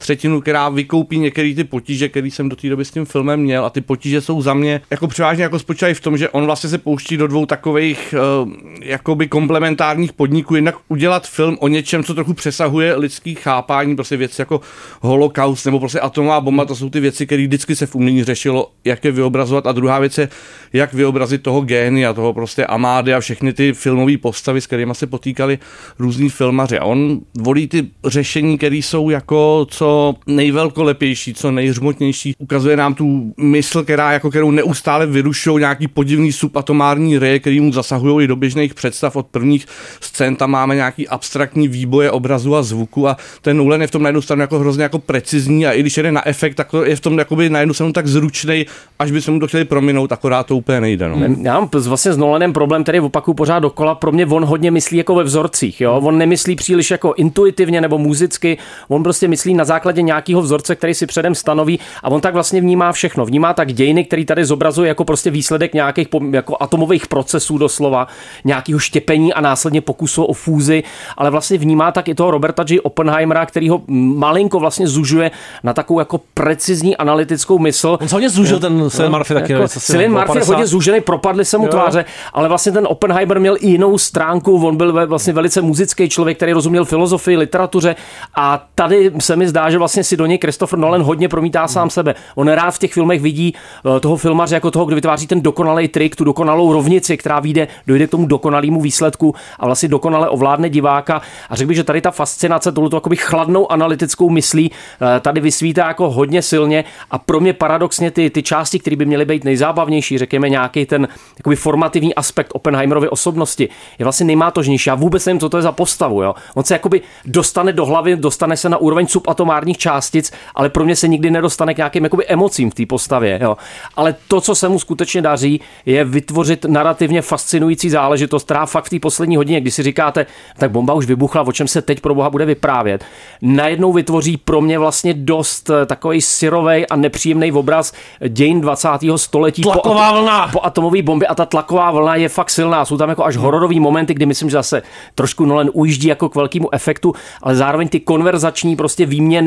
třetinu, 0.02 0.40
která 0.40 0.68
vykoupí 0.68 1.18
některé 1.18 1.54
ty 1.54 1.64
potíže, 1.64 2.08
které 2.08 2.26
jsem 2.26 2.48
do 2.48 2.56
té 2.56 2.68
doby 2.68 2.84
s 2.84 2.90
tím 2.90 3.04
filmem 3.04 3.40
měl. 3.40 3.64
A 3.64 3.70
ty 3.70 3.80
potíže 3.80 4.20
jsou 4.20 4.42
za 4.42 4.54
mě 4.54 4.80
jako 4.90 5.08
převážně 5.08 5.42
jako 5.42 5.58
spočívají 5.58 5.94
v 5.94 6.00
tom, 6.00 6.18
že 6.18 6.28
on 6.28 6.46
vlastně 6.46 6.70
se 6.70 6.78
pouští 6.78 7.16
do 7.16 7.26
dvou 7.26 7.46
takových 7.46 8.14
uh, 8.44 8.52
jakoby 8.82 9.28
komplementárních 9.28 10.12
podniků, 10.12 10.54
jednak 10.54 10.74
udělat 10.88 11.26
film 11.28 11.56
o 11.60 11.68
něčem, 11.68 12.04
co 12.04 12.14
trochu 12.14 12.34
přesahuje 12.34 12.96
lidský 12.96 13.34
chápání, 13.34 13.94
prostě 13.94 14.16
věci 14.16 14.40
jako 14.40 14.60
holokaust 15.00 15.66
nebo 15.66 15.80
prostě 15.80 16.00
atomová 16.00 16.40
bomba, 16.40 16.64
to 16.64 16.76
jsou 16.76 16.90
ty 16.90 17.00
věci, 17.00 17.26
které 17.26 17.42
vždycky 17.42 17.76
se 17.76 17.86
v 17.86 17.94
umění 17.94 18.24
řešilo, 18.24 18.70
jak 18.84 19.04
je 19.04 19.12
vyobrazovat. 19.12 19.66
A 19.66 19.72
druhá 19.72 19.98
věc 19.98 20.18
je, 20.18 20.28
jak 20.72 20.94
vyobrazit 20.94 21.42
toho 21.42 21.60
génia, 21.60 22.12
toho 22.12 22.32
prostě 22.32 22.66
Amády 22.66 23.14
a 23.14 23.20
všechny 23.20 23.52
ty 23.52 23.72
filmové 23.72 24.18
postavy, 24.18 24.60
s 24.60 24.66
kterými 24.66 24.94
se 24.94 25.06
potýkali 25.06 25.58
různí 25.98 26.28
filmaři. 26.28 26.78
A 26.78 26.84
on 26.84 27.20
volí 27.38 27.68
ty 27.68 27.86
řešení, 28.04 28.58
které 28.58 28.76
jsou 28.76 29.10
jako 29.10 29.66
co 29.70 29.91
nejvelkolepější, 30.26 31.34
co 31.34 31.50
nejhřmotnější. 31.50 32.34
Ukazuje 32.38 32.76
nám 32.76 32.94
tu 32.94 33.34
mysl, 33.36 33.82
která 33.82 34.12
jako 34.12 34.30
kterou 34.30 34.50
neustále 34.50 35.06
vyrušují 35.06 35.58
nějaký 35.58 35.88
podivný 35.88 36.32
subatomární 36.32 37.18
reje, 37.18 37.38
který 37.38 37.60
mu 37.60 37.72
zasahují 37.72 38.26
do 38.26 38.36
běžných 38.36 38.74
představ 38.74 39.16
od 39.16 39.26
prvních 39.26 39.66
scén. 40.00 40.36
Tam 40.36 40.50
máme 40.50 40.74
nějaký 40.74 41.08
abstraktní 41.08 41.68
výboje 41.68 42.10
obrazu 42.10 42.56
a 42.56 42.62
zvuku 42.62 43.08
a 43.08 43.16
ten 43.42 43.56
Nolan 43.56 43.80
je 43.80 43.86
v 43.86 43.90
tom 43.90 44.02
na 44.02 44.08
jednu 44.08 44.22
stranu 44.22 44.40
jako 44.40 44.58
hrozně 44.58 44.82
jako 44.82 44.98
precizní 44.98 45.66
a 45.66 45.72
i 45.72 45.80
když 45.80 45.96
jede 45.96 46.12
na 46.12 46.28
efekt, 46.28 46.54
tak 46.54 46.70
to 46.70 46.84
je 46.84 46.96
v 46.96 47.00
tom 47.00 47.18
jakoby 47.18 47.50
na 47.50 47.60
jednu 47.60 47.74
stranu 47.74 47.92
tak 47.92 48.06
zručnej, 48.06 48.66
až 48.98 49.10
by 49.10 49.22
se 49.22 49.30
mu 49.30 49.40
to 49.40 49.46
chtěli 49.46 49.64
prominout, 49.64 50.12
akorát 50.12 50.46
to 50.46 50.56
úplně 50.56 50.80
nejde. 50.80 51.08
No. 51.08 51.16
Já 51.42 51.60
mám 51.60 51.68
vlastně 51.72 52.12
s 52.12 52.16
Nolanem 52.16 52.52
problém, 52.52 52.82
který 52.82 53.00
opakuju 53.00 53.34
pořád 53.34 53.58
dokola. 53.58 53.94
Pro 53.94 54.12
mě 54.12 54.26
on 54.26 54.44
hodně 54.44 54.70
myslí 54.70 54.98
jako 54.98 55.14
ve 55.14 55.24
vzorcích. 55.24 55.80
Jo? 55.80 56.00
On 56.02 56.18
nemyslí 56.18 56.56
příliš 56.56 56.90
jako 56.90 57.14
intuitivně 57.16 57.80
nebo 57.80 57.98
muzicky. 57.98 58.58
On 58.88 59.02
prostě 59.02 59.28
myslí 59.28 59.54
na 59.54 59.64
základě 59.64 59.81
nějakého 59.90 60.42
vzorce, 60.42 60.76
který 60.76 60.94
si 60.94 61.06
předem 61.06 61.34
stanoví 61.34 61.80
a 62.02 62.10
on 62.10 62.20
tak 62.20 62.34
vlastně 62.34 62.60
vnímá 62.60 62.92
všechno. 62.92 63.26
Vnímá 63.26 63.54
tak 63.54 63.72
dějiny, 63.72 64.04
který 64.04 64.24
tady 64.24 64.44
zobrazuje 64.44 64.88
jako 64.88 65.04
prostě 65.04 65.30
výsledek 65.30 65.74
nějakých 65.74 66.08
jako 66.30 66.56
atomových 66.60 67.06
procesů 67.06 67.58
doslova, 67.58 68.06
nějakého 68.44 68.78
štěpení 68.78 69.34
a 69.34 69.40
následně 69.40 69.80
pokusu 69.80 70.24
o 70.24 70.32
fúzi, 70.32 70.82
ale 71.16 71.30
vlastně 71.30 71.58
vnímá 71.58 71.92
tak 71.92 72.08
i 72.08 72.14
toho 72.14 72.30
Roberta 72.30 72.64
J. 72.68 72.80
Oppenheimera, 72.80 73.46
který 73.46 73.68
ho 73.68 73.82
malinko 73.88 74.60
vlastně 74.60 74.86
zužuje 74.86 75.30
na 75.62 75.72
takovou 75.72 75.98
jako 75.98 76.20
precizní 76.34 76.96
analytickou 76.96 77.58
mysl. 77.58 77.98
On 78.00 78.08
se 78.08 78.14
hodně 78.16 78.30
zúžil, 78.30 78.60
ten 78.60 78.90
Cillian 78.90 79.12
Murphy 79.12 79.34
taky, 79.34 79.52
Jako, 79.52 79.68
Cillian 79.68 80.12
Murphy 80.12 80.28
je 80.28 80.34
50. 80.34 80.52
hodně 80.52 80.66
zúžený, 80.66 81.00
propadly 81.00 81.44
se 81.44 81.58
mu 81.58 81.64
Jo. 81.64 81.70
tváře, 81.70 82.04
ale 82.32 82.48
vlastně 82.48 82.72
ten 82.72 82.86
Oppenheimer 82.90 83.40
měl 83.40 83.56
i 83.60 83.68
jinou 83.68 83.98
stránku, 83.98 84.66
on 84.66 84.76
byl 84.76 85.06
vlastně 85.06 85.32
velice 85.32 85.60
muzický 85.60 86.08
člověk, 86.08 86.36
který 86.36 86.52
rozuměl 86.52 86.84
filozofii, 86.84 87.36
literatuře 87.36 87.96
a 88.34 88.66
tady 88.74 89.12
se 89.18 89.36
mi 89.36 89.48
zdá, 89.48 89.61
že 89.70 89.78
vlastně 89.78 90.04
si 90.04 90.16
do 90.16 90.26
něj 90.26 90.38
Christopher 90.38 90.78
Nolan 90.78 91.02
hodně 91.02 91.28
promítá 91.28 91.68
sám 91.68 91.90
sebe. 91.90 92.14
On 92.34 92.48
rád 92.48 92.70
v 92.70 92.78
těch 92.78 92.92
filmech 92.92 93.20
vidí 93.20 93.54
eh, 93.96 94.00
toho 94.00 94.16
filmaře 94.16 94.54
jako 94.54 94.70
toho, 94.70 94.84
kdo 94.84 94.94
vytváří 94.94 95.26
ten 95.26 95.40
dokonalý 95.40 95.88
trik, 95.88 96.16
tu 96.16 96.24
dokonalou 96.24 96.72
rovnici, 96.72 97.16
která 97.16 97.40
vyjde, 97.40 97.68
dojde 97.86 98.06
k 98.06 98.10
tomu 98.10 98.26
dokonalému 98.26 98.80
výsledku 98.80 99.34
a 99.58 99.66
vlastně 99.66 99.88
dokonale 99.88 100.28
ovládne 100.28 100.70
diváka. 100.70 101.22
A 101.50 101.56
řekl 101.56 101.68
bych, 101.68 101.76
že 101.76 101.84
tady 101.84 102.00
ta 102.00 102.10
fascinace 102.10 102.72
touto 102.72 102.96
jakoby 102.96 103.16
chladnou 103.16 103.72
analytickou 103.72 104.30
myslí 104.30 104.70
eh, 104.70 105.20
tady 105.20 105.40
vysvítá 105.40 105.88
jako 105.88 106.10
hodně 106.10 106.42
silně 106.42 106.84
a 107.10 107.18
pro 107.18 107.40
mě 107.40 107.52
paradoxně 107.52 108.10
ty, 108.10 108.30
ty 108.30 108.42
části, 108.42 108.78
které 108.78 108.96
by 108.96 109.04
měly 109.04 109.24
být 109.24 109.44
nejzábavnější, 109.44 110.18
řekněme 110.18 110.48
nějaký 110.48 110.86
ten 110.86 111.08
jakoby 111.38 111.56
formativní 111.56 112.14
aspekt 112.14 112.50
Oppenheimerovy 112.54 113.08
osobnosti, 113.08 113.68
je 113.98 114.04
vlastně 114.04 114.26
nejmátožnější. 114.26 114.90
Já 114.90 114.94
vůbec 114.94 115.26
nevím, 115.26 115.40
co 115.40 115.48
to 115.48 115.56
je 115.56 115.62
za 115.62 115.72
postavu. 115.72 116.22
Jo? 116.22 116.34
On 116.54 116.64
se 116.64 116.74
jakoby 116.74 117.02
dostane 117.24 117.72
do 117.72 117.86
hlavy, 117.86 118.16
dostane 118.16 118.56
se 118.56 118.68
na 118.68 118.76
úroveň 118.76 119.06
subatomární 119.06 119.51
subatomárních 119.52 119.78
částic, 119.78 120.32
ale 120.54 120.68
pro 120.68 120.84
mě 120.84 120.96
se 120.96 121.08
nikdy 121.08 121.30
nedostane 121.30 121.74
k 121.74 121.76
nějakým 121.76 122.04
jakoby 122.04 122.26
emocím 122.26 122.70
v 122.70 122.74
té 122.74 122.86
postavě. 122.86 123.38
Jo. 123.42 123.56
Ale 123.96 124.14
to, 124.28 124.40
co 124.40 124.54
se 124.54 124.68
mu 124.68 124.78
skutečně 124.78 125.22
daří, 125.22 125.60
je 125.86 126.04
vytvořit 126.04 126.64
narrativně 126.64 127.22
fascinující 127.22 127.90
záležitost, 127.90 128.44
která 128.44 128.66
fakt 128.66 128.84
v 128.84 128.90
té 128.90 128.98
poslední 128.98 129.36
hodině, 129.36 129.60
kdy 129.60 129.70
si 129.70 129.82
říkáte, 129.82 130.26
tak 130.58 130.70
bomba 130.70 130.94
už 130.94 131.06
vybuchla, 131.06 131.42
o 131.42 131.52
čem 131.52 131.68
se 131.68 131.82
teď 131.82 132.00
pro 132.00 132.14
boha 132.14 132.30
bude 132.30 132.44
vyprávět, 132.44 133.04
najednou 133.42 133.92
vytvoří 133.92 134.36
pro 134.36 134.60
mě 134.60 134.78
vlastně 134.78 135.14
dost 135.14 135.70
eh, 135.70 135.86
takový 135.86 136.20
syrový 136.20 136.86
a 136.86 136.96
nepříjemný 136.96 137.52
obraz 137.52 137.92
dějin 138.28 138.60
20. 138.60 138.88
století. 139.16 139.62
Tlaková 139.62 140.12
po, 140.12 140.18
vlna. 140.18 140.48
Po 140.52 140.64
atomové 140.64 141.02
bombě 141.02 141.28
a 141.28 141.34
ta 141.34 141.46
tlaková 141.46 141.90
vlna 141.90 142.14
je 142.16 142.28
fakt 142.28 142.50
silná. 142.50 142.84
Jsou 142.84 142.96
tam 142.96 143.08
jako 143.08 143.24
až 143.24 143.36
hororový 143.36 143.80
momenty, 143.80 144.14
kdy 144.14 144.26
myslím, 144.26 144.50
že 144.50 144.56
zase 144.56 144.82
trošku 145.14 145.44
Nolan 145.44 145.70
ujíždí 145.72 146.08
jako 146.08 146.28
k 146.28 146.34
velkému 146.34 146.74
efektu, 146.74 147.14
ale 147.42 147.56
zároveň 147.56 147.88
ty 147.88 148.00
konverzační 148.00 148.76
prostě 148.76 149.06
výměny, 149.06 149.41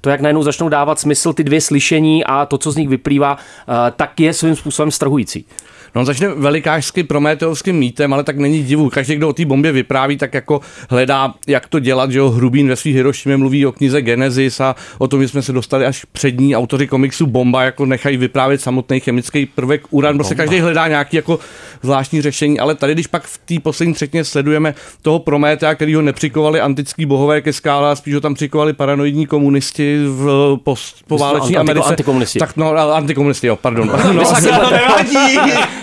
to, 0.00 0.10
jak 0.10 0.20
najednou 0.20 0.42
začnou 0.42 0.68
dávat 0.68 1.00
smysl 1.00 1.32
ty 1.32 1.44
dvě 1.44 1.60
slyšení 1.60 2.24
a 2.24 2.46
to, 2.46 2.58
co 2.58 2.70
z 2.70 2.76
nich 2.76 2.88
vyplývá, 2.88 3.36
eh, 3.36 3.92
tak 3.96 4.20
je 4.20 4.32
svým 4.32 4.56
způsobem 4.56 4.90
strhující. 4.90 5.44
No 5.94 6.04
začne 6.04 6.28
velikářsky 6.28 7.02
prometeovským 7.02 7.76
mýtem, 7.76 8.12
ale 8.12 8.24
tak 8.24 8.38
není 8.38 8.62
divu. 8.62 8.90
Každý, 8.90 9.14
kdo 9.14 9.28
o 9.28 9.32
té 9.32 9.44
bombě 9.44 9.72
vypráví, 9.72 10.16
tak 10.16 10.34
jako 10.34 10.60
hledá, 10.90 11.34
jak 11.46 11.68
to 11.68 11.78
dělat, 11.78 12.10
že 12.10 12.18
jo, 12.18 12.30
Hrubín 12.30 12.68
ve 12.68 12.76
svých 12.76 12.94
Hirošimě 12.94 13.36
mluví 13.36 13.66
o 13.66 13.72
knize 13.72 14.02
Genesis 14.02 14.60
a 14.60 14.74
o 14.98 15.08
tom, 15.08 15.22
že 15.22 15.28
jsme 15.28 15.42
se 15.42 15.52
dostali 15.52 15.86
až 15.86 16.04
přední 16.12 16.56
autoři 16.56 16.86
komiksu 16.86 17.26
Bomba, 17.26 17.62
jako 17.62 17.86
nechají 17.86 18.16
vyprávět 18.16 18.60
samotný 18.60 19.00
chemický 19.00 19.46
prvek 19.46 19.82
uran. 19.90 20.16
Prostě 20.16 20.34
každý 20.34 20.60
hledá 20.60 20.88
nějaký 20.88 21.16
jako 21.16 21.38
zvláštní 21.82 22.22
řešení, 22.22 22.60
ale 22.60 22.74
tady, 22.74 22.92
když 22.92 23.06
pak 23.06 23.22
v 23.24 23.38
té 23.38 23.60
poslední 23.62 23.94
třetině 23.94 24.24
sledujeme 24.24 24.74
toho 25.02 25.18
Prométea, 25.18 25.74
který 25.74 25.94
ho 25.94 26.02
nepřikovali 26.02 26.60
antický 26.60 27.06
bohové 27.06 27.40
ke 27.40 27.52
skále, 27.52 27.90
a 27.90 27.96
spíš 27.96 28.14
ho 28.14 28.20
tam 28.20 28.34
přikovali 28.34 28.72
paranoidní 28.72 29.26
komunisti 29.40 29.98
v 30.06 30.56
post, 30.64 30.96
pováleční 31.06 31.56
Antiko- 31.56 31.60
Americe. 31.60 31.88
antikomunisti. 31.88 32.38
Tak 32.38 32.56
no, 32.56 32.70
antikomunisti, 32.94 33.46
jo, 33.46 33.56
pardon. 33.56 33.86
No, 33.86 34.24
To 34.60 34.70
nevadí. 34.70 35.38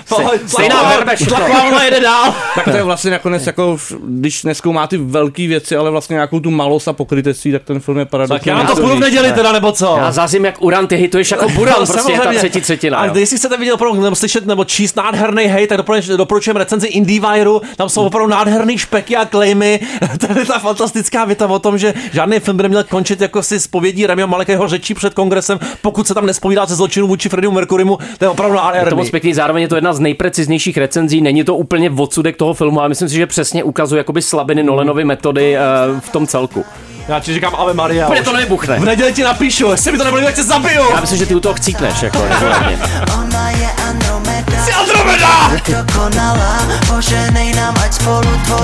Stejná 0.46 0.84
verbe, 0.84 1.16
všechno. 1.16 1.36
Tlaková 1.38 1.70
vlna 1.70 1.84
jede 1.84 2.00
dál. 2.00 2.36
tak 2.56 2.64
to 2.64 2.78
je 2.78 2.84
vlastně 2.84 3.12
nakonec 3.12 3.48
jako, 3.48 3.78
když 4.08 4.44
neskoumá 4.44 4.88
ty 4.88 4.98
velké 4.98 5.48
věci, 5.48 5.76
ale 5.76 5.92
vlastně 5.92 6.14
nějakou 6.14 6.40
tu 6.40 6.52
malost 6.52 6.88
a 6.88 6.94
pokrytectví, 6.94 7.52
tak 7.52 7.64
ten 7.64 7.80
film 7.80 7.98
je 7.98 8.06
paradoxně. 8.06 8.52
Tak 8.54 8.62
já 8.62 8.68
to 8.68 8.82
půjdu 8.82 8.96
v 8.96 9.00
neděli 9.00 9.32
teda, 9.32 9.52
nebo 9.52 9.72
co? 9.72 9.96
Já 9.98 10.12
zazím 10.12 10.46
jak 10.46 10.62
uran, 10.62 10.88
ty 10.88 10.96
hituješ 10.96 11.32
jako 11.32 11.50
buran, 11.50 11.76
No, 11.80 11.86
prostě 11.86 12.12
je 12.12 12.18
ta 12.18 12.24
samozřejmě. 12.24 12.38
třetí 12.40 12.62
třetina. 12.62 12.98
A 12.98 13.18
jestli 13.18 13.38
chcete 13.38 13.58
vidět 13.58 13.74
opravdu, 13.74 14.02
nebo 14.02 14.16
slyšet, 14.16 14.46
nebo 14.46 14.66
číst 14.66 14.96
nádherný 14.96 15.44
hej, 15.44 15.68
tak 15.68 15.78
doporučujeme, 16.18 16.58
recenzi 16.60 16.88
IndieWireu, 16.88 17.62
tam 17.76 17.90
jsou 17.90 18.06
opravdu 18.06 18.30
nádherný 18.30 18.78
špeky 18.78 19.16
a 19.16 19.26
klejmy. 19.26 19.80
Tady 20.28 20.40
je 20.40 20.46
ta 20.46 20.60
fantastická 20.60 21.26
věta 21.26 21.46
o 21.48 21.60
tom, 21.60 21.78
že 21.78 21.94
žádný 22.14 22.40
film 22.40 22.58
by 22.58 22.64
neměl 22.64 22.84
končit 22.84 23.22
jako 23.22 23.44
si 23.48 23.60
zpovědí 23.60 24.08
Remio 24.08 24.28
Malekého 24.28 24.68
řečí 24.68 24.94
před 24.94 25.14
kongresem, 25.14 25.60
pokud 25.82 26.08
se 26.08 26.14
tam 26.14 26.26
nespovídá 26.26 26.66
ze 26.66 26.76
zločinu 26.76 27.08
vůči 27.08 27.30
Freddie 27.30 27.52
Mercurymu, 27.52 27.98
to 28.18 28.26
je 28.26 28.30
opravdu 28.30 28.58
Je 28.74 28.86
to 28.86 28.96
moc 28.96 29.10
pěkný, 29.10 29.34
zároveň 29.34 29.62
je 29.62 29.68
to 29.68 29.76
jedna 29.76 29.94
z 29.94 30.00
nejpreciznějších 30.00 30.78
recenzí, 30.78 31.22
není 31.22 31.44
to 31.44 31.56
úplně 31.56 31.90
odsudek 31.90 32.38
toho 32.38 32.54
filmu, 32.54 32.80
ale 32.80 32.90
myslím 32.90 33.10
si, 33.10 33.16
že 33.16 33.28
přesně 33.28 33.64
ukazuje 33.64 33.98
jakoby 33.98 34.22
slabiny 34.22 34.64
Nolanovy 34.64 35.06
metody 35.06 35.58
eh, 35.58 35.62
v 36.00 36.10
tom 36.10 36.28
celku. 36.28 36.66
Já 37.08 37.20
ti 37.20 37.34
říkám 37.34 37.56
Ave 37.58 37.74
Maria. 37.74 38.06
Úplně 38.06 38.20
už. 38.22 38.26
to 38.26 38.34
nevybuchne. 38.34 38.80
V 38.80 38.86
neděli 38.86 39.14
ti 39.14 39.24
napíšu, 39.24 39.72
jestli 39.72 39.92
mi 39.92 39.98
to 39.98 40.04
nebude, 40.04 40.24
tak 40.24 40.36
tě 40.36 40.44
zabiju. 40.44 40.82
Já 40.92 41.02
myslím, 41.02 41.20
že 41.20 41.26
ty 41.26 41.36
u 41.36 41.40
toho 41.40 41.56
chcípneš, 41.56 42.02
jako 42.02 42.26
regulárně. 42.30 42.80
Ona 43.24 43.50
je 43.50 43.70
Andromeda 43.90 44.66
Jsi 44.66 44.72
Andromeda! 44.74 45.52
Dokonalá, 45.68 46.58
poženej 46.88 47.54
nám, 47.54 47.76
ať 47.84 47.94
spolu 47.94 48.30
tvoříme 48.46 48.57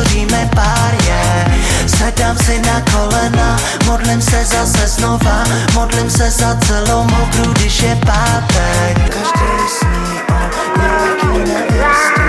Se 6.23 6.31
za 6.31 6.55
celou 6.55 7.03
modru, 7.03 7.53
když 7.53 7.81
je 7.81 7.95
pátek 8.05 8.95
Každý 8.95 9.51
sní 9.79 10.19
o 10.29 10.77
nějaký 10.79 11.51
nevěstě 11.51 12.21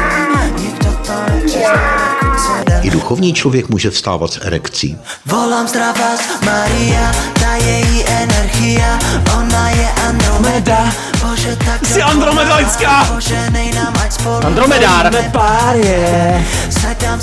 Nikdo 0.59 0.90
to 1.07 1.12
nečistá, 1.35 2.80
I 2.83 2.90
duchovní 2.90 3.33
člověk 3.33 3.68
může 3.68 3.90
vstávat 3.90 4.33
s 4.33 4.40
erekcí. 4.46 4.98
Volám 5.26 5.68
zdravás 5.68 6.20
Maria, 6.44 7.12
ta 7.40 7.54
její 7.54 8.04
energia, 8.09 8.98
ona 9.38 9.70
je 9.70 9.88
Andromeda. 10.09 10.92
Bože, 11.22 11.57
tak 11.57 11.87
Jsi 11.87 12.02
Andromeda 12.02 12.57
lidská! 12.57 13.04
Poženej 13.14 13.72
nám, 13.72 13.94
ať 14.04 14.12
spolu 14.12 14.46
Andromedár. 14.46 15.11
pár, 15.33 15.76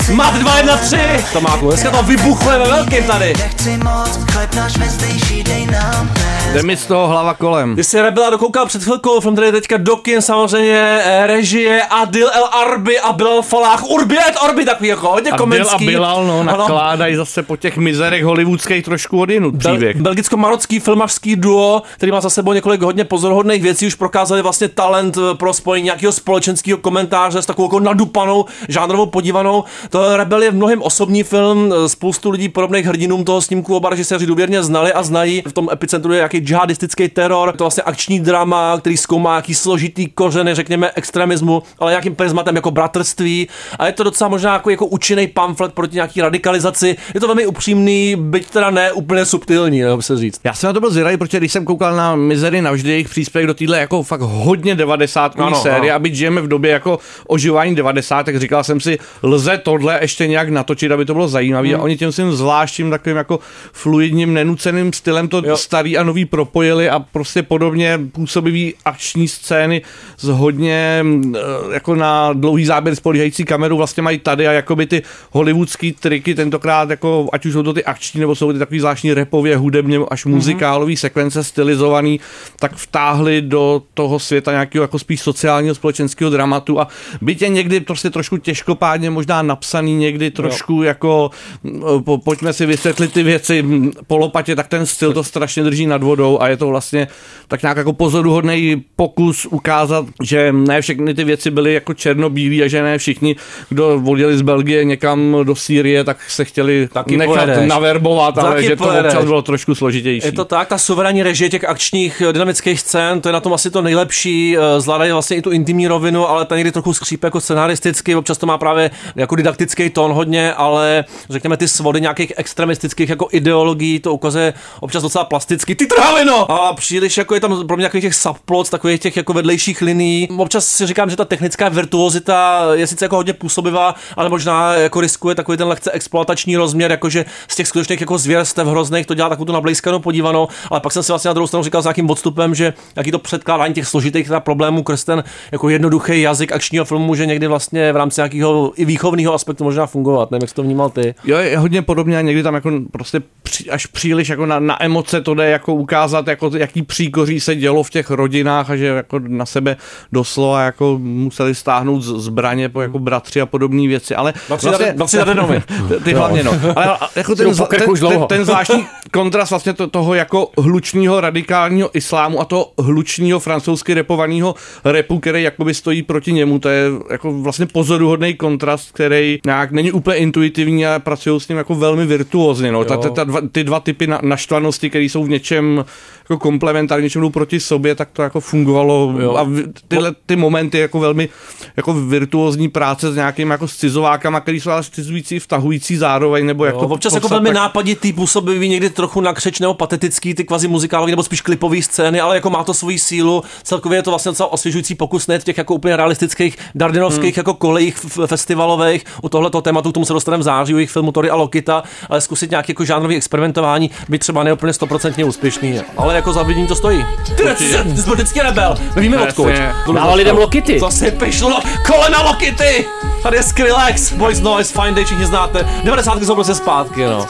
si 0.05 0.13
Mat 0.13 0.33
na 0.33 0.39
2, 0.39 0.57
1, 0.57 0.77
3! 0.77 0.97
Tomáku, 1.33 1.67
dneska 1.67 1.91
to 1.91 2.03
vybuchuje 2.03 2.57
ve 2.57 2.65
velkým 2.65 3.03
tady. 3.03 3.33
Nechci 3.37 3.77
moc, 3.77 4.19
chleb 4.31 4.55
náš 4.55 4.77
vezdejší, 4.77 5.43
dej 5.43 5.65
nám 5.65 6.07
dnes. 6.07 6.40
Jde 6.53 6.63
mi 6.63 6.77
z 6.77 6.85
toho 6.85 7.07
hlava 7.07 7.33
kolem. 7.33 7.75
Ty 7.75 7.83
jsi 7.83 8.01
Rebela 8.01 8.29
dokoukal 8.29 8.65
před 8.65 8.83
chvilkou, 8.83 9.19
film 9.19 9.35
tady 9.35 9.47
je 9.47 9.51
teďka 9.51 9.77
do 9.77 9.95
kin, 9.95 10.21
samozřejmě 10.21 10.99
eh, 11.03 11.27
režie 11.27 11.81
Adil 11.89 12.27
El 12.33 12.43
Arbi 12.45 12.99
a 12.99 13.13
Bilal 13.13 13.41
Falah, 13.41 13.83
Urbi 13.89 14.17
et 14.17 14.35
Orbi, 14.43 14.65
takový 14.65 14.89
jako 14.89 15.07
hodně 15.09 15.31
A 15.31 15.33
Bill 15.35 15.35
a 15.35 15.37
komenský. 15.37 15.85
Bilal, 15.85 16.25
no, 16.27 16.39
Ano. 16.39 16.57
nakládají 16.57 17.15
zase 17.15 17.43
po 17.43 17.57
těch 17.57 17.77
mizerech 17.77 18.23
hollywoodských 18.23 18.85
trošku 18.85 19.19
odjinut 19.21 19.55
Bel- 19.55 19.71
příběh. 19.71 19.97
belgicko-marocký 19.97 20.79
filmařský 20.79 21.35
duo, 21.35 21.81
který 21.97 22.11
má 22.11 22.21
za 22.21 22.29
sebou 22.29 22.53
několik 22.53 22.81
hodně 22.81 23.03
pozoruhodných 23.05 23.63
věcí, 23.63 23.87
už 23.87 23.95
prokázali 23.95 24.41
vlastně 24.41 24.67
talent 24.69 25.17
eh, 25.17 25.35
pro 25.35 25.53
spojení 25.53 25.85
nějakého 25.85 26.11
společenského 26.11 26.77
komentáře 26.77 27.41
s 27.41 27.45
takovou 27.45 27.65
jako 27.67 27.79
nadupanou 27.79 28.45
žánrovou 28.69 29.05
podívanou. 29.05 29.63
To 29.89 30.17
Rebel 30.17 30.43
je 30.43 30.51
v 30.51 30.55
mnohem 30.55 30.81
osobní 30.81 31.23
film, 31.23 31.73
eh, 31.85 31.89
spoustu 31.89 32.29
lidí 32.29 32.49
podobných 32.49 32.85
hrdinům 32.85 33.23
toho 33.25 33.41
snímku 33.41 33.75
oba 33.75 33.89
režiséři 33.89 34.25
důvěrně 34.25 34.63
znali 34.63 34.93
a 34.93 35.03
znají. 35.03 35.43
V 35.47 35.53
tom 35.53 35.69
epicentru 35.73 36.11
je 36.13 36.17
nějaký 36.17 36.40
džihadistický 36.41 37.09
teror, 37.09 37.51
to 37.57 37.63
vlastně 37.63 37.83
akční 37.83 38.19
drama, 38.19 38.77
který 38.79 38.97
zkoumá 38.97 39.35
jaký 39.35 39.55
složitý 39.55 40.07
kořeny, 40.07 40.55
řekněme, 40.55 40.91
extremismu, 40.95 41.63
ale 41.79 41.91
nějakým 41.91 42.15
prismatem 42.15 42.55
jako 42.55 42.71
bratrství. 42.71 43.47
A 43.79 43.85
je 43.85 43.91
to 43.93 44.03
docela 44.03 44.27
možná 44.27 44.53
jako, 44.53 44.69
jako 44.69 44.85
účinný 44.85 45.27
pamflet 45.27 45.73
proti 45.73 45.95
nějaký 45.95 46.21
radikalizaci. 46.21 46.95
Je 47.13 47.19
to 47.19 47.27
velmi 47.27 47.45
upřímný, 47.47 48.15
byť 48.19 48.49
teda 48.49 48.69
ne 48.69 48.91
úplně 48.91 49.25
subtilní, 49.25 49.81
nebo 49.81 50.01
se 50.01 50.17
říct. 50.17 50.41
Já 50.43 50.53
jsem 50.53 50.67
na 50.67 50.73
to 50.73 50.79
byl 50.79 50.91
zvědavý, 50.91 51.17
protože 51.17 51.37
když 51.37 51.51
jsem 51.51 51.65
koukal 51.65 51.95
na 51.95 52.15
Mizery 52.15 52.61
navždy 52.61 52.89
jejich 52.91 53.09
příspěvek 53.09 53.47
do 53.47 53.53
téhle 53.53 53.79
jako 53.79 54.03
fakt 54.03 54.21
hodně 54.21 54.75
90 54.75 55.33
Ano, 55.39 55.61
série, 55.61 55.91
ano. 55.91 55.95
a 55.95 55.99
byť 55.99 56.15
žijeme 56.15 56.41
v 56.41 56.47
době 56.47 56.71
jako 56.71 56.99
oživování 57.27 57.75
90, 57.75 58.23
tak 58.23 58.39
říkal 58.39 58.63
jsem 58.63 58.79
si, 58.79 58.97
lze 59.23 59.57
tohle 59.57 59.97
ještě 60.01 60.27
nějak 60.27 60.49
natočit, 60.49 60.91
aby 60.91 61.05
to 61.05 61.13
bylo 61.13 61.27
zajímavé. 61.27 61.67
Hmm. 61.67 61.79
A 61.79 61.83
oni 61.83 61.97
tím 61.97 62.11
svým 62.11 62.31
zvláštním 62.31 62.89
takovým 62.89 63.17
jako 63.17 63.39
fluidním, 63.73 64.33
nenuceným 64.33 64.93
stylem 64.93 65.27
to 65.27 65.41
Jo. 65.45 65.57
starý 65.57 65.97
a 65.97 66.03
nový 66.03 66.25
propojili 66.31 66.89
a 66.89 66.99
prostě 66.99 67.43
podobně 67.43 67.99
působivý 68.11 68.73
akční 68.85 69.27
scény 69.27 69.81
s 70.17 70.27
hodně 70.27 71.05
eh, 71.35 71.39
jako 71.73 71.95
na 71.95 72.33
dlouhý 72.33 72.65
záběr 72.65 72.95
spolíhající 72.95 73.45
kameru 73.45 73.77
vlastně 73.77 74.03
mají 74.03 74.19
tady 74.19 74.47
a 74.47 74.51
jakoby 74.51 74.85
ty 74.85 75.01
hollywoodský 75.31 75.91
triky 75.91 76.35
tentokrát 76.35 76.89
jako 76.89 77.29
ať 77.33 77.45
už 77.45 77.53
jsou 77.53 77.63
to 77.63 77.73
ty 77.73 77.83
akční 77.83 78.19
nebo 78.19 78.35
jsou 78.35 78.53
ty 78.53 78.59
takový 78.59 78.79
zvláštní 78.79 79.13
repově, 79.13 79.57
hudebně 79.57 79.99
až 80.11 80.25
muzikálový 80.25 80.97
sekvence 80.97 81.43
stylizovaný, 81.43 82.19
tak 82.59 82.75
vtáhli 82.75 83.41
do 83.41 83.81
toho 83.93 84.19
světa 84.19 84.51
nějakého 84.51 84.83
jako 84.83 84.99
spíš 84.99 85.21
sociálního 85.21 85.75
společenského 85.75 86.31
dramatu 86.31 86.79
a 86.79 86.87
byť 87.21 87.41
je 87.41 87.49
někdy 87.49 87.79
prostě 87.79 88.09
trošku 88.09 88.37
těžkopádně 88.37 89.09
možná 89.09 89.41
napsaný, 89.41 89.95
někdy 89.95 90.31
trošku 90.31 90.83
jako 90.83 91.31
mm, 91.63 92.03
po, 92.03 92.17
pojďme 92.17 92.53
si 92.53 92.65
vysvětlit 92.65 93.13
ty 93.13 93.23
věci 93.23 93.61
mm, 93.61 93.91
po 94.07 94.17
lopatě, 94.17 94.55
tak 94.55 94.67
ten 94.67 94.85
styl 94.85 95.13
to 95.13 95.23
strašně 95.23 95.63
drží 95.63 95.85
nad 95.85 96.03
vodou 96.03 96.20
a 96.41 96.47
je 96.47 96.57
to 96.57 96.67
vlastně 96.67 97.07
tak 97.47 97.61
nějak 97.61 97.77
jako 97.77 97.93
pozoruhodný 97.93 98.83
pokus 98.95 99.45
ukázat, 99.45 100.05
že 100.23 100.51
ne 100.51 100.81
všechny 100.81 101.13
ty 101.13 101.23
věci 101.23 101.51
byly 101.51 101.73
jako 101.73 101.93
černobílí 101.93 102.63
a 102.63 102.67
že 102.67 102.83
ne 102.83 102.97
všichni, 102.97 103.35
kdo 103.69 104.01
odjeli 104.05 104.37
z 104.37 104.41
Belgie 104.41 104.83
někam 104.85 105.35
do 105.43 105.55
Sýrie, 105.55 106.03
tak 106.03 106.17
se 106.29 106.45
chtěli 106.45 106.87
Taky 106.93 107.17
nechat 107.17 107.33
pojedeš. 107.45 107.69
naverbovat, 107.69 108.37
ale 108.37 108.55
Taky 108.55 108.67
že 108.67 108.75
to 108.75 108.83
pojedeš. 108.83 109.11
občas 109.13 109.25
bylo 109.25 109.41
trošku 109.41 109.75
složitější. 109.75 110.27
Je 110.27 110.31
to 110.31 110.45
tak, 110.45 110.67
ta 110.67 110.77
suverénní 110.77 111.23
režie 111.23 111.49
těch 111.49 111.63
akčních 111.63 112.21
eh, 112.29 112.33
dynamických 112.33 112.79
scén, 112.79 113.21
to 113.21 113.29
je 113.29 113.33
na 113.33 113.39
tom 113.39 113.53
asi 113.53 113.71
to 113.71 113.81
nejlepší. 113.81 114.57
eh, 114.57 114.81
Zvládají 114.81 115.11
vlastně 115.11 115.37
i 115.37 115.41
tu 115.41 115.51
intimní 115.51 115.87
rovinu, 115.87 116.29
ale 116.29 116.45
ta 116.45 116.55
někdy 116.55 116.71
trochu 116.71 116.93
skřípe 116.93 117.27
jako 117.27 117.41
scenaristicky, 117.41 118.15
občas 118.15 118.37
to 118.37 118.45
má 118.45 118.57
právě 118.57 118.91
jako 119.15 119.35
didaktický 119.35 119.89
tón 119.89 120.11
hodně, 120.11 120.53
ale 120.53 121.05
řekněme 121.29 121.57
ty 121.57 121.67
svody 121.67 122.01
nějakých 122.01 122.33
extremistických 122.37 123.09
jako 123.09 123.27
ideologií, 123.31 123.99
to 123.99 124.13
ukazuje 124.13 124.53
občas 124.79 125.03
docela 125.03 125.23
plasticky. 125.25 125.75
Ty 125.75 125.85
trávino! 126.11 126.51
A 126.51 126.73
příliš 126.73 127.17
jako 127.17 127.33
je 127.33 127.39
tam 127.39 127.67
pro 127.67 127.77
mě 127.77 127.85
takových 127.85 128.03
těch 128.03 128.15
subplots, 128.15 128.69
takových 128.69 128.99
těch 128.99 129.17
jako 129.17 129.33
vedlejších 129.33 129.81
linií. 129.81 130.27
Občas 130.37 130.67
si 130.67 130.87
říkám, 130.87 131.09
že 131.09 131.15
ta 131.15 131.25
technická 131.25 131.69
virtuozita 131.69 132.67
je 132.73 132.87
sice 132.87 133.05
jako 133.05 133.15
hodně 133.15 133.33
působivá, 133.33 133.95
ale 134.17 134.29
možná 134.29 134.73
jako 134.73 135.01
riskuje 135.01 135.35
takový 135.35 135.57
ten 135.57 135.67
lehce 135.67 135.91
exploatační 135.91 136.57
rozměr, 136.57 136.91
jakože 136.91 137.25
z 137.47 137.55
těch 137.55 137.67
skutečných 137.67 138.01
jako 138.01 138.17
zvěrstev 138.17 138.67
hrozných 138.67 139.05
to 139.05 139.13
dělá 139.13 139.29
takovou 139.29 139.45
tu 139.45 139.53
nablízkanou 139.53 139.99
podívanou, 139.99 140.47
ale 140.69 140.79
pak 140.79 140.91
jsem 140.91 141.03
si 141.03 141.11
vlastně 141.11 141.29
na 141.29 141.33
druhou 141.33 141.47
stranu 141.47 141.63
říkal 141.63 141.81
s 141.81 141.85
nějakým 141.85 142.09
odstupem, 142.09 142.55
že 142.55 142.73
jaký 142.95 143.11
to 143.11 143.19
předkládání 143.19 143.73
těch 143.73 143.87
složitých 143.87 144.27
teda 144.27 144.39
problémů 144.39 144.83
krsten 144.83 145.23
jako 145.51 145.69
jednoduchý 145.69 146.21
jazyk 146.21 146.51
akčního 146.51 146.85
filmu, 146.85 147.15
že 147.15 147.25
někdy 147.25 147.47
vlastně 147.47 147.93
v 147.93 147.95
rámci 147.95 148.21
nějakého 148.21 148.71
i 148.75 148.85
výchovného 148.85 149.33
aspektu 149.33 149.63
možná 149.63 149.85
fungovat. 149.85 150.31
Nevím, 150.31 150.43
jak 150.43 150.49
jsi 150.49 150.55
to 150.55 150.63
vnímal 150.63 150.89
ty. 150.89 151.15
Jo, 151.25 151.37
je 151.37 151.57
hodně 151.57 151.81
podobně 151.81 152.17
a 152.17 152.21
někdy 152.21 152.43
tam 152.43 152.55
jako 152.55 152.71
prostě 152.91 153.21
při, 153.43 153.69
až 153.69 153.85
příliš 153.85 154.29
jako 154.29 154.45
na, 154.45 154.59
na, 154.59 154.83
emoce 154.83 155.21
to 155.21 155.33
jde 155.33 155.49
jako 155.49 155.73
ukázat, 155.73 156.00
jako 156.27 156.51
jaký 156.57 156.81
příkoří 156.81 157.39
se 157.39 157.55
dělo 157.55 157.83
v 157.83 157.89
těch 157.89 158.09
rodinách 158.09 158.69
a 158.69 158.75
že 158.75 158.85
jako 158.85 159.19
na 159.19 159.45
sebe 159.45 159.77
doslova 160.11 160.61
jako 160.61 160.99
museli 161.01 161.55
stáhnout 161.55 162.01
zbraně 162.01 162.69
po 162.69 162.81
jako 162.81 162.99
bratři 162.99 163.41
a 163.41 163.45
podobné 163.45 163.87
věci, 163.87 164.15
ale 164.15 164.33
Bratři 164.47 164.69
bratři 164.95 165.17
Denovi. 165.25 165.63
ty 166.03 166.13
hlavně 166.13 166.43
no. 166.43 166.51
Ale 166.75 166.97
jako 167.15 167.35
ten, 167.35 167.55
po 167.57 167.65
ten, 167.65 167.79
ten, 167.79 167.93
dlouho. 167.93 168.25
ten, 168.25 168.45
zvláštní 168.45 168.85
kontrast 169.11 169.49
vlastně 169.49 169.73
to, 169.73 169.87
toho 169.87 170.13
jako 170.13 170.49
hlučního 170.57 171.21
radikálního 171.21 171.89
islámu 171.93 172.41
a 172.41 172.45
toho 172.45 172.71
hlučního 172.79 173.39
francouzsky 173.39 173.93
repovaného 173.93 174.55
repu, 174.83 175.19
který 175.19 175.43
jakoby 175.43 175.73
stojí 175.73 176.03
proti 176.03 176.33
němu, 176.33 176.59
to 176.59 176.69
je 176.69 176.85
jako 177.11 177.33
vlastně 177.33 177.65
pozoruhodný 177.65 178.33
kontrast, 178.33 178.91
který 178.91 179.39
nějak 179.45 179.71
není 179.71 179.91
úplně 179.91 180.17
intuitivní 180.17 180.87
a 180.87 180.99
pracují 180.99 181.39
s 181.39 181.47
ním 181.47 181.57
jako 181.57 181.75
velmi 181.75 182.05
virtuózně. 182.05 182.71
No. 182.71 182.85
Ta, 182.85 182.97
ta, 182.97 183.09
ta 183.09 183.23
dva, 183.23 183.41
ty 183.51 183.63
dva 183.63 183.79
typy 183.79 184.07
na, 184.07 184.19
naštvanosti, 184.23 184.89
které 184.89 185.05
jsou 185.05 185.23
v 185.23 185.29
něčem 185.29 185.80
jako 186.23 186.37
komplementární, 186.37 187.03
něčem 187.03 187.21
jdou 187.21 187.29
proti 187.29 187.59
sobě, 187.59 187.95
tak 187.95 188.09
to 188.13 188.21
jako 188.21 188.39
fungovalo 188.39 189.13
Jo. 189.19 189.35
a 189.35 189.47
tyhle 189.87 190.11
ty 190.25 190.35
momenty 190.35 190.79
jako 190.79 190.99
velmi 190.99 191.29
jako 191.77 191.93
virtuózní 191.93 192.69
práce 192.69 193.11
s 193.11 193.15
nějakým 193.15 193.49
jako 193.49 193.67
scizovákama, 193.67 194.39
který 194.39 194.59
jsou 194.59 194.69
ale 194.71 194.83
scizující, 194.83 195.39
vtahující 195.39 195.97
zároveň, 195.97 196.45
nebo 196.45 196.65
jak 196.65 196.73
Jo, 196.75 196.79
to 196.81 196.87
občas 196.87 197.13
jako 197.13 197.21
popsat, 197.21 197.35
velmi 197.35 197.47
tak- 197.49 197.55
nápaditý, 197.55 198.13
působivý, 198.13 198.69
někdy 198.69 198.89
trochu 198.89 199.21
nakřeč 199.21 199.59
nebo 199.59 199.73
patetický, 199.73 200.33
ty 200.33 200.43
kvazi 200.43 200.67
muzikálové 200.67 201.09
nebo 201.11 201.23
spíš 201.23 201.41
klipové 201.41 201.81
scény, 201.81 202.19
ale 202.19 202.35
jako 202.35 202.49
má 202.49 202.63
to 202.63 202.73
svoji 202.73 202.99
sílu. 202.99 203.43
Celkově 203.63 203.97
je 203.99 204.03
to 204.03 204.09
vlastně 204.11 204.29
docela 204.29 204.51
osvěžující 204.51 204.95
pokus 204.95 205.27
ne 205.27 205.39
v 205.39 205.43
těch 205.43 205.57
jako 205.57 205.73
úplně 205.73 205.95
realistických 205.97 206.57
dardinovských 206.75 207.35
Hmm. 207.35 207.39
jako 207.39 207.53
kolejích 207.53 207.95
festivalových. 208.25 209.03
U 209.21 209.29
tohoto 209.29 209.61
tématu 209.61 209.91
k 209.91 209.93
tomu 209.93 210.05
se 210.05 210.13
dostaneme 210.13 210.41
v 210.41 210.43
září 210.43 210.73
u 210.73 210.77
jejich 210.77 210.89
filmu 210.91 211.11
Tory 211.11 211.29
a 211.29 211.35
Lokita, 211.35 211.83
ale 212.09 212.21
zkusit 212.21 212.49
nějaké 212.51 212.71
jako 212.71 212.85
žánrový 212.85 213.15
experimentování, 213.15 213.91
by 214.09 214.19
třeba 214.19 214.43
neúplně 214.43 214.73
stoprocentně 214.73 215.25
úspěšný. 215.25 215.70
Ale 215.97 216.15
jako 216.15 216.33
za 216.33 216.45
to 216.67 216.75
stojí. 216.75 217.05
Ty, 217.35 217.43
ty, 217.43 217.65
jsi- 217.65 218.11
vždycky 218.13 218.41
rebel. 218.41 218.77
My 218.95 219.01
víme 219.01 219.17
odkud. 219.21 219.51
Dával 219.95 220.15
lidem 220.15 220.37
lokity. 220.37 220.79
To 220.79 220.91
si 220.91 221.11
pišlo 221.11 221.59
kolena 221.87 222.21
Lokity. 222.21 222.85
Tady 223.23 223.37
je 223.37 223.43
Skrillex, 223.43 224.13
Boys 224.13 224.39
Noise, 224.39 224.73
Fine 224.73 224.91
Day, 224.91 225.05
všichni 225.05 225.25
znáte. 225.25 225.69
90. 225.83 226.23
jsou 226.23 226.35
prostě 226.35 226.55
zpátky, 226.55 227.05
no. 227.05 227.27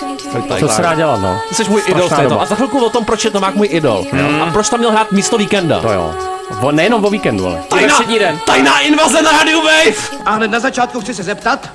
To 0.59 0.67
se 0.67 0.81
dá 0.81 0.95
dělat, 0.95 1.21
no. 1.21 1.37
Ty 1.49 1.55
jsi 1.55 1.69
můj 1.69 1.81
idol 1.87 2.09
v 2.09 2.15
této. 2.15 2.41
A 2.41 2.45
za 2.45 2.55
chvilku 2.55 2.85
o 2.85 2.89
tom, 2.89 3.05
proč 3.05 3.25
je 3.25 3.31
Tomák 3.31 3.55
můj 3.55 3.67
idol. 3.71 4.05
A 4.43 4.51
proč 4.51 4.69
tam 4.69 4.79
měl 4.79 4.91
hrát 4.91 5.11
místo 5.11 5.37
víkenda. 5.37 5.79
To 5.79 5.91
jo. 5.91 6.13
O, 6.61 6.71
nejenom 6.71 7.05
o 7.05 7.09
víkendu, 7.09 7.47
ale. 7.47 7.63
Tajná, 7.69 7.99
den. 8.19 8.39
tajná 8.45 8.79
invaze 8.79 9.21
na 9.21 9.31
Radio 9.31 9.61
Wave! 9.61 9.95
A 10.25 10.31
hned 10.31 10.51
na 10.51 10.59
začátku 10.59 11.01
chci 11.01 11.13
se 11.13 11.23
zeptat, 11.23 11.69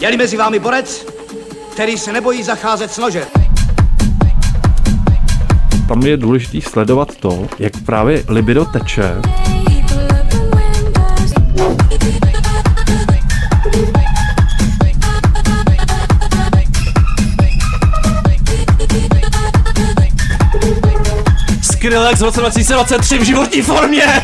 je 0.00 0.16
mezi 0.16 0.36
vámi 0.36 0.58
borec, 0.58 1.06
který 1.72 1.98
se 1.98 2.12
nebojí 2.12 2.42
zacházet 2.42 2.92
s 2.92 2.98
nožem? 2.98 3.43
Tam 5.88 6.02
je 6.02 6.16
důležité 6.16 6.60
sledovat 6.70 7.16
to, 7.16 7.48
jak 7.58 7.72
právě 7.86 8.24
libido 8.28 8.64
teče. 8.64 9.14
Skrillex 21.62 22.20
v 22.20 22.24
roce 22.24 22.40
2023 22.40 23.18
v 23.18 23.22
životní 23.22 23.62
formě. 23.62 24.22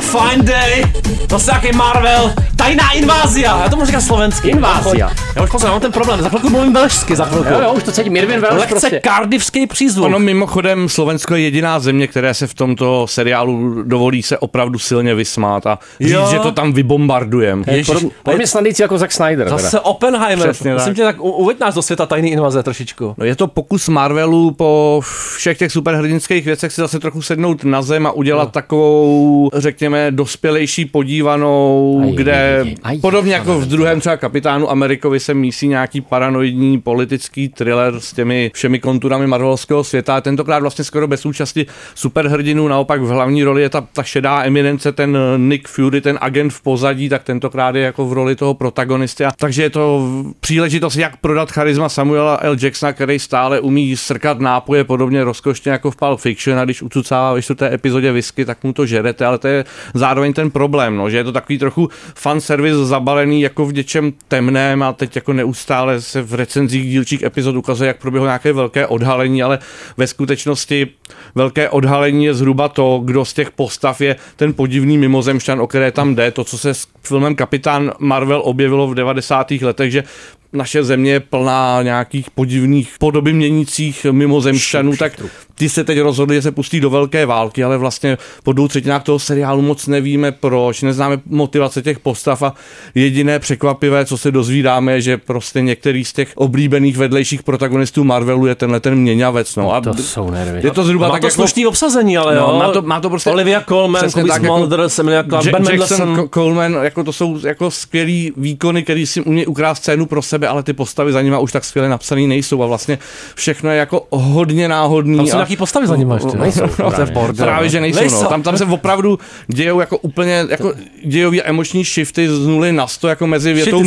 Fine 0.00 0.42
Day. 0.42 0.84
Zase 1.30 1.50
nějaký 1.50 1.76
Marvel. 1.76 2.34
Tajná 2.60 2.92
invázia. 2.92 3.60
Já 3.62 3.68
to 3.68 3.76
můžu 3.76 3.86
říkat 3.86 4.00
slovensky. 4.00 4.48
Invázia. 4.48 5.10
Já 5.36 5.42
už 5.42 5.50
pozor, 5.50 5.70
mám 5.70 5.80
ten 5.80 5.92
problém. 5.92 6.22
Za 6.22 6.28
chvilku 6.28 6.50
mluvím 6.50 6.72
velšsky, 6.72 7.16
za 7.16 7.24
chvilku. 7.24 7.48
Jo, 7.52 7.60
jo, 7.62 7.72
už 7.72 7.82
to 7.82 7.92
cítím. 7.92 8.12
Mirvin 8.12 8.40
Welsh 8.40 8.58
Lehce 8.58 8.70
prostě. 8.70 9.00
kardivský 9.00 9.66
přízvuk. 9.66 10.06
Ono 10.06 10.18
mimochodem 10.18 10.88
Slovensko 10.88 11.34
je 11.34 11.40
jediná 11.40 11.80
země, 11.80 12.06
které 12.06 12.34
se 12.34 12.46
v 12.46 12.54
tomto 12.54 13.06
seriálu 13.06 13.82
dovolí 13.82 14.22
se 14.22 14.38
opravdu 14.38 14.78
silně 14.78 15.14
vysmát 15.14 15.66
a 15.66 15.78
říct, 16.00 16.10
Jo. 16.10 16.28
že 16.30 16.38
to 16.38 16.52
tam 16.52 16.72
vybombardujem. 16.72 17.64
Hej, 17.66 17.82
podob- 17.82 18.10
Podobně 18.22 18.46
snadící 18.46 18.82
jako 18.82 18.98
Zack 18.98 19.12
Snyder. 19.12 19.46
teda. 19.46 19.58
Zase 19.58 19.80
Oppenheimer. 19.80 20.48
Přesně 20.52 20.72
Musím 20.72 20.86
tak. 20.86 20.96
tě 20.96 21.02
tak 21.02 21.16
uveď 21.20 21.60
nás 21.60 21.74
do 21.74 21.82
světa 21.82 22.06
tajné 22.06 22.28
invaze 22.28 22.62
trošičku. 22.62 23.14
No 23.18 23.24
je 23.24 23.36
to 23.36 23.46
pokus 23.46 23.88
Marvelu 23.88 24.50
po 24.50 25.00
všech 25.36 25.58
těch 25.58 25.72
superhrdinských 25.72 26.44
věcech 26.44 26.72
si 26.72 26.80
zase 26.80 26.98
trochu 27.00 27.22
sednout 27.22 27.64
na 27.64 27.82
zem 27.82 28.06
a 28.06 28.10
udělat 28.12 28.44
no. 28.44 28.50
takovou, 28.50 29.50
řekněme, 29.54 30.10
dospělejší 30.10 30.84
podívanou, 30.84 32.00
Aj, 32.04 32.12
kde 32.12 32.49
aj, 32.50 32.60
aj, 32.60 32.76
aj, 32.82 32.98
podobně 32.98 33.34
jako 33.34 33.60
v 33.60 33.66
druhém 33.66 34.00
třeba 34.00 34.16
kapitánu 34.16 34.70
Amerikovi 34.70 35.20
se 35.20 35.34
mísí 35.34 35.68
nějaký 35.68 36.00
paranoidní 36.00 36.80
politický 36.80 37.48
thriller 37.48 38.00
s 38.00 38.12
těmi 38.12 38.50
všemi 38.54 38.78
konturami 38.78 39.26
marvelovského 39.26 39.84
světa. 39.84 40.16
A 40.16 40.20
tentokrát 40.20 40.58
vlastně 40.58 40.84
skoro 40.84 41.08
bez 41.08 41.26
účasti 41.26 41.66
superhrdinů, 41.94 42.68
naopak 42.68 43.02
v 43.02 43.08
hlavní 43.08 43.44
roli 43.44 43.62
je 43.62 43.68
ta, 43.68 43.80
ta 43.92 44.02
šedá 44.02 44.42
eminence, 44.42 44.92
ten 44.92 45.18
Nick 45.36 45.68
Fury, 45.68 46.00
ten 46.00 46.18
agent 46.20 46.52
v 46.52 46.62
pozadí, 46.62 47.08
tak 47.08 47.24
tentokrát 47.24 47.74
je 47.74 47.82
jako 47.82 48.06
v 48.06 48.12
roli 48.12 48.36
toho 48.36 48.54
protagonisty. 48.54 49.24
Takže 49.38 49.62
je 49.62 49.70
to 49.70 50.08
příležitost, 50.40 50.96
jak 50.96 51.16
prodat 51.16 51.52
charisma 51.52 51.88
Samuela 51.88 52.38
L. 52.42 52.56
Jacksona, 52.62 52.92
který 52.92 53.18
stále 53.18 53.60
umí 53.60 53.96
srkat 53.96 54.40
nápoje 54.40 54.84
podobně 54.84 55.24
rozkošně 55.24 55.72
jako 55.72 55.90
v 55.90 55.96
Pulp 55.96 56.20
Fiction 56.20 56.58
a 56.58 56.64
když 56.64 56.82
ucucává 56.82 57.32
ve 57.32 57.42
čtvrté 57.42 57.74
epizodě 57.74 58.12
whisky, 58.12 58.44
tak 58.44 58.64
mu 58.64 58.72
to 58.72 58.86
žerete, 58.86 59.26
ale 59.26 59.38
to 59.38 59.48
je 59.48 59.64
zároveň 59.94 60.32
ten 60.32 60.50
problém, 60.50 60.96
no, 60.96 61.10
že 61.10 61.16
je 61.16 61.24
to 61.24 61.32
takový 61.32 61.58
trochu 61.58 61.88
fan 62.14 62.39
service 62.40 62.86
zabalený 62.86 63.42
jako 63.42 63.66
v 63.66 63.74
něčem 63.74 64.12
temném 64.28 64.82
a 64.82 64.92
teď 64.92 65.16
jako 65.16 65.32
neustále 65.32 66.00
se 66.00 66.22
v 66.22 66.34
recenzích 66.34 66.90
dílčích 66.90 67.22
epizod 67.22 67.56
ukazuje, 67.56 67.88
jak 67.88 68.00
proběhlo 68.00 68.26
nějaké 68.26 68.52
velké 68.52 68.86
odhalení, 68.86 69.42
ale 69.42 69.58
ve 69.96 70.06
skutečnosti 70.06 70.88
velké 71.34 71.68
odhalení 71.68 72.24
je 72.24 72.34
zhruba 72.34 72.68
to, 72.68 73.00
kdo 73.04 73.24
z 73.24 73.32
těch 73.32 73.50
postav 73.50 74.00
je 74.00 74.16
ten 74.36 74.54
podivný 74.54 74.98
mimozemšťan, 74.98 75.60
o 75.60 75.66
které 75.66 75.92
tam 75.92 76.14
jde, 76.14 76.30
to, 76.30 76.44
co 76.44 76.58
se 76.58 76.74
s 76.74 76.86
filmem 77.02 77.34
Kapitán 77.34 77.92
Marvel 77.98 78.42
objevilo 78.44 78.88
v 78.88 78.94
90. 78.94 79.50
letech, 79.50 79.92
že 79.92 80.04
naše 80.52 80.84
země 80.84 81.12
je 81.12 81.20
plná 81.20 81.82
nějakých 81.82 82.30
podivných 82.30 82.94
podoby 82.98 83.32
měnících 83.32 84.06
mimozemšťanů, 84.10 84.96
tak 84.96 85.12
ty 85.54 85.68
se 85.68 85.84
teď 85.84 85.98
rozhodli, 85.98 86.36
že 86.36 86.42
se 86.42 86.52
pustí 86.52 86.80
do 86.80 86.90
velké 86.90 87.26
války, 87.26 87.64
ale 87.64 87.78
vlastně 87.78 88.18
po 88.42 88.52
dvou 88.52 88.68
třetinách 88.68 89.02
toho 89.02 89.18
seriálu 89.18 89.62
moc 89.62 89.86
nevíme 89.86 90.32
proč, 90.32 90.82
neznáme 90.82 91.20
motivace 91.26 91.82
těch 91.82 91.98
postav 91.98 92.42
a 92.42 92.54
jediné 92.94 93.38
překvapivé, 93.38 94.04
co 94.04 94.18
se 94.18 94.30
dozvídáme, 94.30 94.92
je, 94.92 95.00
že 95.00 95.16
prostě 95.16 95.60
některý 95.62 96.04
z 96.04 96.12
těch 96.12 96.32
oblíbených 96.34 96.96
vedlejších 96.96 97.42
protagonistů 97.42 98.04
Marvelu 98.04 98.46
je 98.46 98.54
tenhle 98.54 98.80
ten 98.80 98.94
měňavec. 98.94 99.56
No. 99.56 99.74
A 99.74 99.80
To 99.80 99.94
jsou 99.94 100.30
nervy. 100.30 100.60
je 100.64 100.70
to 100.70 100.84
zhruba 100.84 101.08
má 101.08 101.12
tak 101.14 101.20
to 101.20 101.26
jako... 101.26 101.34
slušný 101.34 101.66
obsazení, 101.66 102.18
ale 102.18 102.36
jo. 102.36 102.48
No, 102.52 102.58
má 102.58 102.72
to, 102.72 102.82
má 102.82 103.00
to 103.00 103.10
prostě... 103.10 103.30
Olivia 103.30 103.60
Colman, 103.68 104.10
Kobe 104.10 104.28
jako 104.28 104.46
Smulders, 104.46 104.98
Emilia 104.98 105.24
Clarke, 105.24 105.50
Jackson, 105.50 105.64
Mendelsohn. 105.64 106.28
Coleman, 106.34 106.72
jako 106.82 107.04
to 107.04 107.12
jsou 107.12 107.38
jako 107.46 107.70
skvělý 107.70 108.32
výkony, 108.36 108.82
který 108.82 109.06
si 109.06 109.20
umí 109.20 109.46
ukrát 109.46 109.74
scénu 109.74 110.06
pro 110.06 110.22
sebe, 110.22 110.39
ale 110.48 110.62
ty 110.62 110.72
postavy 110.72 111.12
za 111.12 111.22
nima 111.22 111.38
už 111.38 111.52
tak 111.52 111.64
skvěle 111.64 111.88
napsaný 111.88 112.26
nejsou 112.26 112.62
a 112.62 112.66
vlastně 112.66 112.98
všechno 113.34 113.70
je 113.70 113.76
jako 113.76 114.06
hodně 114.10 114.68
náhodný. 114.68 115.16
Tam 115.16 115.26
jsou 115.26 115.32
a... 115.32 115.36
nějaký 115.36 115.56
postavy 115.56 115.86
za 115.86 115.96
nima 115.96 116.14
ještě. 116.14 116.38
Nejsou, 116.38 116.62
No, 116.78 116.92
to 116.92 117.00
je 117.00 117.06
bordel. 117.06 117.46
Právě, 117.46 117.68
že 117.68 117.80
nejsou, 117.80 118.00
Nejsou. 118.00 118.22
No. 118.22 118.28
Tam, 118.28 118.42
tam 118.42 118.58
se 118.58 118.64
opravdu 118.64 119.18
dějou 119.46 119.80
jako 119.80 119.98
úplně 119.98 120.44
jako 120.48 120.74
dějový 121.04 121.42
emoční 121.42 121.84
shifty 121.84 122.28
z 122.28 122.46
nuly 122.46 122.72
na 122.72 122.86
sto, 122.86 123.08
jako 123.08 123.26
mezi 123.26 123.52
větou 123.52 123.84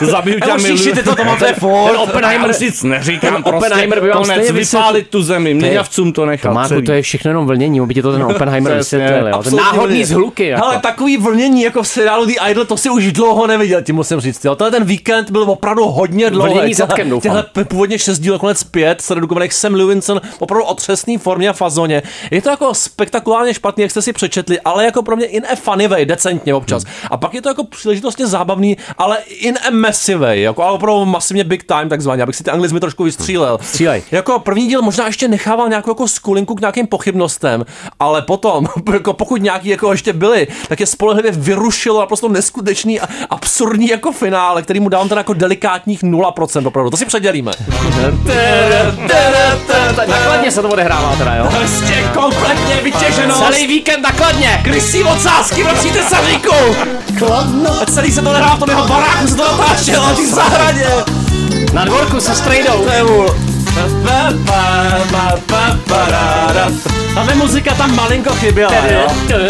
zabiju 0.00 0.38
tě 0.38 0.44
a 0.44 0.48
Emoční 0.48 0.62
miluju. 0.62 0.82
shifty, 0.84 1.02
to 1.02 1.14
to 1.16 1.24
máte 1.24 1.52
furt. 1.52 1.90
Ten 1.90 1.96
Oppenheimer, 2.00 2.60
nic 2.60 2.82
neříkám, 2.82 3.42
prostě 3.42 3.56
Oppenheimer 3.56 4.00
by 4.00 4.08
vám 4.08 4.22
konec, 4.22 4.44
stejně 4.44 4.52
vypálit 4.52 5.08
tu 5.08 5.22
zemi, 5.22 5.54
měňavcům 5.54 6.12
to 6.12 6.26
nechat. 6.26 6.48
Tomáku, 6.48 6.68
celý. 6.68 6.86
to 6.86 6.92
je 6.92 7.02
všechno 7.02 7.30
jenom 7.30 7.46
vlnění, 7.46 7.86
by 7.86 7.94
ti 7.94 8.02
to 8.02 8.12
ten 8.12 8.22
Oppenheimer 8.30 8.76
vysvětlil, 8.76 9.16
jo. 9.18 9.24
Ten 9.24 9.34
Absolutně 9.34 9.64
náhodný 9.64 10.04
zhluky, 10.04 10.46
jako. 10.46 10.66
Hele, 10.66 10.78
takový 10.80 11.16
vlnění 11.16 11.62
jako 11.62 11.82
v 11.82 11.88
seriálu 11.88 12.26
The 12.26 12.34
Idol, 12.50 12.64
to 12.64 12.76
si 12.76 12.90
už 12.90 13.12
dlouho 13.12 13.46
neviděl, 13.46 13.82
ti 13.82 13.92
musím 13.92 14.20
říct. 14.20 14.44
Jo. 14.44 14.54
Tenhle 14.54 14.70
ten 14.70 14.84
víkend 14.84 15.09
byl 15.30 15.42
opravdu 15.50 15.84
hodně 15.84 16.30
dlouhý. 16.30 16.52
Vlnění 16.52 16.74
zadkem, 16.74 17.10
doufám. 17.10 17.22
Těhle 17.22 17.64
původně 17.64 17.98
6 17.98 18.18
díl, 18.18 18.38
konec 18.38 18.64
5, 18.64 19.00
se 19.00 19.14
redukovaných 19.14 19.52
Sam 19.52 19.74
Lewinson, 19.74 20.20
opravdu 20.38 20.64
otřesný 20.64 21.18
formě 21.18 21.48
a 21.48 21.52
fazóně. 21.52 22.02
Je 22.30 22.42
to 22.42 22.50
jako 22.50 22.74
spektakulárně 22.74 23.54
špatný, 23.54 23.82
jak 23.82 23.90
jste 23.90 24.02
si 24.02 24.12
přečetli, 24.12 24.60
ale 24.60 24.84
jako 24.84 25.02
pro 25.02 25.16
mě 25.16 25.26
in 25.26 25.46
a 25.52 25.56
funny 25.56 25.88
way, 25.88 26.06
decentně 26.06 26.54
občas. 26.54 26.84
A 27.10 27.16
pak 27.16 27.34
je 27.34 27.42
to 27.42 27.48
jako 27.48 27.64
příležitostně 27.64 28.26
zábavný, 28.26 28.76
ale 28.98 29.18
in 29.28 29.58
a 29.68 29.70
massive 29.70 30.20
way, 30.20 30.40
jako 30.40 30.62
ale 30.62 30.72
opravdu 30.72 31.04
masivně 31.04 31.44
big 31.44 31.64
time, 31.64 31.88
takzvaně, 31.88 32.22
abych 32.22 32.36
si 32.36 32.44
ty 32.44 32.50
anglizmy 32.50 32.80
trošku 32.80 33.04
vystřílel. 33.04 33.58
Střílej. 33.62 34.02
Jako 34.10 34.38
první 34.38 34.68
díl 34.68 34.82
možná 34.82 35.06
ještě 35.06 35.28
nechával 35.28 35.68
nějakou 35.68 35.90
jako 35.90 36.08
skulinku 36.08 36.54
k 36.54 36.60
nějakým 36.60 36.86
pochybnostem, 36.86 37.64
ale 38.00 38.22
potom, 38.22 38.66
jako 38.92 39.12
pokud 39.12 39.42
nějaký 39.42 39.68
jako 39.68 39.92
ještě 39.92 40.12
byly, 40.12 40.46
tak 40.68 40.80
je 40.80 40.86
spolehlivě 40.86 41.32
vyrušilo 41.32 42.00
naprosto 42.00 42.28
neskutečný 42.28 43.00
a 43.00 43.08
absurdní 43.30 43.88
jako 43.88 44.12
finále, 44.12 44.62
který 44.62 44.80
mu 44.80 44.88
dává 44.88 44.99
dávám 45.00 45.08
teda 45.08 45.20
jako 45.20 45.32
delikátních 45.32 46.02
0% 46.02 46.66
opravdu, 46.66 46.90
to 46.90 46.96
si 46.96 47.06
předělíme. 47.06 47.52
Nakladně 50.06 50.50
se 50.50 50.62
to 50.62 50.68
odehrává 50.68 51.16
teda, 51.18 51.34
jo? 51.34 51.46
Prostě 51.58 52.04
kompletně 52.14 52.76
vytěženo. 52.82 53.34
Celý 53.34 53.66
víkend 53.66 54.02
nakladně. 54.02 54.60
Krysí 54.64 55.04
odsázky, 55.04 55.62
vracíte 55.62 56.02
sadíku. 56.02 56.54
Kladno. 57.18 57.70
Celý 57.86 58.12
se 58.12 58.22
to 58.22 58.30
odehrává 58.30 58.56
v 58.56 58.58
tom 58.58 58.68
jeho 58.68 58.88
baráku, 58.88 59.26
se 59.26 59.36
to 59.36 59.44
natáčelo 59.44 60.06
na 60.06 60.14
té 60.14 60.26
zahradě. 60.26 60.86
Na 61.72 61.84
dvorku 61.84 62.20
se 62.20 62.34
strejdou. 62.34 62.84
To 62.84 62.92
je 62.92 63.02
Tahle 67.14 67.34
muzika 67.34 67.74
tam 67.74 67.96
malinko 67.96 68.34
chyběla, 68.34 68.72
jo? 68.86 69.08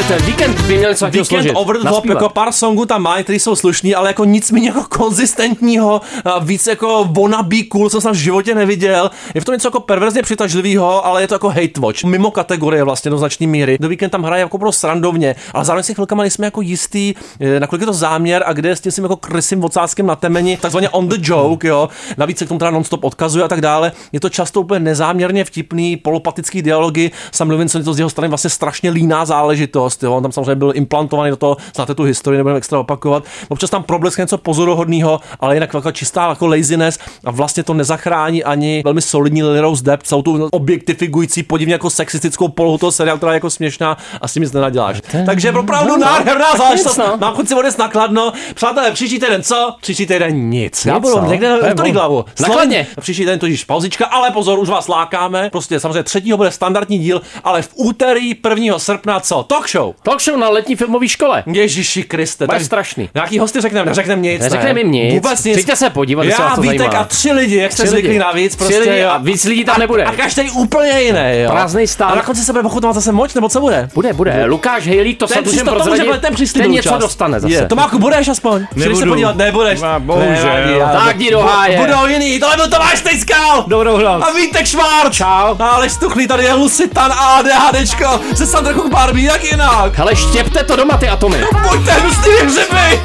Ten 0.08 0.22
víkend 0.26 0.60
by 0.60 0.76
měl 0.78 0.90
něco 0.90 1.04
takového 1.04 1.24
Weekend 1.24 1.26
složit. 1.26 1.52
over 1.54 1.76
the 1.78 1.88
top, 1.88 2.04
jako 2.04 2.28
pár 2.28 2.52
songů 2.52 2.86
tam 2.86 3.02
má, 3.02 3.22
který 3.22 3.38
jsou 3.38 3.56
slušný, 3.56 3.94
ale 3.94 4.08
jako 4.08 4.24
nic 4.24 4.50
méně 4.50 4.68
jako 4.68 4.84
konzistentního, 4.88 6.00
víc 6.40 6.66
jako 6.66 7.08
wannabe 7.10 7.62
cool, 7.62 7.90
co 7.90 8.00
jsem 8.00 8.12
v 8.12 8.14
životě 8.14 8.54
neviděl. 8.54 9.10
Je 9.34 9.40
v 9.40 9.44
tom 9.44 9.52
něco 9.52 9.68
jako 9.68 9.80
perverzně 9.80 10.22
přitažlivého, 10.22 11.06
ale 11.06 11.22
je 11.22 11.28
to 11.28 11.34
jako 11.34 11.48
hate 11.48 11.80
watch. 11.80 12.04
Mimo 12.04 12.30
kategorie 12.30 12.84
vlastně 12.84 13.10
do 13.10 13.18
značné 13.18 13.46
míry. 13.46 13.76
Do 13.80 13.88
Weekend 13.88 14.12
tam 14.12 14.22
hraje 14.22 14.40
jako 14.40 14.58
pro 14.58 14.72
srandovně, 14.72 15.36
ale 15.54 15.64
zároveň 15.64 15.82
si 15.84 15.94
chvilkama 15.94 16.22
nejsme 16.22 16.46
jako 16.46 16.60
jistý, 16.60 17.14
eh, 17.40 17.60
nakolik 17.60 17.80
je 17.80 17.86
to 17.86 17.92
záměr 17.92 18.42
a 18.46 18.52
kde 18.52 18.68
je 18.68 18.76
s 18.76 18.80
tím 18.80 19.04
jako 19.04 19.16
krysým 19.16 19.64
ocáskem 19.64 20.06
na 20.06 20.16
temeni, 20.16 20.56
takzvaně 20.56 20.88
on 20.88 21.08
the 21.08 21.16
joke, 21.20 21.68
jo. 21.68 21.88
Navíc 22.16 22.38
se 22.38 22.44
k 22.44 22.48
tomu 22.48 22.58
teda 22.58 22.70
non-stop 22.70 23.04
odkazuje 23.04 23.44
a 23.44 23.48
tak 23.48 23.60
dále. 23.60 23.92
Je 24.12 24.20
to 24.20 24.28
často 24.28 24.60
úplně 24.60 24.80
nezáměrně 24.80 25.44
vtipný, 25.44 25.96
polopatický 25.96 26.62
dialogy. 26.62 27.10
Sam 27.32 27.49
Levinson 27.50 27.80
je 27.80 27.84
to 27.84 27.94
z 27.94 27.98
jeho 27.98 28.10
strany 28.10 28.28
vlastně 28.28 28.50
strašně 28.50 28.90
líná 28.90 29.24
záležitost. 29.24 30.02
Jo. 30.02 30.12
On 30.16 30.22
tam 30.22 30.32
samozřejmě 30.32 30.54
byl 30.54 30.72
implantovaný 30.74 31.30
do 31.30 31.36
toho, 31.36 31.56
znáte 31.76 31.94
tu 31.94 32.02
historii, 32.02 32.36
nebudeme 32.38 32.58
extra 32.58 32.78
opakovat. 32.78 33.24
Občas 33.48 33.70
tam 33.70 33.82
probleskne 33.82 34.22
něco 34.22 34.38
pozoruhodného, 34.38 35.20
ale 35.40 35.56
jinak 35.56 35.74
jako 35.74 35.92
čistá 35.92 36.28
jako 36.28 36.46
laziness 36.46 36.98
a 37.24 37.30
vlastně 37.30 37.62
to 37.62 37.74
nezachrání 37.74 38.44
ani 38.44 38.82
velmi 38.84 39.02
solidní 39.02 39.42
Lily 39.42 39.60
Rose 39.60 39.84
Depp, 39.84 40.02
celou 40.02 40.22
tu 40.22 40.48
objektifikující, 40.50 41.42
podivně 41.42 41.74
jako 41.74 41.90
sexistickou 41.90 42.48
polohu 42.48 42.78
toho 42.78 42.92
seriálu, 42.92 43.18
která 43.18 43.32
je 43.32 43.36
jako 43.36 43.50
směšná 43.50 43.96
a 44.20 44.28
s 44.28 44.32
tím 44.32 44.42
nic 44.42 44.52
nenaděláš. 44.52 45.00
Takže 45.26 45.52
opravdu 45.52 45.90
No, 45.90 45.96
nádherná 45.96 46.56
záležitost. 46.56 46.96
no. 46.96 47.16
Mám 47.20 47.34
chuť 47.34 47.48
si 47.48 47.54
odjet 47.54 47.78
nakladno. 47.78 48.32
Přátelé, 48.54 48.90
příští 48.90 49.18
týden 49.20 49.42
co? 49.42 49.74
Příští 49.80 50.06
týden 50.06 50.50
nic. 50.50 50.86
Já 50.86 50.98
budu 50.98 51.16
no. 51.20 51.26
někde 51.30 51.48
na 51.74 51.84
hlavu. 51.92 52.24
Nakladně. 52.40 52.86
Příští 53.00 53.22
týden 53.22 53.38
to 53.38 53.46
již 53.46 53.64
pauzička, 53.64 54.06
ale 54.06 54.30
pozor, 54.30 54.58
už 54.58 54.68
vás 54.68 54.88
lákáme. 54.88 55.50
Prostě 55.50 55.80
samozřejmě 55.80 56.02
třetího 56.02 56.36
bude 56.36 56.50
standardní 56.50 56.98
díl, 56.98 57.20
ale 57.44 57.62
v 57.62 57.68
úterý 57.74 58.34
1. 58.50 58.78
srpna 58.78 59.20
co? 59.20 59.42
Talk 59.42 59.68
show. 59.70 59.94
Talk 60.02 60.20
show 60.22 60.36
na 60.38 60.48
letní 60.48 60.76
filmové 60.76 61.08
škole. 61.08 61.42
Ježíši 61.46 62.02
Kriste. 62.02 62.46
Bude 62.46 62.58
tak- 62.58 62.66
strašný. 62.66 63.08
Nějaký 63.14 63.38
hosty 63.38 63.60
řekneme, 63.60 63.86
neřekneme 63.86 64.22
nic. 64.22 64.42
Neřekneme 64.42 64.74
ne. 64.74 64.80
jim 64.80 64.90
nic. 64.92 65.14
Vůbec 65.14 65.44
nic. 65.44 65.54
Přijďte 65.56 65.76
se 65.76 65.90
podívat, 65.90 66.24
Já, 66.24 66.38
vás 66.38 66.54
to 66.54 66.60
Vítek 66.60 66.78
zajímá. 66.78 66.98
a 66.98 67.04
tři 67.04 67.32
lidi, 67.32 67.56
jak 67.56 67.72
jste 67.72 67.82
Tři 67.82 67.90
zvyklí 67.90 68.08
lidi. 68.08 68.18
navíc. 68.18 68.56
Tři 68.56 68.64
Prostě, 68.64 68.78
lidi 68.90 68.98
jo. 68.98 69.08
a 69.10 69.18
víc 69.18 69.44
lidí 69.44 69.64
tam 69.64 69.80
nebude. 69.80 70.04
A 70.04 70.12
každý 70.12 70.50
úplně 70.50 71.00
jiný, 71.00 71.20
jo. 71.42 71.50
Prázdnej 71.50 71.86
stán. 71.86 72.12
A 72.12 72.14
na 72.14 72.22
konci 72.22 72.44
se 72.44 72.52
bude 72.52 72.64
ochutnat 72.64 72.94
zase 72.94 73.12
moč, 73.12 73.34
nebo 73.34 73.48
co 73.48 73.60
bude? 73.60 73.88
Bude, 73.94 74.12
bude. 74.12 74.44
Lukáš 74.44 74.86
Hejlík, 74.86 75.18
to 75.18 75.26
Ten 75.26 75.34
se 75.34 75.40
můžeme 75.40 75.52
přístup- 75.62 75.68
to 75.68 75.74
prozradit. 75.74 76.06
může 76.06 76.18
ten 76.20 76.34
příslibný 76.34 76.64
Ten 76.68 76.72
něco 76.74 76.98
dostane 76.98 77.40
zase. 77.40 77.54
Je. 77.54 77.66
Tomáku, 77.66 77.98
budeš 77.98 78.28
aspoň? 78.28 78.66
Přijdeš 78.70 78.84
se 78.84 78.88
Nebudu. 78.88 79.10
podívat, 79.10 79.36
nebudeš. 79.36 79.82
A 79.82 79.98
bohužel. 79.98 80.90
Tak 80.92 81.16
jdi 81.18 81.30
do 81.30 81.40
háje. 81.40 81.78
Budou 81.78 82.06
jiný, 82.06 82.40
tohle 82.40 82.56
byl 82.56 82.68
Tomáš 82.70 83.00
Tejskal. 83.00 83.64
Dobrou 83.68 83.96
hlad. 83.96 84.22
A 84.22 84.32
Vítek 84.32 84.66
Švárč. 84.66 85.16
Čau. 85.16 85.26
A 85.58 85.68
Aleš 85.68 85.92
Stuchlý, 85.92 86.26
tady 86.26 86.44
je 86.44 86.52
Lusitan 86.54 87.12
a 87.12 87.29
ADHDčko 87.30 88.20
se 88.36 88.46
Sandra 88.46 88.74
Cook 88.74 88.88
Barbie, 88.92 89.26
jak 89.26 89.44
jinak? 89.44 89.98
Hele, 89.98 90.16
štěpte 90.16 90.64
to 90.64 90.76
doma, 90.76 90.96
ty 90.96 91.08
atomy. 91.08 91.44
Buďte 91.70 91.92
hnusný 91.92 92.32
hřeby. 92.42 93.00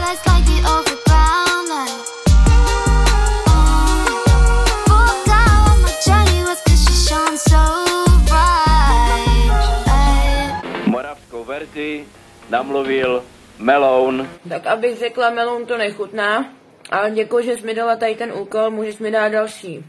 Moravskou 10.86 11.44
verzi 11.44 12.06
namluvil 12.50 13.24
Meloun. 13.60 14.30
Tak 14.50 14.68
abych 14.68 15.00
řekla, 15.00 15.30
melon 15.30 15.66
to 15.66 15.78
nechutná, 15.78 16.46
ale 16.92 17.12
děkuji, 17.12 17.46
že 17.46 17.58
jsi 17.58 17.66
mi 17.66 17.74
dala 17.74 17.96
tady 17.96 18.16
ten 18.16 18.32
úkol, 18.32 18.72
můžeš 18.72 18.98
mi 18.98 19.12
dát 19.12 19.30
další. 19.30 19.86